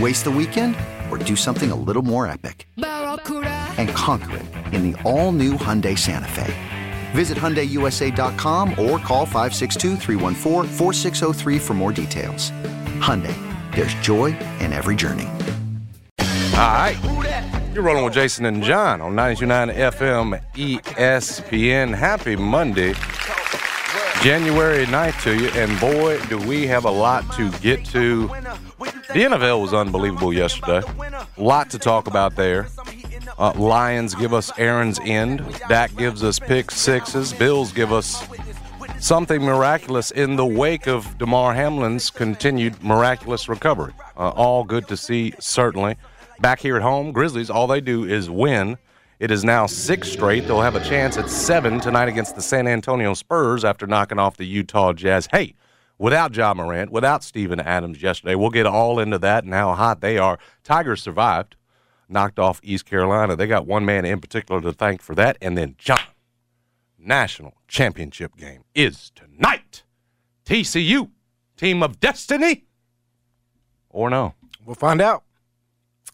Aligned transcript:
Waste 0.00 0.24
the 0.24 0.30
weekend 0.30 0.76
or 1.10 1.18
do 1.18 1.36
something 1.36 1.70
a 1.70 1.76
little 1.76 2.02
more 2.02 2.26
epic? 2.26 2.66
And 2.76 3.88
conquer 3.90 4.38
it 4.38 4.46
in 4.74 4.90
the 4.90 5.00
all 5.02 5.30
new 5.30 5.52
Hyundai 5.52 5.96
Santa 5.96 6.26
Fe. 6.28 6.52
Visit 7.12 7.38
HyundaiUSA.com 7.38 8.70
or 8.70 8.98
call 8.98 9.24
562 9.24 9.96
for 11.60 11.74
more 11.74 11.92
details. 11.92 12.50
Hyundai, 12.98 13.36
there's 13.74 13.94
joy 13.94 14.36
in 14.58 14.72
every 14.72 14.96
journey. 14.96 15.28
All 16.56 16.72
right. 16.72 16.98
You're 17.72 17.84
rolling 17.84 18.04
with 18.04 18.14
Jason 18.14 18.46
and 18.46 18.62
John 18.62 19.00
on 19.00 19.14
92.9 19.14 19.74
FM 19.74 20.40
ESPN. 20.54 21.94
Happy 21.94 22.36
Monday, 22.36 22.94
January 24.22 24.86
9th 24.86 25.22
to 25.22 25.36
you. 25.36 25.48
And 25.50 25.78
boy, 25.80 26.20
do 26.26 26.38
we 26.38 26.66
have 26.66 26.84
a 26.84 26.90
lot 26.90 27.24
to 27.34 27.50
get 27.58 27.84
to. 27.86 28.28
The 29.14 29.20
NFL 29.20 29.62
was 29.62 29.72
unbelievable 29.72 30.32
yesterday. 30.32 30.82
A 31.36 31.40
lot 31.40 31.70
to 31.70 31.78
talk 31.78 32.08
about 32.08 32.34
there. 32.34 32.66
Uh, 33.38 33.52
Lions 33.52 34.12
give 34.12 34.34
us 34.34 34.50
Aaron's 34.58 34.98
end. 35.04 35.40
Dak 35.68 35.94
gives 35.96 36.24
us 36.24 36.40
pick 36.40 36.72
sixes. 36.72 37.32
Bills 37.32 37.70
give 37.72 37.92
us 37.92 38.26
something 38.98 39.40
miraculous 39.40 40.10
in 40.10 40.34
the 40.34 40.44
wake 40.44 40.88
of 40.88 41.16
Damar 41.16 41.54
Hamlin's 41.54 42.10
continued 42.10 42.82
miraculous 42.82 43.48
recovery. 43.48 43.92
Uh, 44.16 44.30
all 44.30 44.64
good 44.64 44.88
to 44.88 44.96
see, 44.96 45.32
certainly. 45.38 45.94
Back 46.40 46.58
here 46.58 46.74
at 46.74 46.82
home, 46.82 47.12
Grizzlies, 47.12 47.50
all 47.50 47.68
they 47.68 47.80
do 47.80 48.02
is 48.02 48.28
win. 48.28 48.78
It 49.20 49.30
is 49.30 49.44
now 49.44 49.66
six 49.66 50.10
straight. 50.10 50.48
They'll 50.48 50.60
have 50.60 50.74
a 50.74 50.84
chance 50.84 51.16
at 51.18 51.30
seven 51.30 51.78
tonight 51.78 52.08
against 52.08 52.34
the 52.34 52.42
San 52.42 52.66
Antonio 52.66 53.14
Spurs 53.14 53.64
after 53.64 53.86
knocking 53.86 54.18
off 54.18 54.36
the 54.36 54.44
Utah 54.44 54.92
Jazz. 54.92 55.28
Hey, 55.30 55.54
without 55.98 56.36
Ja 56.36 56.54
Morant, 56.54 56.90
without 56.90 57.24
Steven 57.24 57.60
Adams 57.60 58.02
yesterday, 58.02 58.34
we'll 58.34 58.50
get 58.50 58.66
all 58.66 58.98
into 58.98 59.18
that 59.18 59.44
and 59.44 59.52
how 59.52 59.74
hot 59.74 60.00
they 60.00 60.18
are. 60.18 60.38
Tigers 60.62 61.02
survived, 61.02 61.56
knocked 62.08 62.38
off 62.38 62.60
East 62.62 62.86
Carolina. 62.86 63.36
They 63.36 63.46
got 63.46 63.66
one 63.66 63.84
man 63.84 64.04
in 64.04 64.20
particular 64.20 64.60
to 64.62 64.72
thank 64.72 65.02
for 65.02 65.14
that. 65.14 65.36
And 65.40 65.56
then 65.56 65.74
John, 65.78 65.98
national 66.98 67.54
championship 67.68 68.36
game 68.36 68.64
is 68.74 69.10
tonight. 69.14 69.84
TCU, 70.44 71.10
team 71.56 71.82
of 71.82 72.00
destiny, 72.00 72.64
or 73.90 74.10
no? 74.10 74.34
We'll 74.64 74.74
find 74.74 75.00
out. 75.00 75.24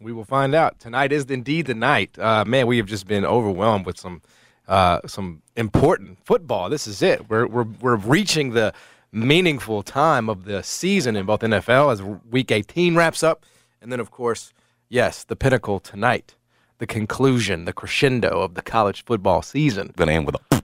We 0.01 0.13
will 0.13 0.25
find 0.25 0.55
out. 0.55 0.79
Tonight 0.79 1.13
is 1.13 1.25
indeed 1.27 1.67
the 1.67 1.75
night. 1.75 2.19
Uh, 2.19 2.45
man, 2.45 2.67
we 2.67 2.79
have 2.79 2.87
just 2.87 3.07
been 3.07 3.25
overwhelmed 3.25 3.87
with 3.87 3.99
some 3.99 4.23
uh, 4.67 5.01
some 5.07 5.43
important 5.57 6.25
football. 6.25 6.71
This 6.71 6.87
is 6.87 7.03
it. 7.03 7.29
We're 7.29 7.47
we're 7.47 7.67
we're 7.81 7.97
reaching 7.97 8.51
the 8.51 8.73
meaningful 9.13 9.83
time 9.83 10.29
of 10.29 10.45
the 10.45 10.63
season 10.63 11.17
in 11.17 11.27
both 11.27 11.41
NFL 11.41 11.93
as 11.93 12.03
Week 12.03 12.51
18 12.51 12.95
wraps 12.95 13.23
up, 13.23 13.45
and 13.81 13.91
then 13.91 14.01
of 14.01 14.11
course, 14.11 14.53
yes, 14.89 15.25
the 15.25 15.37
pinnacle 15.37 15.81
tonight, 15.81 16.37
the 16.79 16.87
conclusion, 16.87 17.65
the 17.65 17.73
crescendo 17.73 18.41
of 18.41 18.55
the 18.55 18.63
college 18.63 19.05
football 19.05 19.43
season. 19.43 19.93
Gonna 19.97 20.13
end 20.13 20.27
with 20.27 20.37
a. 20.37 20.63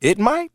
It 0.00 0.18
might. 0.18 0.52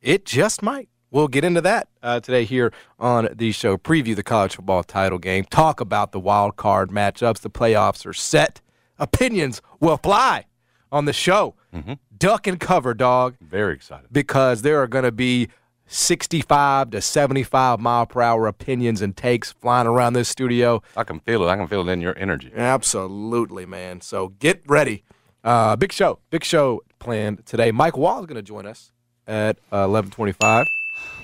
It 0.00 0.24
just 0.24 0.62
might. 0.62 0.88
We'll 1.10 1.28
get 1.28 1.44
into 1.44 1.62
that 1.62 1.88
uh, 2.02 2.20
today 2.20 2.44
here 2.44 2.72
on 2.98 3.28
the 3.34 3.52
show. 3.52 3.78
Preview 3.78 4.14
the 4.14 4.22
college 4.22 4.56
football 4.56 4.84
title 4.84 5.18
game. 5.18 5.44
Talk 5.44 5.80
about 5.80 6.12
the 6.12 6.20
wild 6.20 6.56
card 6.56 6.90
matchups. 6.90 7.40
The 7.40 7.50
playoffs 7.50 8.04
are 8.04 8.12
set. 8.12 8.60
Opinions 8.98 9.62
will 9.80 9.96
fly 9.96 10.44
on 10.92 11.06
the 11.06 11.12
show. 11.12 11.54
Mm-hmm. 11.74 11.94
Duck 12.16 12.46
and 12.46 12.60
cover, 12.60 12.92
dog. 12.92 13.36
Very 13.40 13.74
excited. 13.74 14.08
Because 14.12 14.62
there 14.62 14.82
are 14.82 14.86
going 14.86 15.04
to 15.04 15.12
be 15.12 15.48
65 15.88 16.90
to 16.90 17.00
75 17.00 17.80
mile 17.80 18.06
per 18.06 18.20
hour 18.22 18.46
opinions 18.46 19.02
and 19.02 19.16
takes 19.16 19.52
flying 19.52 19.86
around 19.86 20.12
this 20.12 20.28
studio. 20.28 20.82
I 20.96 21.04
can 21.04 21.20
feel 21.20 21.42
it. 21.42 21.48
I 21.48 21.56
can 21.56 21.66
feel 21.66 21.88
it 21.88 21.92
in 21.92 22.00
your 22.00 22.16
energy. 22.16 22.52
Absolutely, 22.54 23.66
man. 23.66 24.00
So 24.00 24.28
get 24.28 24.62
ready. 24.66 25.02
Uh, 25.42 25.76
big 25.76 25.92
show. 25.92 26.18
Big 26.30 26.44
show 26.44 26.82
planned 26.98 27.44
today. 27.46 27.70
Mike 27.72 27.96
Wall 27.96 28.20
is 28.20 28.26
going 28.26 28.36
to 28.36 28.42
join 28.42 28.66
us 28.66 28.92
at 29.26 29.56
uh, 29.72 29.88
1125. 29.88 30.66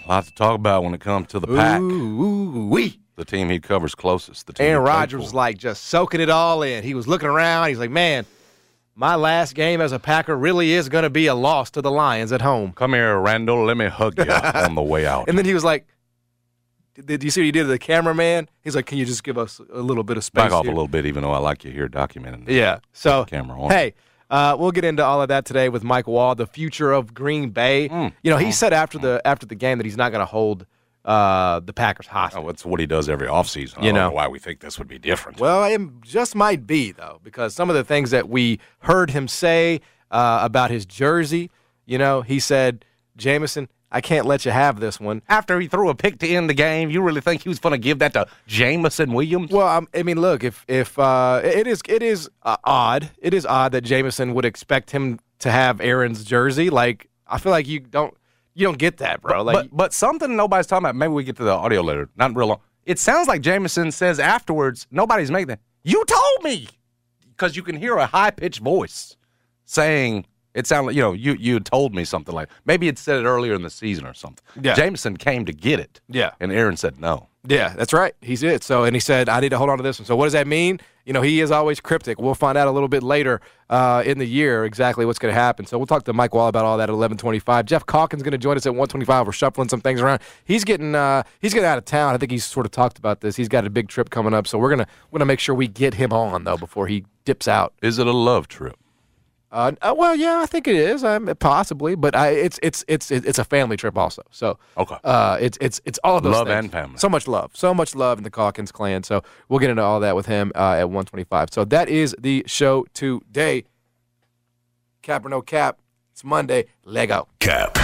A 0.05 0.09
lot 0.09 0.25
to 0.25 0.35
talk 0.35 0.55
about 0.55 0.85
when 0.85 0.95
it 0.95 1.01
comes 1.01 1.29
to 1.29 1.41
the 1.41 1.47
pack. 1.47 1.81
Ooh, 1.81 2.69
wee. 2.69 3.01
The 3.17 3.25
team 3.25 3.49
he 3.49 3.61
covers 3.61 3.95
closest. 3.95 4.47
The 4.47 4.53
team 4.53 4.67
Aaron 4.67 4.85
Rodgers 4.85 5.21
was 5.21 5.35
like 5.35 5.57
just 5.57 5.85
soaking 5.85 6.21
it 6.21 6.31
all 6.31 6.63
in. 6.63 6.83
He 6.83 6.95
was 6.95 7.07
looking 7.07 7.29
around. 7.29 7.69
He's 7.69 7.79
like, 7.79 7.91
man, 7.91 8.27
my 8.95 9.15
last 9.15 9.55
game 9.55 9.81
as 9.81 9.93
a 9.93 9.99
Packer 9.99 10.37
really 10.37 10.73
is 10.73 10.89
going 10.89 11.03
to 11.03 11.11
be 11.11 11.27
a 11.27 11.35
loss 11.35 11.71
to 11.73 11.83
the 11.83 11.91
Lions 11.91 12.33
at 12.33 12.43
home. 12.43 12.73
Come 12.73 12.95
here, 12.95 13.19
Randall. 13.19 13.65
Let 13.65 13.77
me 13.77 13.87
hug 13.87 14.19
you 14.19 14.31
on 14.31 14.75
the 14.75 14.83
way 14.83 15.07
out. 15.07 15.29
And 15.35 15.39
then 15.39 15.45
he 15.45 15.55
was 15.55 15.65
like, 15.65 15.87
did, 16.95 17.25
you 17.25 17.31
see 17.31 17.41
what 17.41 17.47
he 17.47 17.53
did 17.53 17.63
to 17.63 17.69
the 17.69 17.79
cameraman? 17.79 18.49
He's 18.63 18.77
like, 18.77 18.87
can 18.87 18.99
you 18.99 19.05
just 19.05 19.25
give 19.25 19.37
us 19.37 19.61
a 19.73 19.81
little 19.81 20.05
bit 20.05 20.17
of 20.17 20.23
space? 20.25 20.45
Back 20.45 20.53
off 20.53 20.65
here?" 20.65 20.71
a 20.71 20.75
little 20.75 20.89
bit, 20.89 21.07
even 21.07 21.23
though 21.23 21.33
I 21.33 21.39
like 21.39 21.65
you 21.65 21.73
here 21.73 21.89
documenting. 21.89 22.49
Yeah. 22.49 22.79
So, 22.93 23.25
camera 23.25 23.61
on. 23.61 23.71
hey, 23.71 23.95
uh, 24.31 24.57
we'll 24.59 24.71
get 24.71 24.85
into 24.85 25.05
all 25.05 25.21
of 25.21 25.29
that 25.29 25.45
today 25.45 25.69
with 25.69 25.83
Mike 25.83 26.07
Wall, 26.07 26.35
the 26.37 26.47
future 26.47 26.93
of 26.93 27.13
Green 27.13 27.51
Bay. 27.51 27.89
Mm. 27.89 28.13
You 28.23 28.31
know, 28.31 28.37
he 28.37 28.53
said 28.53 28.73
after 28.73 28.99
the 28.99 29.21
after 29.25 29.45
the 29.45 29.57
game 29.57 29.79
that 29.79 29.85
he's 29.85 29.97
not 29.97 30.13
going 30.13 30.21
to 30.21 30.27
hold 30.27 30.67
uh, 31.05 31.61
the 31.61 31.73
Packers 31.73 32.07
hostage. 32.07 32.41
Oh, 32.43 32.47
that's 32.47 32.65
what 32.65 32.81
he 32.81 32.87
does 32.87 33.09
every 33.09 33.29
offseason. 33.29 33.79
I 33.79 33.83
You 33.83 33.89
don't 33.89 33.95
know. 33.95 34.09
know 34.09 34.13
why 34.13 34.29
we 34.29 34.39
think 34.39 34.61
this 34.61 34.79
would 34.79 34.89
be 34.89 34.99
different. 34.99 35.39
Well, 35.41 35.65
it 35.65 35.81
just 36.03 36.35
might 36.35 36.67
be 36.67 36.93
though, 36.93 37.21
because 37.23 37.55
some 37.55 37.69
of 37.71 37.77
the 37.77 37.85
things 37.85 38.11
that 38.11 38.29
we 38.29 38.59
heard 38.81 39.11
him 39.11 39.29
say 39.29 39.81
uh, 40.11 40.39
about 40.43 40.71
his 40.71 40.87
jersey, 40.87 41.51
you 41.87 41.99
know, 41.99 42.23
he 42.23 42.39
said, 42.41 42.85
Jameson, 43.17 43.69
I 43.93 44.01
can't 44.01 44.27
let 44.27 44.45
you 44.45 44.51
have 44.51 44.81
this 44.81 44.99
one." 44.99 45.23
After 45.29 45.61
he 45.61 45.69
threw 45.69 45.89
a 45.89 45.95
pick 45.95 46.19
to 46.21 46.29
end 46.29 46.51
the 46.51 46.55
game, 46.55 46.91
you 46.91 47.01
really 47.01 47.21
think 47.21 47.43
he 47.43 47.49
was 47.49 47.61
going 47.61 47.73
to 47.75 47.79
give 47.79 48.01
that 48.01 48.13
to 48.15 48.27
Jameson 48.47 49.13
Williams? 49.13 49.51
Well, 49.53 49.69
um, 49.69 49.87
I 49.95 50.03
mean, 50.03 50.21
look, 50.21 50.43
if 50.43 50.65
if 50.67 50.99
uh, 50.99 51.41
it 51.45 51.67
is 51.69 51.81
it 51.89 52.03
is 52.03 52.29
uh, 52.43 52.57
odd, 52.65 53.11
it 53.19 53.33
is 53.35 53.47
odd 53.47 53.71
that 53.73 53.83
Jameson 53.83 54.35
would 54.35 54.45
expect 54.45 54.91
him 54.91 55.21
to 55.41 55.51
have 55.51 55.81
Aaron's 55.81 56.25
jersey. 56.25 56.71
Like, 56.71 57.09
I 57.29 57.39
feel 57.39 57.53
like 57.53 57.69
you 57.69 57.79
don't 57.79 58.17
you 58.55 58.67
don't 58.67 58.79
get 58.79 58.99
that, 58.99 59.21
bro. 59.21 59.43
Like, 59.43 59.55
but 59.71 59.77
but 59.77 59.93
something 59.93 60.37
nobody's 60.37 60.67
talking 60.67 60.85
about. 60.85 60.97
Maybe 60.97 61.13
we 61.13 61.25
get 61.25 61.37
to 61.37 61.45
the 61.45 61.51
audio 61.53 61.81
later. 61.83 62.09
Not 62.17 62.37
real 62.37 62.47
long. 62.49 62.61
It 62.85 62.99
sounds 62.99 63.29
like 63.29 63.41
Jameson 63.41 63.91
says 63.93 64.21
afterwards, 64.21 64.87
nobody's 64.91 65.31
making 65.31 65.49
that. 65.49 65.61
You 65.83 66.05
told 66.07 66.45
me 66.45 66.69
because 67.31 67.57
you 67.57 67.63
can 67.63 67.77
hear 67.77 67.97
a 67.97 68.07
high 68.07 68.31
pitched 68.31 68.61
voice 68.61 69.17
saying 69.65 70.27
It 70.55 70.69
sounded 70.69 70.87
like, 70.89 70.97
you 70.97 71.03
know, 71.03 71.13
you, 71.13 71.35
you 71.35 71.59
told 71.59 71.95
me 71.95 72.05
something 72.05 72.33
like, 72.35 72.49
maybe 72.65 72.87
you'd 72.87 72.99
said 72.99 73.19
it 73.19 73.27
earlier 73.27 73.55
in 73.55 73.63
the 73.63 73.71
season 73.71 74.07
or 74.07 74.15
something. 74.15 74.45
Yeah. 74.61 74.75
Jameson 74.75 75.17
came 75.17 75.45
to 75.47 75.53
get 75.53 75.81
it. 75.81 76.01
Yeah. 76.09 76.31
And 76.39 76.53
Aaron 76.53 76.77
said 76.77 77.01
no. 77.01 77.29
Yeah, 77.47 77.75
that's 77.77 77.93
right. 77.93 78.15
He's 78.23 78.43
it. 78.43 78.65
So, 78.65 78.85
and 78.85 78.97
he 78.97 79.01
said, 79.01 79.29
I 79.29 79.41
need 79.41 79.51
to 79.51 79.59
hold 79.59 79.69
on 79.69 79.77
to 79.77 79.83
this 79.83 79.99
one. 79.99 80.07
So, 80.07 80.17
what 80.17 80.25
does 80.25 80.33
that 80.33 80.47
mean? 80.47 80.81
You 81.05 81.13
know, 81.13 81.21
he 81.21 81.43
is 81.43 81.51
always 81.51 81.79
cryptic. 81.79 82.19
We'll 82.19 82.35
find 82.35 82.57
out 82.57 82.69
a 82.69 82.71
little 82.71 82.89
bit 82.89 83.03
later 83.03 83.43
uh, 83.69 84.03
in 84.07 84.17
the 84.17 84.25
year 84.25 84.65
exactly 84.65 85.05
what's 85.05 85.19
going 85.19 85.35
to 85.35 85.39
happen. 85.39 85.67
So, 85.67 85.77
we'll 85.77 85.87
talk 85.87 86.05
to 86.05 86.15
Mike 86.15 86.35
Wall 86.35 86.49
about 86.49 86.65
all 86.65 86.79
that 86.79 86.89
at 86.89 86.95
11:25. 86.95 87.67
Jeff 87.67 87.85
Calkins 87.85 88.23
going 88.23 88.33
to 88.33 88.39
join 88.39 88.57
us 88.57 88.65
at 88.65 88.73
1:25. 88.73 89.27
We're 89.27 89.33
shuffling 89.33 89.69
some 89.69 89.83
things 89.83 90.01
around. 90.01 90.23
He's 90.47 90.65
getting 90.65 90.95
uh, 90.95 91.25
he's 91.39 91.53
getting 91.53 91.69
out 91.69 91.77
of 91.77 91.85
town. 91.85 92.15
I 92.15 92.19
think 92.19 92.33
he's 92.33 92.47
sort 92.47 92.65
of 92.65 92.73
talked 92.73 92.99
about 92.99 93.21
this. 93.21 93.37
He's 93.37 93.49
got 93.49 93.67
a 93.67 93.71
big 93.71 93.89
trip 93.89 94.09
coming 94.09 94.33
up, 94.33 94.47
so 94.47 94.57
we're 94.59 94.71
gonna 94.71 94.87
we're 95.11 95.19
gonna 95.19 95.27
make 95.27 95.41
sure 95.41 95.55
we 95.55 95.69
get 95.69 95.95
him 95.95 96.15
on 96.15 96.45
though 96.45 96.57
before 96.57 96.87
he 96.87 97.05
dips 97.27 97.47
out. 97.47 97.75
Is 97.83 97.99
it 97.99 98.07
a 98.07 98.13
love 98.13 98.49
trip? 98.49 98.79
Uh, 99.55 99.71
uh, 99.83 99.95
well, 99.97 100.17
yeah, 100.17 100.41
I 100.41 100.47
think 100.47 100.67
it 100.67 100.75
is. 100.75 101.05
Um, 101.05 101.33
possibly, 101.39 101.95
but 101.95 102.17
I, 102.17 102.31
it's 102.31 102.59
it's 102.61 102.85
it's 102.89 103.11
it's 103.13 103.39
a 103.39 103.45
family 103.45 103.77
trip 103.77 103.97
also. 103.97 104.23
So 104.31 104.59
Okay. 104.77 104.97
uh, 105.05 105.39
it's 105.41 105.57
it's 105.61 105.81
it's 105.85 105.99
all 106.03 106.17
of 106.17 106.25
those 106.25 106.33
Love 106.33 106.49
things. 106.49 106.59
and 106.65 106.73
family. 106.73 106.99
So 106.99 107.09
much 107.09 107.29
love, 107.29 107.53
so 107.55 107.73
much 107.73 107.95
love 107.95 108.19
in 108.19 108.25
the 108.25 108.31
Calkins 108.31 108.73
clan. 108.73 109.05
So 109.05 109.23
we'll 109.49 109.61
get 109.61 109.71
into 109.71 109.83
all 109.83 110.01
that 110.01 110.17
with 110.17 110.27
him 110.27 110.51
uh, 110.57 110.73
at 110.81 110.85
125. 110.91 111.51
So 111.53 111.65
that 111.67 111.89
is 111.89 112.17
the 112.19 112.43
show 112.49 112.85
today. 112.95 113.65
Cap 115.03 115.25
or 115.25 115.29
no 115.29 115.41
cap? 115.41 115.79
It's 116.13 116.25
Monday. 116.25 116.65
Lego. 116.85 117.29
Cap. 117.39 117.77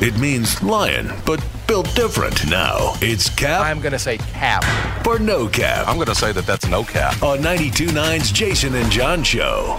It 0.00 0.18
means 0.18 0.62
lion, 0.62 1.12
but 1.26 1.44
built 1.68 1.94
different. 1.94 2.48
Now 2.48 2.94
it's 3.02 3.28
cap 3.28 3.64
I'm 3.64 3.80
gonna 3.80 3.98
say 3.98 4.18
cap. 4.18 4.64
for 5.04 5.18
no 5.18 5.48
cap 5.48 5.86
I'm 5.86 5.96
going 5.96 6.06
to 6.08 6.14
say 6.14 6.32
that 6.32 6.46
that's 6.46 6.66
no 6.68 6.82
cap. 6.82 7.22
on 7.22 7.38
92.9's 7.38 8.32
Jason 8.32 8.74
and 8.74 8.90
John 8.90 9.22
show. 9.22 9.78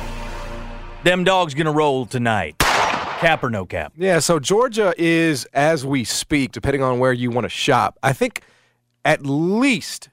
Them 1.06 1.24
dogs 1.24 1.54
gonna 1.54 1.72
roll 1.72 2.07
tonight. 2.07 2.57
Cap 2.57 3.44
or 3.44 3.52
no 3.52 3.63
cap? 3.63 3.94
Yeah. 3.96 4.18
So 4.18 4.40
Georgia 4.40 4.92
is, 4.98 5.46
as 5.54 5.86
we 5.86 6.04
speak, 6.04 6.52
depending 6.52 6.81
on 6.81 6.98
where 6.98 7.13
you 7.13 7.30
want 7.30 7.46
to 7.46 7.50
shop, 7.50 8.00
I 8.02 8.12
think 8.12 8.42
at 9.06 9.24
least 9.24 10.10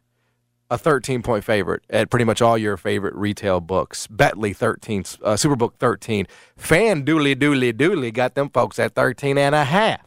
a 0.70 0.76
13 0.76 1.22
point 1.22 1.44
favorite 1.44 1.82
at 1.88 2.10
pretty 2.10 2.26
much 2.26 2.42
all 2.42 2.58
your 2.58 2.76
favorite 2.76 3.14
retail 3.14 3.58
books. 3.62 4.06
Betley 4.06 4.54
13, 4.54 5.00
uh, 5.24 5.32
Superbook 5.32 5.76
13. 5.78 6.26
Fan 6.58 7.04
Dooley 7.06 7.34
Dooley 7.34 7.72
Dooley 7.72 8.10
got 8.10 8.34
them 8.34 8.50
folks 8.50 8.78
at 8.78 8.94
13 8.94 9.38
and 9.38 9.54
a 9.54 9.64
half. 9.64 10.06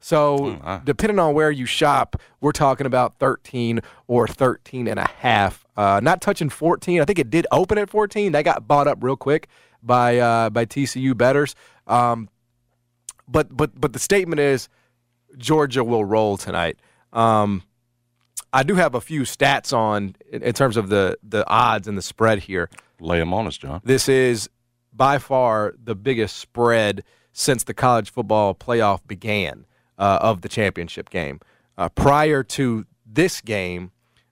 So 0.00 0.58
depending 0.84 1.20
on 1.20 1.32
where 1.32 1.52
you 1.52 1.64
shop, 1.64 2.16
we're 2.40 2.50
talking 2.50 2.86
about 2.86 3.20
13 3.20 3.80
or 4.08 4.26
13 4.26 4.88
and 4.88 4.98
a 4.98 5.08
half. 5.20 5.64
Uh, 5.76 6.00
not 6.02 6.20
touching 6.20 6.48
14. 6.48 7.00
I 7.00 7.04
think 7.04 7.20
it 7.20 7.30
did 7.30 7.46
open 7.52 7.78
at 7.78 7.88
14. 7.88 8.32
That 8.32 8.44
got 8.44 8.66
bought 8.66 8.88
up 8.88 8.98
real 9.00 9.16
quick 9.16 9.48
by 9.84 10.18
uh, 10.18 10.50
by 10.50 10.66
TCU 10.66 11.16
betters. 11.16 11.54
Um, 11.86 12.28
but 13.28 13.54
but 13.54 13.78
but 13.80 13.92
the 13.92 13.98
statement 13.98 14.40
is 14.40 14.68
Georgia 15.36 15.84
will 15.84 16.04
roll 16.04 16.36
tonight. 16.36 16.78
Um, 17.12 17.62
I 18.52 18.62
do 18.62 18.74
have 18.74 18.94
a 18.94 19.00
few 19.00 19.22
stats 19.22 19.76
on 19.76 20.16
in, 20.30 20.42
in 20.42 20.52
terms 20.52 20.76
of 20.76 20.88
the 20.88 21.18
the 21.22 21.48
odds 21.48 21.88
and 21.88 21.98
the 21.98 22.02
spread 22.02 22.40
here. 22.40 22.70
Lay 23.00 23.18
them 23.18 23.34
on 23.34 23.46
us, 23.46 23.56
John. 23.56 23.80
This 23.84 24.08
is 24.08 24.48
by 24.92 25.18
far 25.18 25.74
the 25.82 25.94
biggest 25.94 26.36
spread 26.36 27.02
since 27.32 27.64
the 27.64 27.74
college 27.74 28.10
football 28.10 28.54
playoff 28.54 29.00
began 29.06 29.66
uh, 29.98 30.18
of 30.20 30.42
the 30.42 30.48
championship 30.48 31.10
game. 31.10 31.40
Uh, 31.76 31.88
prior 31.88 32.44
to 32.44 32.86
this 33.04 33.40
game, 33.40 33.90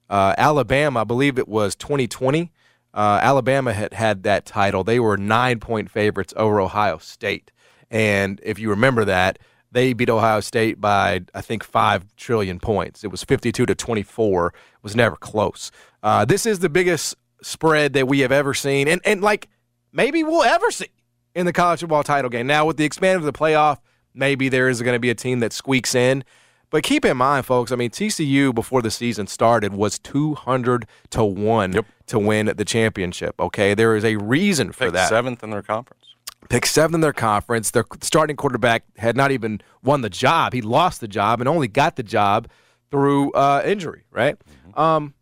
uh, 0.08 0.34
Alabama, 0.38 1.00
I 1.00 1.05
believe 1.05 1.38
it 1.38 1.48
was 1.48 1.75
2020, 1.75 2.52
uh, 2.94 3.21
Alabama 3.23 3.73
had 3.73 3.93
had 3.94 4.23
that 4.25 4.44
title. 4.44 4.85
They 4.85 5.00
were 5.00 5.17
nine 5.17 5.61
point 5.61 5.91
favorites 5.91 6.35
over 6.37 6.61
Ohio 6.61 6.99
State. 6.99 7.50
And 7.91 8.41
if 8.43 8.59
you 8.59 8.71
remember 8.71 9.05
that, 9.05 9.39
they 9.71 9.94
beat 9.94 10.11
Ohio 10.11 10.41
State 10.41 10.81
by, 10.81 11.23
I 11.35 11.41
think, 11.41 11.65
five 11.65 12.05
trillion 12.17 12.61
points. 12.61 13.05
It 13.05 13.11
was 13.11 13.25
52 13.25 13.67
to 13.67 13.75
24. 13.75 14.47
It 14.49 14.55
was 14.83 14.94
never 14.94 15.17
close. 15.17 15.71
Uh, 16.03 16.25
this 16.25 16.44
is 16.44 16.59
the 16.59 16.69
biggest 16.69 17.17
spread 17.43 17.94
that 17.94 18.06
we 18.06 18.21
have 18.21 18.33
ever 18.33 18.55
seen. 18.55 18.87
And, 18.87 19.00
and 19.05 19.23
like, 19.23 19.49
maybe 19.93 20.23
we'll 20.23 20.43
ever 20.43 20.71
see 20.71 20.89
in 21.35 21.47
the 21.47 21.53
college 21.53 21.81
football 21.81 22.03
title 22.03 22.31
game. 22.31 22.47
Now, 22.47 22.67
with 22.67 22.77
the 22.77 22.85
expansion 22.85 23.27
of 23.27 23.33
the 23.33 23.39
playoff, 23.39 23.79
maybe 24.15 24.50
there 24.50 24.69
is 24.69 24.83
going 24.83 24.94
to 24.94 25.00
be 25.00 25.11
a 25.11 25.15
team 25.15 25.41
that 25.41 25.53
squeaks 25.53 25.94
in. 25.94 26.25
But 26.72 26.82
keep 26.82 27.04
in 27.04 27.19
mind, 27.19 27.44
folks, 27.44 27.70
I 27.70 27.76
mean, 27.76 27.90
TCU 27.90 28.54
before 28.54 28.80
the 28.80 28.90
season 28.90 29.26
started 29.26 29.74
was 29.74 29.98
200 29.98 30.86
to 31.10 31.22
1 31.22 31.72
Yep. 31.74 31.86
to 32.06 32.19
win 32.19 32.50
the 32.56 32.64
championship. 32.64 33.38
Okay. 33.38 33.74
There 33.74 33.94
is 33.94 34.04
a 34.04 34.16
reason 34.16 34.72
for 34.72 34.90
that. 34.90 35.10
seventh 35.10 35.44
in 35.44 35.50
their 35.50 35.62
conference. 35.62 36.14
Pick 36.48 36.64
seventh 36.64 36.94
in 36.94 37.00
their 37.02 37.12
conference. 37.12 37.70
Their 37.70 37.84
starting 38.00 38.36
quarterback 38.36 38.84
had 38.96 39.16
not 39.16 39.30
even 39.30 39.60
won 39.84 40.00
the 40.00 40.10
job. 40.10 40.54
He 40.54 40.62
lost 40.62 41.00
the 41.02 41.08
job 41.08 41.40
and 41.40 41.48
only 41.48 41.69
got 41.69 41.96
the 41.96 42.02
job 42.02 42.48
through 42.90 43.32
uh, 43.32 43.62
injury, 43.64 44.04
right? 44.10 44.36
Um, 44.74 45.14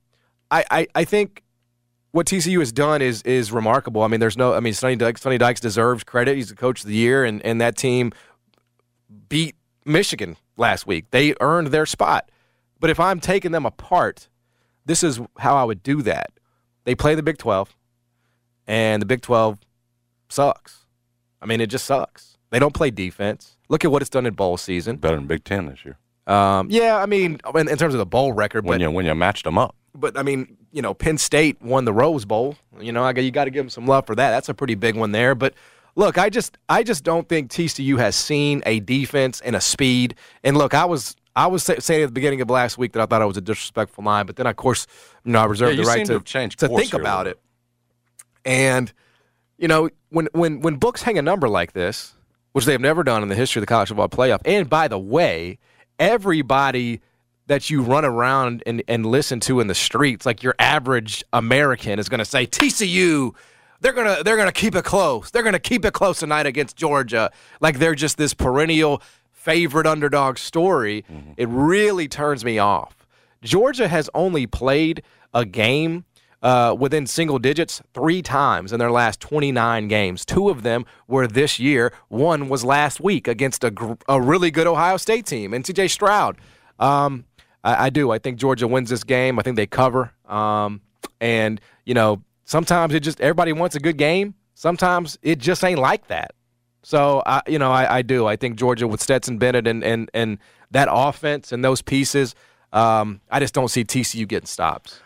I, 0.52 0.64
I, 0.70 0.87
I 0.94 1.05
think 1.05 1.43
what 2.12 2.26
TCU 2.26 2.61
has 2.61 2.73
done 2.73 3.02
is 3.02 3.23
is 3.23 3.52
remarkable. 3.52 4.02
I 4.02 4.08
mean, 4.08 4.19
there's 4.20 4.37
no. 4.37 4.55
I 4.55 4.61
mean, 4.61 4.73
Sonny 4.73 4.97
Dykes, 4.97 5.20
Sonny 5.20 5.38
Dykes 5.38 5.61
deserves 5.61 6.02
credit. 6.05 6.37
He's 6.37 6.49
the 6.49 6.56
coach 6.56 6.81
of 6.82 6.88
the 6.88 6.94
year, 6.97 7.25
and 7.25 7.41
and 7.44 7.61
that 7.61 7.76
team 7.76 8.12
beat 9.29 9.55
Michigan 9.85 10.37
last 10.61 10.87
week. 10.87 11.11
They 11.11 11.35
earned 11.41 11.69
their 11.69 11.87
spot. 11.87 12.31
But 12.79 12.91
if 12.91 13.01
I'm 13.01 13.19
taking 13.21 13.51
them 13.53 13.67
apart, 13.67 14.29
this 14.87 15.03
is 15.03 15.21
how 15.39 15.57
I 15.57 15.65
would 15.65 15.83
do 15.83 16.03
that. 16.03 16.31
They 16.85 16.95
play 16.95 17.15
the 17.15 17.23
Big 17.23 17.37
12, 17.39 17.77
and 18.67 19.03
the 19.03 19.07
Big 19.07 19.21
12 19.23 19.59
sucks. 20.29 20.87
I 21.43 21.47
mean, 21.47 21.61
it 21.61 21.67
just 21.67 21.85
sucks. 21.85 22.39
They 22.51 22.59
don't 22.59 22.75
play 22.75 22.91
defense. 22.91 23.57
Look 23.69 23.85
at 23.85 23.91
what 23.91 24.03
it's 24.03 24.09
done 24.11 24.27
in 24.27 24.35
bowl 24.35 24.57
season. 24.57 24.97
Better 24.97 25.17
than 25.17 25.27
Big 25.27 25.45
Ten 25.45 25.67
this 25.67 25.85
year. 25.85 25.99
Um, 26.27 26.69
yeah, 26.71 26.97
I 26.97 27.07
mean, 27.07 27.39
in, 27.55 27.69
in 27.69 27.77
terms 27.77 27.95
of 27.95 27.99
the 27.99 28.07
bowl 28.07 28.33
record, 28.33 28.65
When 28.65 28.79
but 28.79 28.83
you 28.83 28.91
when 28.91 29.07
you 29.07 29.15
matched 29.15 29.45
them 29.45 29.59
up. 29.59 29.75
but 29.95 30.19
I 30.19 30.23
mean, 30.23 30.57
you 30.73 30.83
know, 30.83 30.95
Penn 30.95 31.19
State 31.19 31.61
won 31.62 31.85
the 31.85 31.93
Rose 31.93 32.25
Bowl. 32.25 32.57
You 32.81 32.93
know, 32.93 33.03
I 33.05 33.12
you 33.12 33.31
got 33.31 33.45
to 33.45 33.51
give 33.51 33.65
them 33.65 33.71
some 33.71 33.87
love 33.87 34.07
for 34.07 34.15
that. 34.15 34.31
That's 34.31 34.49
a 34.49 34.55
pretty 34.55 34.75
big 34.75 34.97
one 34.97 35.12
there. 35.12 35.35
But 35.35 35.55
look, 35.97 36.19
I 36.19 36.31
just 36.31 36.59
I 36.69 36.83
just 36.83 37.05
don't 37.05 37.29
think 37.29 37.51
TCU 37.51 37.99
has 37.99 38.17
seen 38.17 38.63
a 38.67 38.81
defense 38.81 39.41
and 39.41 39.57
a 39.57 39.61
speed. 39.61 40.15
And 40.45 40.57
look, 40.57 40.75
I 40.75 40.85
was 40.85 41.17
I 41.37 41.47
was 41.47 41.63
say, 41.63 41.79
saying 41.79 42.03
at 42.03 42.07
the 42.07 42.13
beginning 42.13 42.41
of 42.41 42.51
last 42.51 42.79
week 42.79 42.93
that 42.93 43.03
I 43.03 43.07
thought 43.07 43.23
it 43.23 43.27
was 43.27 43.37
a 43.37 43.43
disrespectful 43.43 44.05
line, 44.05 44.27
but 44.27 44.37
then 44.37 44.47
of 44.47 44.57
course, 44.57 44.87
you 45.25 45.33
know, 45.33 45.41
I 45.41 45.45
reserve 45.45 45.71
Yeah, 45.77 45.83
the 45.83 45.89
right 45.89 46.07
to 46.07 46.21
to 46.21 46.49
to 46.49 46.69
think 46.69 46.91
here 46.91 47.01
about 47.01 47.27
it. 47.27 47.39
And 48.45 48.93
you 49.59 49.69
know, 49.69 49.91
when 50.09 50.29
when 50.33 50.61
when 50.61 50.77
books 50.77 51.03
hang 51.03 51.19
a 51.19 51.23
number 51.23 51.49
like 51.49 51.73
this, 51.73 52.15
which 52.53 52.65
they 52.65 52.73
have 52.73 52.81
never 52.81 53.05
done 53.05 53.23
in 53.23 53.29
the 53.29 53.35
history 53.35 53.61
of 53.61 53.63
the 53.63 53.67
college 53.67 53.89
football 53.89 54.09
playoff, 54.09 54.41
and 54.45 54.69
by 54.69 54.89
the 54.89 54.99
way, 54.99 55.59
everybody 55.99 57.01
that 57.47 57.69
you 57.69 57.83
run 57.83 58.05
around 58.05 58.63
and, 58.65 58.83
and 58.87 59.05
listen 59.05 59.41
to 59.41 59.59
in 59.61 59.67
the 59.67 59.75
streets, 59.75 60.25
like 60.25 60.43
your 60.43 60.55
average 60.59 61.25
American, 61.33 61.99
is 61.99 62.09
going 62.09 62.21
to 62.21 62.25
say 62.25 62.47
TCU. 62.47 63.35
They're 63.81 63.93
gonna 63.93 64.23
they're 64.23 64.37
gonna 64.37 64.53
keep 64.53 64.75
it 64.75 64.85
close. 64.85 65.31
They're 65.31 65.43
gonna 65.43 65.59
keep 65.59 65.85
it 65.85 65.93
close 65.94 66.19
tonight 66.21 66.47
against 66.47 66.77
Georgia. 66.77 67.31
Like 67.61 67.79
they're 67.79 67.94
just 67.94 68.19
this 68.19 68.35
perennial 68.35 69.03
favorite 69.32 69.87
underdog 69.87 70.38
story. 70.38 71.05
It 71.37 71.49
really 71.49 72.09
turns 72.09 72.44
me 72.44 72.59
off. 72.59 73.06
Georgia 73.43 73.88
has 73.88 74.11
only 74.15 74.47
played 74.47 75.03
a 75.32 75.47
game 75.47 76.05
uh, 76.43 76.75
within 76.78 77.07
single 77.07 77.38
digits 77.38 77.81
three 77.95 78.21
times 78.23 78.73
in 78.73 78.78
their 78.78 78.90
last 78.90 79.21
29 79.21 79.88
games. 79.88 80.25
Two 80.26 80.50
of 80.50 80.62
them 80.62 80.85
were 81.09 81.26
this 81.26 81.59
year. 81.59 81.93
One 82.09 82.49
was 82.49 82.64
last 82.64 83.00
week 83.00 83.26
against 83.28 83.64
a, 83.64 83.71
gr- 83.71 83.95
a 84.09 84.21
really 84.21 84.50
good 84.50 84.66
Ohio 84.66 84.97
State 84.99 85.25
team, 85.26 85.55
and 85.55 85.64
CJ 85.64 85.90
Stroud. 85.90 86.37
Um, 86.78 87.25
I, 87.64 87.87
I 87.87 87.90
do. 87.90 88.11
I 88.11 88.19
think 88.19 88.38
Georgia 88.38 88.66
wins 88.69 88.90
this 88.90 89.05
game. 89.05 89.38
I 89.38 89.43
think 89.43 89.57
they 89.57 89.66
cover. 89.66 90.12
Um, 90.26 90.81
and, 91.21 91.61
you 91.85 91.95
know, 91.95 92.23
sometimes 92.50 92.92
it 92.95 93.00
just, 93.00 93.21
everybody 93.21 93.52
wants 93.52 93.76
a 93.76 93.80
good 93.80 93.97
game. 93.97 94.35
Sometimes 94.54 95.16
it 95.23 95.38
just 95.38 95.62
ain't 95.64 95.78
like 95.78 96.09
that. 96.09 96.35
So 96.83 97.23
I, 97.25 97.42
you 97.47 97.59
know, 97.59 97.71
I, 97.71 97.99
I 97.99 98.02
do. 98.02 98.26
I 98.26 98.37
think 98.37 98.57
Georgia 98.57 98.88
with 98.88 99.00
Stetson 99.00 99.38
Bennett 99.38 99.66
and 99.66 99.85
and 99.85 100.11
and 100.14 100.38
that 100.71 100.88
offense 100.90 101.52
and 101.52 101.64
those 101.64 101.83
pieces. 101.83 102.35
Um, 102.73 103.21
I 103.30 103.38
just 103.40 103.54
don't 103.54 103.69
see 103.69 103.85
TCU 103.85 104.26
getting 104.26 104.47
stops. 104.47 105.00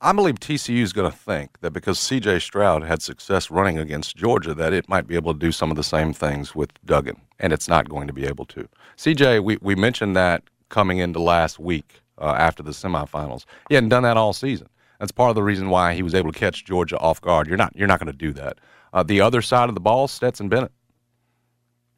I 0.00 0.12
believe 0.12 0.36
TCU 0.36 0.82
is 0.82 0.92
going 0.92 1.10
to 1.10 1.16
think 1.16 1.60
that 1.60 1.72
because 1.72 1.98
C.J. 1.98 2.38
Stroud 2.40 2.84
had 2.84 3.00
success 3.02 3.50
running 3.50 3.78
against 3.78 4.14
Georgia, 4.14 4.54
that 4.54 4.72
it 4.72 4.88
might 4.88 5.06
be 5.06 5.14
able 5.14 5.32
to 5.32 5.38
do 5.38 5.50
some 5.50 5.70
of 5.70 5.76
the 5.76 5.82
same 5.82 6.12
things 6.12 6.54
with 6.54 6.70
Duggan, 6.84 7.20
and 7.38 7.52
it's 7.52 7.66
not 7.66 7.88
going 7.88 8.06
to 8.06 8.12
be 8.12 8.26
able 8.26 8.44
to. 8.46 8.68
C.J. 8.96 9.40
We 9.40 9.58
we 9.60 9.74
mentioned 9.74 10.16
that 10.16 10.42
coming 10.68 10.98
into 10.98 11.20
last 11.20 11.58
week 11.58 12.00
uh, 12.18 12.34
after 12.38 12.62
the 12.62 12.72
semifinals. 12.72 13.44
He 13.68 13.74
hadn't 13.74 13.90
done 13.90 14.02
that 14.04 14.16
all 14.16 14.32
season. 14.32 14.68
That's 14.98 15.12
part 15.12 15.30
of 15.30 15.34
the 15.34 15.42
reason 15.42 15.68
why 15.70 15.94
he 15.94 16.02
was 16.02 16.14
able 16.14 16.32
to 16.32 16.38
catch 16.38 16.64
Georgia 16.64 16.98
off 16.98 17.20
guard. 17.20 17.46
You're 17.46 17.56
not 17.56 17.74
you're 17.76 17.88
not 17.88 18.00
going 18.00 18.12
to 18.12 18.16
do 18.16 18.32
that. 18.34 18.58
Uh, 18.92 19.02
the 19.02 19.20
other 19.20 19.42
side 19.42 19.68
of 19.68 19.74
the 19.74 19.80
ball, 19.80 20.08
Stetson 20.08 20.48
Bennett. 20.48 20.72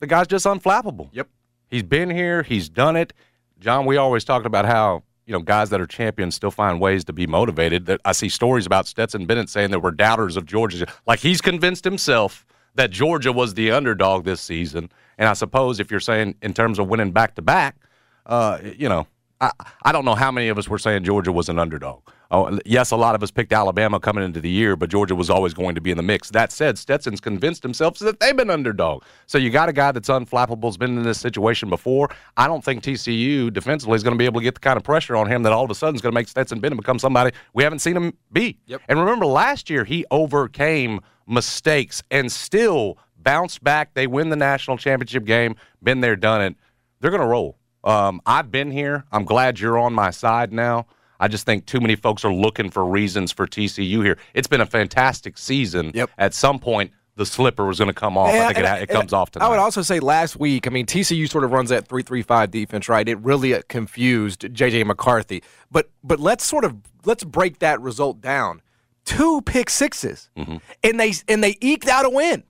The 0.01 0.07
guy's 0.07 0.27
just 0.27 0.47
unflappable. 0.47 1.09
Yep. 1.13 1.29
He's 1.69 1.83
been 1.83 2.11
here. 2.11 2.43
He's 2.43 2.69
done 2.69 2.97
it. 2.97 3.13
John, 3.59 3.85
we 3.85 3.97
always 3.97 4.25
talked 4.25 4.47
about 4.47 4.65
how 4.65 5.03
you 5.27 5.33
know 5.33 5.41
guys 5.41 5.71
that 5.71 5.81
are 5.81 5.87
champions 5.87 6.35
still 6.35 6.51
find 6.51 6.81
ways 6.81 7.05
to 7.05 7.13
be 7.13 7.27
motivated. 7.27 7.87
That 7.87 8.01
I 8.05 8.13
see 8.13 8.29
stories 8.29 8.67
about 8.67 8.87
Stetson 8.87 9.27
Bennett 9.27 9.49
saying 9.49 9.71
there 9.71 9.81
were 9.81 9.93
doubters 9.93 10.37
of 10.37 10.47
Georgia, 10.47 10.87
like 11.07 11.21
he's 11.21 11.41
convinced 11.41 11.85
himself 11.85 12.47
that 12.75 12.91
Georgia 12.91 13.33
was 13.33 13.55
the 13.55 13.73
underdog 13.73 14.25
this 14.25 14.41
season. 14.41 14.91
And 15.19 15.29
I 15.29 15.33
suppose 15.33 15.81
if 15.81 15.91
you're 15.91 16.01
saying 16.01 16.37
in 16.43 16.55
terms 16.55 16.79
of 16.79 16.89
winning 16.89 17.11
back 17.11 17.35
to 17.35 17.43
back, 17.43 17.77
uh, 18.27 18.59
you 18.63 18.89
know, 18.89 19.07
I, 19.41 19.53
I 19.85 19.93
don't 19.93 20.05
know 20.05 20.15
how 20.15 20.33
many 20.33 20.49
of 20.49 20.59
us 20.59 20.69
were 20.69 20.79
saying 20.79 21.05
Georgia 21.05 21.31
was 21.31 21.49
an 21.49 21.59
underdog. 21.59 22.03
Oh, 22.31 22.59
yes, 22.67 22.91
a 22.91 22.97
lot 22.97 23.15
of 23.15 23.23
us 23.23 23.31
picked 23.31 23.53
Alabama 23.53 23.99
coming 23.99 24.23
into 24.23 24.41
the 24.41 24.51
year, 24.51 24.77
but 24.77 24.91
Georgia 24.91 25.15
was 25.15 25.31
always 25.31 25.55
going 25.55 25.75
to 25.77 25.81
be 25.81 25.91
in 25.91 25.97
the 25.97 26.03
mix. 26.03 26.29
That 26.31 26.53
said, 26.53 26.77
Stetson's 26.77 27.21
convinced 27.21 27.63
himself 27.63 27.99
that 28.01 28.21
they've 28.21 28.37
been 28.37 28.51
underdog. 28.51 29.03
So 29.27 29.39
you 29.39 29.49
got 29.49 29.69
a 29.69 29.73
guy 29.73 29.93
that's 29.93 30.09
unflappable, 30.09 30.65
has 30.65 30.77
been 30.77 30.99
in 30.99 31.05
this 31.05 31.19
situation 31.19 31.71
before. 31.71 32.11
I 32.37 32.47
don't 32.47 32.63
think 32.63 32.83
TCU 32.83 33.51
defensively 33.53 33.97
is 33.97 34.03
going 34.03 34.15
to 34.15 34.19
be 34.19 34.27
able 34.27 34.41
to 34.41 34.45
get 34.45 34.55
the 34.55 34.61
kind 34.61 34.77
of 34.77 34.83
pressure 34.83 35.17
on 35.17 35.27
him 35.27 35.43
that 35.45 35.53
all 35.53 35.65
of 35.65 35.71
a 35.71 35.75
sudden 35.75 35.95
is 35.95 36.03
going 36.03 36.13
to 36.13 36.15
make 36.15 36.29
Stetson 36.29 36.61
Bennett 36.61 36.77
become 36.77 36.99
somebody 36.99 37.31
we 37.55 37.63
haven't 37.63 37.79
seen 37.79 37.97
him 37.97 38.13
be. 38.33 38.59
Yep. 38.67 38.83
And 38.89 38.99
remember, 38.99 39.25
last 39.25 39.71
year 39.71 39.85
he 39.85 40.05
overcame 40.11 41.01
mistakes 41.27 42.03
and 42.11 42.31
still 42.31 42.99
bounced 43.17 43.63
back. 43.63 43.95
They 43.95 44.07
win 44.07 44.29
the 44.29 44.37
national 44.37 44.77
championship 44.77 45.25
game. 45.25 45.57
Been 45.83 46.01
there, 46.01 46.17
done 46.17 46.43
it. 46.43 46.57
They're 47.01 47.11
going 47.11 47.23
to 47.23 47.27
roll. 47.27 47.58
Um, 47.85 48.21
I've 48.27 48.51
been 48.51 48.71
here. 48.71 49.05
I'm 49.13 49.25
glad 49.25 49.61
you're 49.61 49.79
on 49.79 49.93
my 49.95 50.11
side 50.11 50.53
now. 50.53 50.87
I 51.21 51.29
just 51.29 51.47
think 51.47 51.67
too 51.67 51.81
many 51.81 51.97
folks 51.97 52.25
are 52.25 52.33
looking 52.33 52.71
for 52.71 52.85
reasons 52.85 53.33
for 53.33 53.47
TCU 53.47 54.05
here. 54.05 54.19
It's 54.35 54.47
been 54.49 54.61
a 54.61 54.67
fantastic 54.67 55.37
season. 55.37 55.91
Yep. 55.95 56.11
At 56.19 56.33
some 56.35 56.59
point, 56.61 56.93
the 57.17 57.27
slipper 57.27 57.65
was 57.67 57.79
going 57.79 57.89
to 57.89 57.95
come 57.95 58.17
off. 58.17 58.29
I 58.31 58.53
think 58.53 58.65
it, 58.65 58.83
it 58.83 58.89
comes 58.89 59.13
off 59.13 59.33
tonight. 59.33 59.47
I 59.47 59.49
would 59.49 59.59
also 59.59 59.83
say 59.83 59.99
last 59.99 60.37
week, 60.37 60.69
I 60.69 60.71
mean, 60.71 60.87
TCU 60.87 61.29
sort 61.29 61.43
of 61.43 61.51
runs 61.51 61.71
that 61.71 61.89
three-three-five 61.89 62.53
defense, 62.53 62.89
right? 62.89 63.09
It 63.09 63.19
really 63.19 63.55
uh, 63.55 63.63
confused 63.69 64.43
JJ 64.43 64.87
McCarthy. 64.87 65.43
But 65.71 65.91
but 66.05 66.21
let's 66.21 66.47
sort 66.47 66.65
of 66.65 66.77
let's 67.05 67.25
break 67.25 67.59
that 67.59 67.81
result 67.81 68.21
down. 68.21 68.63
Two 69.05 69.41
pick 69.43 69.69
6s 69.69 70.29
Mm-hmm. 70.37 70.57
and 70.85 71.01
they 71.01 71.13
and 71.27 71.43
they 71.43 71.57
eked 71.61 71.89
out 71.89 72.05
a 72.05 72.11
win. 72.11 72.45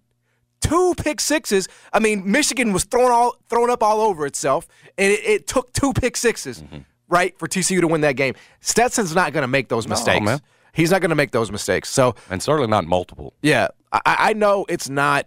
Two 0.60 0.94
pick 0.96 1.20
sixes. 1.20 1.68
I 1.92 1.98
mean, 2.00 2.30
Michigan 2.30 2.72
was 2.72 2.84
thrown 2.84 3.10
all 3.10 3.36
thrown 3.48 3.70
up 3.70 3.82
all 3.82 4.00
over 4.00 4.26
itself, 4.26 4.66
and 4.96 5.12
it, 5.12 5.20
it 5.24 5.46
took 5.46 5.72
two 5.72 5.92
pick 5.92 6.14
6s 6.14 6.62
Mm-hmm. 6.62 6.78
right, 7.08 7.38
for 7.38 7.46
TCU 7.46 7.80
to 7.80 7.86
win 7.88 8.00
that 8.02 8.16
game. 8.16 8.34
Stetson's 8.60 9.14
not 9.14 9.32
going 9.32 9.42
to 9.42 9.48
make 9.48 9.68
those 9.68 9.86
mistakes. 9.88 10.24
man. 10.24 10.40
He's 10.72 10.90
not 10.90 11.00
going 11.00 11.10
to 11.10 11.16
make 11.16 11.30
those 11.30 11.50
mistakes. 11.50 11.88
So 11.88 12.14
and 12.30 12.42
certainly 12.42 12.68
not 12.68 12.84
multiple. 12.86 13.32
yeah, 13.42 13.68
I, 13.92 14.00
I 14.04 14.32
know 14.34 14.66
it's 14.68 14.88
not 14.88 15.26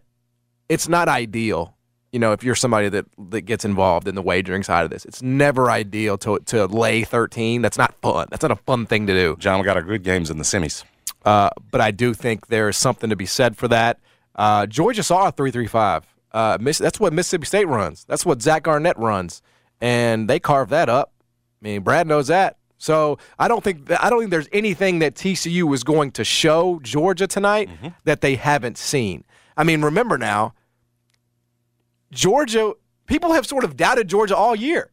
it's 0.70 0.88
not 0.88 1.08
ideal. 1.08 1.76
You 2.12 2.20
know, 2.20 2.34
if 2.34 2.44
you're 2.44 2.56
somebody 2.56 2.90
that 2.90 3.06
that 3.30 3.42
gets 3.42 3.64
involved 3.64 4.08
in 4.10 4.16
the 4.16 4.22
wagering 4.22 4.64
side 4.64 4.84
of 4.84 4.90
this, 4.90 5.06
it's 5.06 5.22
never 5.22 5.72
ideal 5.72 6.18
to 6.20 6.40
to 6.48 6.66
lay 6.66 7.04
13. 7.04 7.62
That's 7.62 7.78
not 7.78 7.96
fun. 8.02 8.28
That's 8.30 8.42
not 8.44 8.52
a 8.52 8.58
fun 8.58 8.86
thing 8.86 9.08
to 9.08 9.14
do. 9.14 9.38
John, 9.40 9.60
we 9.60 9.66
got 9.66 9.78
our 9.78 9.82
good 9.84 10.04
games 10.04 10.30
in 10.30 10.38
the 10.38 10.44
semis. 10.44 10.84
Uh, 11.24 11.50
but 11.72 11.80
I 11.82 11.92
do 11.92 12.14
think 12.14 12.48
there 12.48 12.68
is 12.68 12.76
something 12.78 13.10
to 13.10 13.16
be 13.16 13.26
said 13.26 13.56
for 13.56 13.68
that. 13.70 14.00
Uh, 14.36 14.66
Georgia 14.66 15.04
saw 15.04 15.28
a 15.28 15.32
three-three-five. 15.32 16.06
Uh, 16.32 16.58
Miss, 16.62 16.78
that's 16.78 17.00
what 17.00 17.14
Mississippi 17.14 17.46
State 17.46 17.68
runs. 17.68 18.06
That's 18.06 18.26
what 18.26 18.42
Zach 18.42 18.68
Arnett 18.68 18.98
runs, 18.98 19.42
and 19.82 20.30
they 20.30 20.40
carved 20.40 20.72
that 20.72 20.90
up. 20.90 21.14
I 21.62 21.66
mean, 21.66 21.82
Brad 21.82 22.08
knows 22.08 22.28
that. 22.28 22.58
So 22.78 23.20
I 23.38 23.48
don't 23.48 23.64
think 23.64 23.92
I 23.92 24.10
don't 24.10 24.20
think 24.20 24.32
there's 24.32 24.50
anything 24.52 25.00
that 25.00 25.14
TCU 25.14 25.72
is 25.74 25.84
going 25.84 26.12
to 26.14 26.24
show 26.24 26.80
Georgia 26.82 27.28
tonight 27.28 27.70
that 28.06 28.22
they 28.22 28.36
haven't 28.36 28.78
seen. 28.78 29.24
I 29.56 29.64
mean, 29.64 29.84
remember 29.84 30.18
now, 30.18 30.56
Georgia 32.12 32.74
people 33.06 33.34
have 33.34 33.46
sort 33.46 33.64
of 33.64 33.78
doubted 33.78 34.08
Georgia 34.08 34.36
all 34.36 34.56
year. 34.56 34.90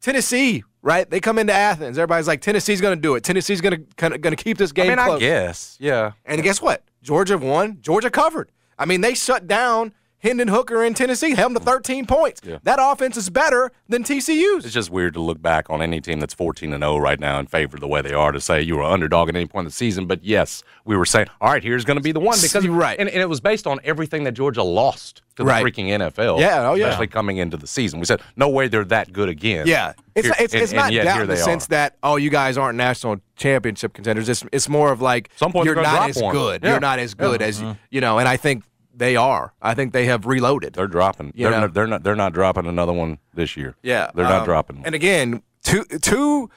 Tennessee, 0.00 0.62
right? 0.82 1.08
They 1.08 1.18
come 1.20 1.38
into 1.38 1.52
Athens. 1.52 1.98
Everybody's 1.98 2.28
like, 2.28 2.40
Tennessee's 2.42 2.80
going 2.80 2.96
to 2.96 3.00
do 3.00 3.14
it. 3.16 3.24
Tennessee's 3.24 3.60
going 3.60 3.86
to 3.96 4.18
going 4.18 4.36
to 4.36 4.36
keep 4.36 4.56
this 4.56 4.70
game 4.72 4.92
I 4.92 4.94
mean, 4.94 5.04
close. 5.04 5.16
I 5.16 5.20
guess, 5.20 5.76
yeah. 5.80 6.12
And 6.24 6.42
guess 6.42 6.62
what? 6.62 6.84
Georgia 7.02 7.38
won. 7.38 7.78
Georgia 7.80 8.10
covered. 8.10 8.50
I 8.78 8.84
mean, 8.86 9.00
they 9.00 9.14
shut 9.14 9.46
down 9.46 9.92
Hendon 10.22 10.48
Hooker 10.48 10.84
in 10.84 10.94
Tennessee, 10.94 11.34
held 11.34 11.54
them 11.54 11.60
to 11.62 11.64
13 11.70 12.06
points. 12.06 12.40
Yeah. 12.44 12.58
That 12.62 12.78
offense 12.80 13.16
is 13.16 13.30
better 13.30 13.72
than 13.88 14.04
TCU's. 14.04 14.64
It's 14.64 14.74
just 14.74 14.90
weird 14.90 15.14
to 15.14 15.20
look 15.20 15.40
back 15.40 15.70
on 15.70 15.80
any 15.82 16.00
team 16.00 16.20
that's 16.20 16.34
14 16.34 16.72
and 16.72 16.82
0 16.82 16.98
right 16.98 17.18
now 17.18 17.38
in 17.38 17.46
favor 17.46 17.76
of 17.76 17.80
the 17.80 17.88
way 17.88 18.02
they 18.02 18.12
are 18.12 18.30
to 18.32 18.40
say 18.40 18.60
you 18.60 18.76
were 18.76 18.82
underdog 18.82 19.28
at 19.28 19.36
any 19.36 19.46
point 19.46 19.62
in 19.62 19.66
the 19.66 19.70
season. 19.72 20.06
But 20.06 20.22
yes, 20.22 20.62
we 20.84 20.96
were 20.96 21.06
saying, 21.06 21.26
all 21.40 21.50
right, 21.52 21.62
here's 21.62 21.84
going 21.84 21.96
to 21.96 22.02
be 22.02 22.12
the 22.12 22.20
one 22.20 22.38
because 22.40 22.64
You're 22.64 22.74
right. 22.74 22.98
and, 22.98 23.08
and 23.08 23.20
it 23.20 23.28
was 23.28 23.40
based 23.40 23.66
on 23.66 23.80
everything 23.84 24.24
that 24.24 24.32
Georgia 24.32 24.62
lost 24.62 25.22
to 25.36 25.42
the 25.44 25.48
Right. 25.48 25.64
freaking 25.64 25.86
NFL. 25.88 26.38
Yeah, 26.40 26.68
oh, 26.68 26.74
yeah. 26.74 26.86
especially 26.88 27.06
coming 27.06 27.38
into 27.38 27.56
the 27.56 27.66
season. 27.66 27.98
We 27.98 28.04
said, 28.06 28.20
no 28.36 28.48
way 28.50 28.68
they're 28.68 28.84
that 28.86 29.12
good 29.12 29.28
again. 29.30 29.66
Yeah. 29.66 29.94
It's, 30.14 30.26
Here- 30.26 30.36
it's, 30.38 30.52
it's 30.54 30.72
and 30.72 30.76
not 30.76 30.92
yet 30.92 31.04
doubt 31.04 31.22
in 31.22 31.28
the 31.28 31.36
sense 31.36 31.64
are. 31.66 31.68
that, 31.68 31.96
oh, 32.02 32.16
you 32.16 32.28
guys 32.30 32.58
aren't 32.58 32.76
national 32.76 33.20
championship 33.36 33.94
contenders. 33.94 34.28
It's, 34.28 34.44
it's 34.52 34.68
more 34.68 34.92
of 34.92 35.00
like, 35.00 35.30
Some 35.36 35.52
point 35.52 35.64
you're 35.66 35.76
not 35.76 36.10
as 36.10 36.16
good. 36.16 36.24
Yeah. 36.24 36.34
Mm-hmm. 36.34 36.66
You're 36.66 36.80
not 36.80 36.98
as 36.98 37.14
good 37.14 37.40
as, 37.40 37.60
you, 37.60 37.76
you 37.90 38.00
know, 38.00 38.18
and 38.18 38.28
I 38.28 38.36
think 38.36 38.64
they 39.00 39.16
are. 39.16 39.54
I 39.62 39.72
think 39.72 39.94
they 39.94 40.04
have 40.04 40.26
reloaded. 40.26 40.74
they're 40.74 40.86
dropping. 40.86 41.32
You 41.34 41.48
They're 41.48 41.60
not, 41.60 41.74
they're 41.74 41.86
not. 41.86 42.02
They're 42.04 42.14
not 42.14 42.34
dropping 42.34 42.66
another 42.66 42.92
one 42.92 43.18
this 43.32 43.56
year. 43.56 43.74
Yeah, 43.82 44.10
they're 44.14 44.26
not 44.26 44.40
um, 44.40 44.44
dropping. 44.44 44.76
One. 44.76 44.86
And 44.86 44.94
again, 44.94 45.42
two 45.64 45.84
two 45.84 46.50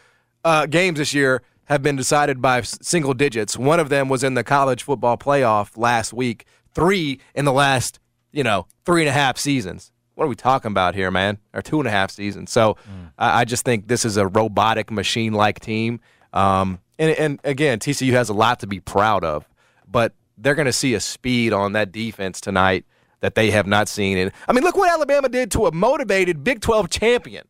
uh, 0.44 0.66
games 0.66 1.00
this 1.00 1.14
year 1.14 1.42
have 1.66 1.82
been 1.82 1.96
decided 1.96 2.42
by 2.42 2.62
single 2.62 3.14
digits. 3.14 3.58
One 3.58 3.80
of 3.80 3.88
them 3.88 4.10
was 4.10 4.26
in 4.26 4.34
the 4.34 4.44
college 4.44 4.84
football 4.84 5.18
playoff 5.18 5.78
last 5.78 6.12
week. 6.12 6.46
Three 6.74 7.22
in 7.34 7.46
the 7.46 7.54
last, 7.54 8.00
you 8.34 8.44
know, 8.44 8.68
three 8.86 9.02
and 9.02 9.10
a 9.10 9.14
half 9.14 9.38
seasons. 9.38 9.94
What 10.16 10.26
are 10.26 10.28
we 10.28 10.36
talking 10.36 10.70
about 10.70 10.96
here, 10.96 11.10
man? 11.12 11.38
Or 11.54 11.62
two 11.62 11.80
and 11.80 11.88
a 11.88 11.92
half 11.92 12.12
seasons. 12.12 12.52
So 12.52 12.76
I, 13.18 13.42
I 13.42 13.46
just 13.46 13.64
think 13.64 13.88
this 13.88 14.04
is 14.04 14.18
a 14.18 14.28
robotic 14.28 14.92
machine-like 14.92 15.62
team. 15.62 16.02
Um, 16.34 16.80
and, 17.00 17.12
and 17.12 17.40
again, 17.46 17.80
TCU 17.80 18.12
has 18.12 18.28
a 18.28 18.34
lot 18.34 18.60
to 18.60 18.68
be 18.68 18.82
proud 18.82 19.24
of, 19.24 19.48
but 19.88 20.14
they're 20.38 20.56
going 20.56 20.66
to 20.66 20.74
see 20.74 20.94
a 20.94 21.00
speed 21.00 21.54
on 21.54 21.74
that 21.74 21.92
defense 21.92 22.42
tonight 22.42 22.86
that 23.22 23.36
they 23.36 23.52
have 23.52 23.68
not 23.68 23.88
seen. 23.88 24.18
And 24.18 24.32
I 24.48 24.54
mean, 24.54 24.64
look 24.64 24.76
what 24.76 24.90
Alabama 24.92 25.30
did 25.30 25.52
to 25.52 25.66
a 25.68 25.72
motivated 25.72 26.44
Big 26.44 26.62
12 26.62 26.90
champion. 26.90 27.48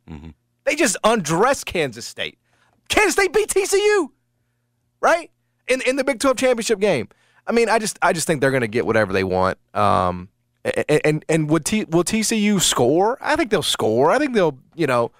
They 0.65 0.75
just 0.75 0.97
undressed 1.03 1.65
Kansas 1.65 2.05
State. 2.05 2.37
Kansas 2.89 3.13
State 3.13 3.33
beat 3.33 3.49
TCU, 3.49 4.09
right? 5.01 5.31
In 5.67 5.81
in 5.81 5.95
the 5.95 6.03
Big 6.03 6.19
12 6.19 6.37
championship 6.37 6.79
game. 6.79 7.09
I 7.47 7.51
mean, 7.51 7.69
I 7.69 7.79
just 7.79 7.97
I 8.01 8.13
just 8.13 8.27
think 8.27 8.41
they're 8.41 8.51
going 8.51 8.61
to 8.61 8.67
get 8.67 8.85
whatever 8.85 9.13
they 9.13 9.23
want. 9.23 9.57
Um, 9.73 10.29
and 10.63 11.01
and, 11.03 11.25
and 11.27 11.49
would 11.49 11.65
T, 11.65 11.85
will 11.85 12.03
TCU 12.03 12.61
score? 12.61 13.17
I 13.21 13.35
think 13.35 13.49
they'll 13.49 13.63
score. 13.63 14.11
I 14.11 14.19
think 14.19 14.33
they'll 14.33 14.57
you 14.75 14.87
know 14.87 15.11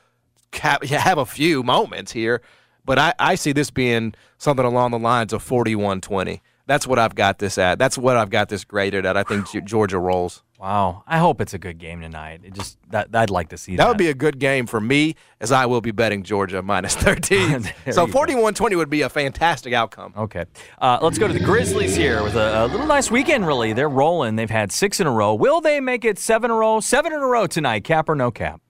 have, 0.53 0.81
have 0.83 1.17
a 1.17 1.25
few 1.25 1.63
moments 1.63 2.11
here, 2.11 2.41
but 2.85 2.99
I, 2.99 3.13
I 3.19 3.35
see 3.35 3.51
this 3.51 3.71
being 3.71 4.13
something 4.37 4.65
along 4.65 4.91
the 4.91 4.99
lines 4.99 5.33
of 5.33 5.43
41-20. 5.43 6.41
That's 6.65 6.87
what 6.87 6.97
I've 6.97 7.15
got 7.15 7.39
this 7.39 7.57
at. 7.57 7.77
That's 7.77 7.97
what 7.97 8.15
I've 8.15 8.29
got 8.29 8.47
this 8.49 8.63
graded 8.63 9.05
at. 9.05 9.17
I 9.17 9.23
think 9.23 9.47
Georgia 9.65 9.99
rolls. 9.99 10.43
Wow. 10.59 11.03
I 11.05 11.17
hope 11.17 11.41
it's 11.41 11.53
a 11.53 11.57
good 11.57 11.77
game 11.77 11.99
tonight. 11.99 12.39
It 12.45 12.53
just 12.53 12.77
that 12.91 13.09
I'd 13.13 13.29
like 13.29 13.49
to 13.49 13.57
see 13.57 13.75
that. 13.75 13.83
That 13.83 13.89
would 13.89 13.97
be 13.97 14.07
a 14.07 14.13
good 14.13 14.39
game 14.39 14.65
for 14.65 14.79
me, 14.79 15.15
as 15.41 15.51
I 15.51 15.65
will 15.65 15.81
be 15.81 15.91
betting 15.91 16.23
Georgia 16.23 16.61
minus 16.61 16.95
13. 16.95 17.69
So 17.91 18.05
you 18.05 18.13
41 18.13 18.53
20 18.53 18.77
would 18.77 18.89
be 18.89 19.01
a 19.01 19.09
fantastic 19.09 19.73
outcome. 19.73 20.13
Okay. 20.15 20.45
Uh, 20.79 20.99
let's 21.01 21.17
go 21.17 21.27
to 21.27 21.33
the 21.33 21.41
Grizzlies 21.41 21.97
here 21.97 22.23
with 22.23 22.35
a, 22.35 22.63
a 22.63 22.67
little 22.67 22.87
nice 22.87 23.11
weekend, 23.11 23.45
really. 23.45 23.73
They're 23.73 23.89
rolling. 23.89 24.37
They've 24.37 24.49
had 24.49 24.71
six 24.71 25.01
in 25.01 25.07
a 25.07 25.11
row. 25.11 25.35
Will 25.35 25.59
they 25.59 25.81
make 25.81 26.05
it 26.05 26.17
seven 26.17 26.49
in 26.49 26.55
a 26.55 26.59
row? 26.59 26.79
Seven 26.79 27.11
in 27.11 27.19
a 27.19 27.27
row 27.27 27.45
tonight, 27.45 27.83
cap 27.83 28.07
or 28.07 28.15
no 28.15 28.31
cap? 28.31 28.61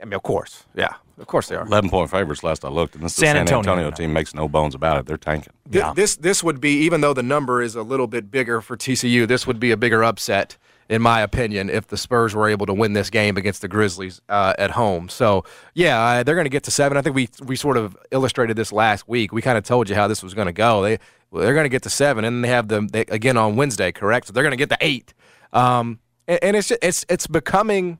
I 0.00 0.06
mean, 0.06 0.14
of 0.14 0.22
course. 0.22 0.64
Yeah, 0.74 0.94
of 1.18 1.26
course 1.26 1.48
they 1.48 1.56
are. 1.56 1.66
11 1.66 1.90
point 1.90 2.10
favorites 2.10 2.42
last 2.42 2.64
I 2.64 2.68
looked, 2.68 2.94
and 2.94 3.04
this 3.04 3.14
San 3.14 3.26
San 3.26 3.36
Antonio, 3.38 3.72
Antonio. 3.72 3.90
team 3.90 4.12
makes 4.12 4.34
no 4.34 4.48
bones 4.48 4.74
about 4.74 4.98
it. 4.98 5.06
They're 5.06 5.16
tanking. 5.16 5.52
Th- 5.70 5.84
Yeah. 5.84 5.92
This 5.94 6.16
this 6.16 6.42
would 6.42 6.60
be 6.60 6.80
even 6.82 7.00
though 7.00 7.14
the 7.14 7.22
number 7.22 7.62
is 7.62 7.74
a 7.74 7.82
little 7.82 8.06
bit 8.06 8.30
bigger 8.30 8.60
for 8.60 8.76
TCU, 8.76 9.26
this 9.26 9.46
would 9.46 9.60
be 9.60 9.70
a 9.70 9.76
bigger 9.76 10.02
upset 10.02 10.56
in 10.88 11.00
my 11.00 11.20
opinion 11.22 11.70
if 11.70 11.86
the 11.86 11.96
Spurs 11.96 12.34
were 12.34 12.48
able 12.48 12.66
to 12.66 12.74
win 12.74 12.92
this 12.92 13.08
game 13.10 13.36
against 13.36 13.62
the 13.62 13.68
Grizzlies 13.68 14.20
uh, 14.28 14.52
at 14.58 14.72
home. 14.72 15.08
So 15.08 15.44
yeah, 15.74 16.00
uh, 16.00 16.22
they're 16.22 16.34
going 16.34 16.44
to 16.44 16.50
get 16.50 16.64
to 16.64 16.70
seven. 16.70 16.98
I 16.98 17.02
think 17.02 17.16
we 17.16 17.28
we 17.44 17.56
sort 17.56 17.76
of 17.76 17.96
illustrated 18.10 18.56
this 18.56 18.72
last 18.72 19.08
week. 19.08 19.32
We 19.32 19.42
kind 19.42 19.58
of 19.58 19.64
told 19.64 19.88
you 19.88 19.94
how 19.94 20.08
this 20.08 20.22
was 20.22 20.34
going 20.34 20.46
to 20.46 20.52
go. 20.52 20.82
They 20.82 20.98
well, 21.30 21.42
they're 21.42 21.54
going 21.54 21.64
to 21.64 21.70
get 21.70 21.82
to 21.82 21.90
seven, 21.90 22.24
and 22.24 22.44
they 22.44 22.48
have 22.48 22.68
them 22.68 22.88
they, 22.88 23.02
again 23.08 23.36
on 23.36 23.56
Wednesday, 23.56 23.92
correct? 23.92 24.26
So 24.26 24.32
they're 24.32 24.44
going 24.44 24.52
to 24.52 24.56
get 24.56 24.70
to 24.70 24.78
eight. 24.80 25.14
Um, 25.52 26.00
and, 26.28 26.38
and 26.42 26.56
it's 26.56 26.70
it's 26.70 27.04
it's 27.08 27.26
becoming 27.26 27.98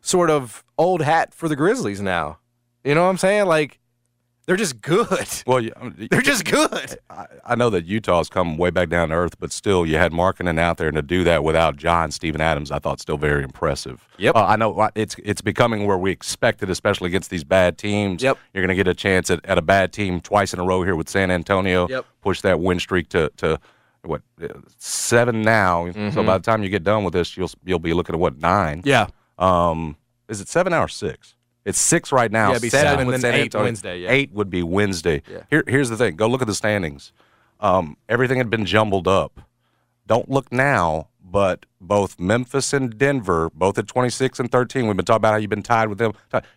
sort 0.00 0.30
of 0.30 0.64
old 0.78 1.02
hat 1.02 1.34
for 1.34 1.48
the 1.48 1.56
Grizzlies 1.56 2.00
now. 2.00 2.38
You 2.86 2.94
know 2.94 3.02
what 3.02 3.10
I'm 3.10 3.18
saying? 3.18 3.46
Like 3.46 3.80
they're 4.46 4.56
just 4.56 4.80
good. 4.80 5.08
Well, 5.46 5.60
you, 5.60 5.72
They're 6.10 6.22
just 6.22 6.44
good. 6.44 6.98
I, 7.10 7.26
I 7.44 7.54
know 7.54 7.70
that 7.70 7.84
Utah's 7.84 8.28
come 8.28 8.56
way 8.58 8.70
back 8.70 8.88
down 8.88 9.10
to 9.10 9.14
earth, 9.14 9.38
but 9.38 9.52
still, 9.52 9.86
you 9.86 9.96
had 9.96 10.12
Markkanen 10.12 10.58
out 10.58 10.76
there, 10.76 10.88
and 10.88 10.96
to 10.96 11.02
do 11.02 11.22
that 11.24 11.44
without 11.44 11.76
John 11.76 12.10
Steven 12.10 12.40
Adams, 12.40 12.70
I 12.70 12.78
thought 12.78 13.00
still 13.00 13.16
very 13.16 13.42
impressive. 13.44 14.08
Yep. 14.18 14.34
Uh, 14.34 14.44
I 14.44 14.56
know 14.56 14.76
uh, 14.78 14.90
it's 14.94 15.16
it's 15.22 15.40
becoming 15.40 15.86
where 15.86 15.98
we 15.98 16.10
expected, 16.10 16.70
especially 16.70 17.08
against 17.08 17.30
these 17.30 17.44
bad 17.44 17.78
teams. 17.78 18.22
Yep. 18.22 18.38
You're 18.54 18.62
going 18.62 18.76
to 18.76 18.82
get 18.82 18.88
a 18.88 18.94
chance 18.94 19.30
at, 19.30 19.44
at 19.44 19.58
a 19.58 19.62
bad 19.62 19.92
team 19.92 20.20
twice 20.20 20.52
in 20.54 20.60
a 20.60 20.64
row 20.64 20.82
here 20.82 20.96
with 20.96 21.08
San 21.08 21.30
Antonio. 21.30 21.88
Yep. 21.88 22.06
Push 22.22 22.40
that 22.42 22.60
win 22.60 22.78
streak 22.80 23.08
to 23.10 23.30
to 23.38 23.58
what 24.02 24.22
uh, 24.42 24.48
seven 24.78 25.42
now. 25.42 25.90
So 26.12 26.22
by 26.22 26.38
the 26.38 26.44
time 26.44 26.62
you 26.62 26.68
get 26.68 26.84
done 26.84 27.02
with 27.04 27.14
this, 27.14 27.36
you'll 27.36 27.50
you'll 27.64 27.78
be 27.80 27.92
looking 27.92 28.14
at 28.14 28.20
what 28.20 28.38
nine. 28.38 28.82
Mm-hmm. 28.82 28.88
Yeah. 28.88 29.06
Um, 29.38 29.96
is 30.28 30.40
it 30.40 30.48
seven 30.48 30.72
or 30.72 30.88
six? 30.88 31.34
It's 31.66 31.80
six 31.80 32.12
right 32.12 32.30
now. 32.30 32.52
Yeah, 32.52 32.58
be 32.60 32.68
seven, 32.68 32.90
seven, 32.92 33.06
with 33.08 33.14
then 33.14 33.20
San 33.20 33.34
eight 33.34 33.42
Antonio. 33.42 33.64
Wednesday, 33.64 34.00
yeah. 34.00 34.10
Eight 34.10 34.32
would 34.32 34.48
be 34.48 34.62
Wednesday. 34.62 35.20
Yeah. 35.28 35.42
Here, 35.50 35.64
here's 35.66 35.90
the 35.90 35.96
thing. 35.96 36.14
Go 36.14 36.28
look 36.28 36.40
at 36.40 36.46
the 36.46 36.54
standings. 36.54 37.12
Um, 37.58 37.96
everything 38.08 38.38
had 38.38 38.48
been 38.48 38.64
jumbled 38.64 39.08
up. 39.08 39.40
Don't 40.06 40.30
look 40.30 40.52
now, 40.52 41.08
but 41.20 41.66
both 41.80 42.20
Memphis 42.20 42.72
and 42.72 42.96
Denver, 42.96 43.50
both 43.52 43.78
at 43.78 43.88
26 43.88 44.38
and 44.38 44.52
13, 44.52 44.86
we've 44.86 44.96
been 44.96 45.04
talking 45.04 45.16
about 45.16 45.32
how 45.32 45.38
you've 45.38 45.50
been 45.50 45.64
tied 45.64 45.88
with 45.88 45.98
them. 45.98 46.12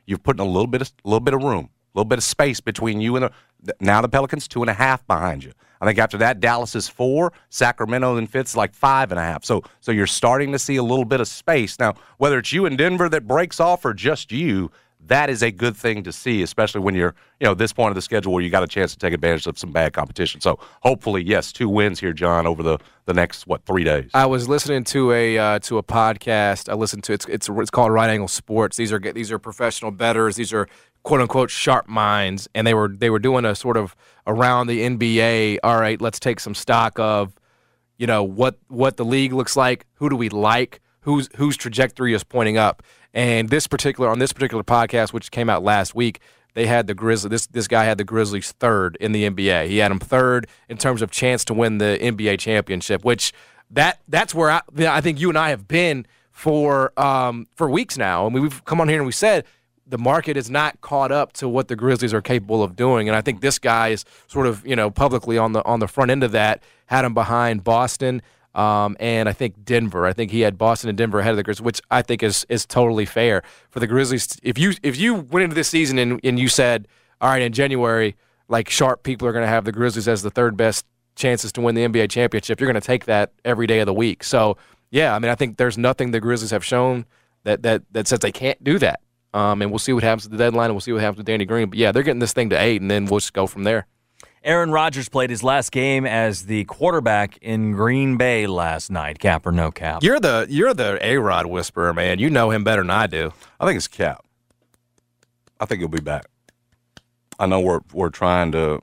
You've 0.05 0.21
put 0.21 0.35
in 0.35 0.41
a 0.41 0.49
little 0.49 0.67
bit 0.67 0.81
of, 0.81 0.91
little 1.03 1.19
bit 1.19 1.33
of 1.33 1.41
room, 1.41 1.69
a 1.95 1.97
little 1.97 2.07
bit 2.07 2.19
of 2.19 2.23
space 2.23 2.59
between 2.59 3.01
you 3.01 3.15
and 3.15 3.31
the, 3.61 3.75
now 3.79 4.01
the 4.01 4.09
Pelicans, 4.09 4.47
two 4.47 4.61
and 4.61 4.69
a 4.69 4.73
half 4.73 5.05
behind 5.07 5.43
you. 5.43 5.53
I 5.81 5.85
think 5.85 5.97
after 5.97 6.17
that, 6.17 6.39
Dallas 6.39 6.75
is 6.75 6.87
four, 6.87 7.33
Sacramento 7.49 8.17
and 8.17 8.29
fifth 8.29 8.55
like 8.55 8.75
five 8.75 9.11
and 9.11 9.19
a 9.19 9.23
half. 9.23 9.43
So, 9.43 9.63
so 9.79 9.91
you're 9.91 10.07
starting 10.07 10.51
to 10.51 10.59
see 10.59 10.75
a 10.75 10.83
little 10.83 11.05
bit 11.05 11.21
of 11.21 11.27
space 11.27 11.79
now. 11.79 11.95
Whether 12.17 12.39
it's 12.39 12.53
you 12.53 12.65
and 12.65 12.77
Denver 12.77 13.09
that 13.09 13.27
breaks 13.27 13.59
off 13.59 13.85
or 13.85 13.93
just 13.93 14.31
you, 14.31 14.71
that 15.07 15.29
is 15.29 15.41
a 15.41 15.51
good 15.51 15.75
thing 15.75 16.03
to 16.03 16.11
see, 16.11 16.41
especially 16.43 16.81
when 16.81 16.93
you're, 16.93 17.15
you 17.39 17.45
know, 17.45 17.53
this 17.53 17.71
point 17.71 17.89
of 17.89 17.95
the 17.95 18.01
schedule 18.01 18.33
where 18.33 18.43
you 18.43 18.49
got 18.49 18.63
a 18.63 18.67
chance 18.67 18.91
to 18.91 18.99
take 18.99 19.13
advantage 19.13 19.47
of 19.47 19.57
some 19.57 19.71
bad 19.71 19.93
competition. 19.93 20.41
So 20.41 20.59
hopefully, 20.81 21.23
yes, 21.23 21.51
two 21.51 21.69
wins 21.69 21.99
here, 21.99 22.13
John, 22.13 22.45
over 22.45 22.61
the, 22.61 22.79
the 23.05 23.13
next 23.13 23.47
what 23.47 23.65
three 23.65 23.83
days. 23.83 24.11
I 24.13 24.25
was 24.25 24.49
listening 24.49 24.83
to 24.85 25.11
a 25.11 25.37
uh, 25.37 25.59
to 25.59 25.77
a 25.77 25.83
podcast. 25.83 26.69
I 26.69 26.75
listened 26.75 27.03
to 27.05 27.13
it's 27.13 27.25
it's 27.25 27.49
it's 27.49 27.71
called 27.71 27.91
Right 27.91 28.09
Angle 28.09 28.27
Sports. 28.27 28.77
These 28.77 28.91
are 28.91 28.99
these 28.99 29.31
are 29.31 29.39
professional 29.39 29.91
betters. 29.91 30.35
These 30.35 30.53
are 30.53 30.67
quote 31.03 31.21
unquote 31.21 31.49
sharp 31.49 31.87
minds, 31.87 32.47
and 32.53 32.67
they 32.67 32.73
were 32.73 32.89
they 32.89 33.09
were 33.09 33.19
doing 33.19 33.45
a 33.45 33.55
sort 33.55 33.77
of 33.77 33.95
around 34.27 34.67
the 34.67 34.81
NBA. 34.81 35.59
All 35.63 35.79
right, 35.79 35.99
let's 36.01 36.19
take 36.19 36.39
some 36.39 36.53
stock 36.55 36.99
of, 36.99 37.33
you 37.97 38.07
know, 38.07 38.23
what 38.23 38.59
what 38.67 38.97
the 38.97 39.05
league 39.05 39.33
looks 39.33 39.55
like. 39.55 39.85
Who 39.95 40.09
do 40.09 40.15
we 40.15 40.29
like? 40.29 40.81
Whose 41.01 41.29
whose 41.37 41.57
trajectory 41.57 42.13
is 42.13 42.23
pointing 42.23 42.57
up? 42.57 42.83
And 43.13 43.49
this 43.49 43.67
particular 43.67 44.09
on 44.09 44.19
this 44.19 44.33
particular 44.33 44.63
podcast, 44.63 45.13
which 45.13 45.31
came 45.31 45.49
out 45.49 45.63
last 45.63 45.95
week, 45.95 46.19
they 46.53 46.67
had 46.67 46.87
the 46.87 46.93
Grizzlies. 46.93 47.29
This 47.29 47.47
this 47.47 47.67
guy 47.67 47.85
had 47.85 47.97
the 47.97 48.03
Grizzlies 48.03 48.51
third 48.53 48.97
in 48.99 49.11
the 49.11 49.29
NBA. 49.29 49.67
He 49.67 49.77
had 49.77 49.91
them 49.91 49.99
third 49.99 50.47
in 50.67 50.77
terms 50.77 51.01
of 51.01 51.11
chance 51.11 51.43
to 51.45 51.53
win 51.53 51.77
the 51.77 51.97
NBA 52.01 52.39
championship. 52.39 53.03
Which 53.03 53.33
that 53.71 53.99
that's 54.07 54.33
where 54.33 54.51
I, 54.51 54.61
I 54.79 55.01
think 55.01 55.19
you 55.19 55.29
and 55.29 55.37
I 55.37 55.49
have 55.49 55.67
been 55.67 56.05
for 56.31 56.97
um, 56.99 57.47
for 57.55 57.69
weeks 57.69 57.97
now. 57.97 58.25
I 58.25 58.29
mean, 58.29 58.41
we've 58.41 58.63
come 58.65 58.81
on 58.81 58.89
here 58.89 58.97
and 58.97 59.05
we 59.05 59.11
said 59.11 59.45
the 59.85 59.97
market 59.97 60.37
is 60.37 60.49
not 60.49 60.79
caught 60.81 61.11
up 61.11 61.33
to 61.33 61.49
what 61.49 61.67
the 61.67 61.75
Grizzlies 61.75 62.13
are 62.13 62.21
capable 62.21 62.63
of 62.63 62.75
doing, 62.75 63.09
and 63.09 63.15
I 63.15 63.21
think 63.21 63.41
this 63.41 63.57
guy 63.59 63.89
is 63.89 64.05
sort 64.27 64.47
of 64.47 64.65
you 64.65 64.75
know 64.75 64.89
publicly 64.89 65.37
on 65.37 65.53
the 65.53 65.63
on 65.65 65.79
the 65.79 65.87
front 65.87 66.11
end 66.11 66.23
of 66.23 66.31
that. 66.31 66.63
Had 66.87 67.05
him 67.05 67.13
behind 67.13 67.63
Boston. 67.63 68.21
Um, 68.55 68.97
and 68.99 69.29
I 69.29 69.33
think 69.33 69.63
Denver. 69.63 70.05
I 70.05 70.13
think 70.13 70.31
he 70.31 70.41
had 70.41 70.57
Boston 70.57 70.89
and 70.89 70.97
Denver 70.97 71.19
ahead 71.19 71.31
of 71.31 71.37
the 71.37 71.43
Grizzlies, 71.43 71.63
which 71.63 71.81
I 71.91 72.01
think 72.01 72.23
is 72.23 72.45
is 72.49 72.65
totally 72.65 73.05
fair 73.05 73.43
for 73.69 73.79
the 73.79 73.87
Grizzlies. 73.87 74.39
If 74.41 74.57
you 74.57 74.73
if 74.81 74.97
you 74.97 75.15
went 75.15 75.43
into 75.43 75.55
this 75.55 75.69
season 75.69 75.99
and, 75.99 76.19
and 76.23 76.39
you 76.39 76.47
said, 76.47 76.87
all 77.21 77.29
right, 77.29 77.41
in 77.41 77.53
January, 77.53 78.15
like 78.47 78.69
sharp 78.69 79.03
people 79.03 79.27
are 79.27 79.31
going 79.31 79.43
to 79.43 79.49
have 79.49 79.65
the 79.65 79.71
Grizzlies 79.71 80.07
as 80.07 80.23
the 80.23 80.31
third 80.31 80.57
best 80.57 80.85
chances 81.15 81.51
to 81.51 81.61
win 81.61 81.75
the 81.75 81.85
NBA 81.85 82.09
championship, 82.09 82.59
you're 82.59 82.71
going 82.71 82.81
to 82.81 82.85
take 82.85 83.05
that 83.05 83.33
every 83.45 83.67
day 83.67 83.79
of 83.79 83.85
the 83.85 83.93
week. 83.93 84.23
So 84.23 84.57
yeah, 84.89 85.13
I 85.13 85.19
mean, 85.19 85.29
I 85.29 85.35
think 85.35 85.57
there's 85.57 85.77
nothing 85.77 86.11
the 86.11 86.19
Grizzlies 86.19 86.51
have 86.51 86.65
shown 86.65 87.05
that 87.43 87.61
that 87.63 87.83
that 87.91 88.07
says 88.07 88.19
they 88.19 88.31
can't 88.31 88.63
do 88.63 88.79
that. 88.79 89.01
Um, 89.31 89.61
and 89.61 89.69
we'll 89.69 89.77
see 89.77 89.93
what 89.93 90.03
happens 90.03 90.25
at 90.25 90.31
the 90.31 90.37
deadline, 90.37 90.65
and 90.65 90.73
we'll 90.73 90.81
see 90.81 90.91
what 90.91 91.01
happens 91.01 91.17
with 91.17 91.27
Danny 91.27 91.45
Green. 91.45 91.69
But 91.69 91.77
yeah, 91.77 91.91
they're 91.91 92.01
getting 92.01 92.19
this 92.19 92.33
thing 92.33 92.49
to 92.49 92.59
eight, 92.59 92.81
and 92.81 92.89
then 92.89 93.05
we'll 93.05 93.19
just 93.19 93.33
go 93.33 93.45
from 93.45 93.63
there. 93.63 93.85
Aaron 94.43 94.71
Rodgers 94.71 95.09
played 95.09 95.29
his 95.29 95.43
last 95.43 95.71
game 95.71 96.05
as 96.05 96.45
the 96.45 96.63
quarterback 96.65 97.37
in 97.41 97.73
Green 97.73 98.15
Bay 98.15 98.47
last 98.47 98.89
night. 98.89 99.19
Cap 99.19 99.45
or 99.45 99.51
no 99.51 99.69
cap? 99.69 100.01
You're 100.01 100.19
the 100.19 100.47
you're 100.49 100.73
the 100.73 100.97
A 101.05 101.17
Rod 101.17 101.45
whisperer, 101.45 101.93
man. 101.93 102.19
You 102.19 102.29
know 102.29 102.49
him 102.49 102.63
better 102.63 102.81
than 102.81 102.89
I 102.89 103.07
do. 103.07 103.33
I 103.59 103.65
think 103.65 103.75
it's 103.75 103.87
Cap. 103.87 104.23
I 105.59 105.65
think 105.65 105.79
he'll 105.79 105.89
be 105.89 105.99
back. 105.99 106.25
I 107.37 107.47
know 107.47 107.59
we're 107.59 107.81
we're 107.91 108.09
trying 108.09 108.53
to, 108.53 108.81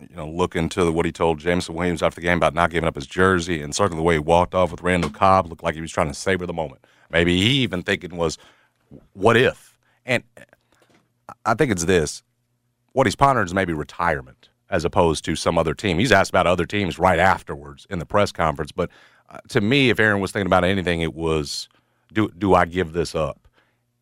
you 0.00 0.16
know, 0.16 0.28
look 0.28 0.54
into 0.54 0.92
what 0.92 1.06
he 1.06 1.12
told 1.12 1.38
Jameson 1.38 1.74
Williams 1.74 2.02
after 2.02 2.20
the 2.20 2.26
game 2.26 2.36
about 2.36 2.52
not 2.52 2.70
giving 2.70 2.88
up 2.88 2.94
his 2.94 3.06
jersey, 3.06 3.62
and 3.62 3.74
certainly 3.74 3.98
the 3.98 4.04
way 4.04 4.14
he 4.16 4.20
walked 4.20 4.54
off 4.54 4.70
with 4.70 4.82
Randall 4.82 5.10
Cobb 5.10 5.46
looked 5.46 5.62
like 5.62 5.76
he 5.76 5.80
was 5.80 5.92
trying 5.92 6.08
to 6.08 6.14
savor 6.14 6.44
the 6.44 6.52
moment. 6.52 6.84
Maybe 7.10 7.38
he 7.38 7.62
even 7.62 7.82
thinking 7.82 8.16
was, 8.18 8.36
"What 9.14 9.38
if?" 9.38 9.78
And 10.04 10.24
I 11.46 11.54
think 11.54 11.72
it's 11.72 11.86
this: 11.86 12.22
what 12.92 13.06
he's 13.06 13.16
pondering 13.16 13.46
is 13.46 13.54
maybe 13.54 13.72
retirement 13.72 14.37
as 14.70 14.84
opposed 14.84 15.24
to 15.24 15.36
some 15.36 15.58
other 15.58 15.74
team. 15.74 15.98
He's 15.98 16.12
asked 16.12 16.30
about 16.30 16.46
other 16.46 16.66
teams 16.66 16.98
right 16.98 17.18
afterwards 17.18 17.86
in 17.90 17.98
the 17.98 18.06
press 18.06 18.32
conference. 18.32 18.72
But 18.72 18.90
uh, 19.30 19.38
to 19.48 19.60
me, 19.60 19.90
if 19.90 20.00
Aaron 20.00 20.20
was 20.20 20.32
thinking 20.32 20.46
about 20.46 20.64
anything, 20.64 21.00
it 21.00 21.14
was 21.14 21.68
do 22.12 22.30
do 22.36 22.54
I 22.54 22.64
give 22.64 22.92
this 22.92 23.14
up? 23.14 23.48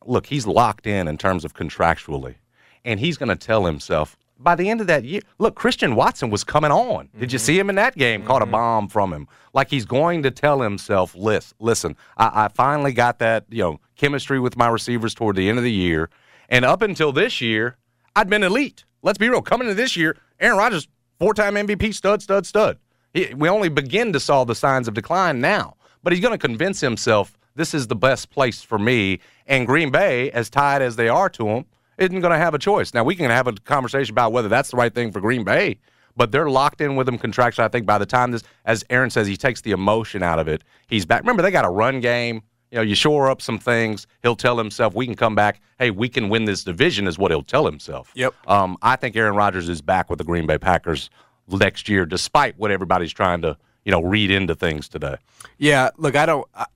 Look, 0.05 0.27
he's 0.27 0.47
locked 0.47 0.87
in 0.87 1.09
in 1.09 1.19
terms 1.19 1.45
of 1.45 1.55
contractually, 1.55 2.37
and 2.85 3.01
he's 3.01 3.17
going 3.17 3.29
to 3.29 3.37
tell 3.37 3.65
himself 3.65 4.17
by 4.39 4.55
the 4.55 4.69
end 4.69 4.81
of 4.81 4.87
that 4.87 5.05
year. 5.05 5.21
Look, 5.39 5.55
Christian 5.55 5.95
Watson 5.95 6.31
was 6.31 6.45
coming 6.45 6.71
on. 6.71 7.07
Mm-hmm. 7.07 7.21
Did 7.21 7.33
you 7.33 7.39
mm-hmm. 7.39 7.47
see 7.47 7.59
him 7.59 7.71
in 7.71 7.77
that 7.77 7.97
game? 7.97 8.21
Mm-hmm. 8.21 8.29
Caught 8.29 8.43
a 8.43 8.45
mm-hmm. 8.45 8.53
bomb 8.53 8.89
from 8.89 9.13
him. 9.13 9.29
Like 9.53 9.71
he's 9.71 9.85
going 9.85 10.23
to 10.23 10.31
tell 10.31 10.61
himself, 10.61 11.15
listen, 11.15 11.57
listen, 11.59 11.97
I, 12.17 12.45
I 12.45 12.49
finally 12.49 12.93
got 12.93 13.19
that 13.21 13.45
you 13.49 13.63
know 13.63 13.81
chemistry 13.97 14.39
with 14.39 14.57
my 14.57 14.69
receivers 14.69 15.15
toward 15.15 15.37
the 15.37 15.49
end 15.49 15.59
of 15.59 15.65
the 15.65 15.73
year, 15.73 16.11
and 16.49 16.65
up 16.65 16.83
until 16.83 17.13
this 17.13 17.41
year, 17.41 17.77
I'd 18.15 18.29
been 18.29 18.43
elite. 18.43 18.85
Let's 19.07 19.19
be 19.19 19.29
real. 19.29 19.41
Coming 19.41 19.69
into 19.69 19.81
this 19.81 19.97
year, 19.97 20.17
Aaron 20.41 20.59
Rodgers, 20.59 20.89
four 21.21 21.33
time 21.33 21.55
MVP, 21.55 21.95
stud, 21.95 22.23
stud, 22.23 22.45
stud. 22.45 22.77
He, 23.15 23.33
we 23.35 23.49
only 23.49 23.69
begin 23.69 24.13
to 24.13 24.19
saw 24.19 24.43
the 24.43 24.57
signs 24.57 24.89
of 24.89 24.95
decline 24.95 25.41
now, 25.41 25.77
but 26.03 26.13
he's 26.13 26.21
going 26.21 26.35
to 26.37 26.39
convince 26.39 26.81
himself 26.81 27.39
this 27.55 27.73
is 27.73 27.87
the 27.87 27.95
best 27.95 28.31
place 28.31 28.63
for 28.63 28.81
me. 28.81 29.21
And 29.47 29.65
Green 29.65 29.93
Bay, 29.93 30.33
as 30.33 30.51
tied 30.51 30.83
as 30.83 30.97
they 30.97 31.09
are 31.09 31.29
to 31.31 31.47
him, 31.47 31.67
isn't 31.99 32.21
going 32.21 32.33
to 32.33 32.39
have 32.39 32.53
a 32.53 32.59
choice. 32.59 32.95
Now, 32.95 33.05
we 33.05 33.15
can 33.15 33.31
have 33.31 33.47
a 33.47 33.53
conversation 33.53 34.13
about 34.13 34.33
whether 34.33 34.49
that's 34.49 34.73
the 34.73 34.77
right 34.77 34.93
thing 34.93 35.13
for 35.13 35.21
Green 35.21 35.45
Bay, 35.45 35.79
but 36.17 36.33
they're 36.33 36.51
locked 36.51 36.81
in 36.81 36.97
with 36.97 37.09
him 37.09 37.17
contractually. 37.17 37.63
I 37.63 37.69
think 37.69 37.87
by 37.87 37.99
the 37.99 38.07
time 38.07 38.33
this, 38.33 38.43
as 38.65 38.85
Aaron 38.91 39.11
says, 39.11 39.29
he 39.29 39.37
takes 39.37 39.61
the 39.61 39.71
emotion 39.71 40.25
out 40.25 40.41
of 40.41 40.49
it, 40.49 40.65
he's 40.89 41.07
back. 41.07 41.21
Remember, 41.21 41.45
they 41.45 41.53
got 41.53 41.65
a 41.65 41.71
run 41.71 42.01
game 42.01 42.43
you 42.71 42.77
know, 42.77 42.83
you 42.83 42.95
shore 42.95 43.31
up 43.31 43.41
some 43.41 43.59
things. 43.59 44.07
He'll 44.23 44.37
tell 44.37 44.59
himself, 44.59 44.95
"We 44.95 45.07
can 45.07 45.15
come 45.15 45.35
back. 45.35 45.61
Hey, 45.79 45.91
we 45.91 46.09
can 46.09 46.29
win 46.29 46.45
this 46.45 46.65
division." 46.65 47.07
Is 47.07 47.19
what 47.19 47.31
he'll 47.31 47.43
tell 47.43 47.67
himself. 47.67 48.13
Yep. 48.15 48.35
Um, 48.47 48.77
I 48.83 48.97
think 48.97 49.17
Aaron 49.17 49.35
Rodgers 49.37 49.69
is 49.69 49.81
back 49.81 50.11
with 50.11 50.19
the 50.19 50.25
Green 50.25 50.47
Bay 50.47 50.59
Packers 50.59 51.11
next 51.49 51.89
year, 51.89 52.05
despite 52.05 52.59
what 52.59 52.71
everybody's 52.71 53.13
trying 53.13 53.43
to 53.43 53.57
you 53.85 53.93
know 53.93 54.03
read 54.03 54.31
into 54.31 54.55
things 54.55 54.89
today. 54.89 55.17
Yeah. 55.59 55.91
Look, 55.97 56.17
I 56.17 56.27
don't. 56.27 56.47
I, 56.55 56.67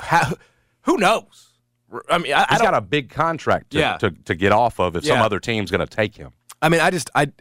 how, 0.00 0.32
who 0.82 0.96
knows? 0.96 1.48
I 2.10 2.18
mean, 2.18 2.32
I, 2.32 2.46
he's 2.50 2.60
I 2.60 2.64
got 2.64 2.74
a 2.74 2.80
big 2.80 3.10
contract 3.10 3.70
to, 3.70 3.78
yeah. 3.78 3.96
to, 3.98 4.10
to 4.10 4.34
get 4.34 4.52
off 4.52 4.78
of 4.78 4.96
if 4.96 5.04
yeah. 5.04 5.14
some 5.14 5.22
other 5.22 5.40
team's 5.40 5.70
going 5.70 5.86
to 5.86 5.86
take 5.86 6.16
him. 6.16 6.32
I 6.60 6.68
mean, 6.68 6.80
I 6.80 6.90
just 6.90 7.10
I 7.14 7.32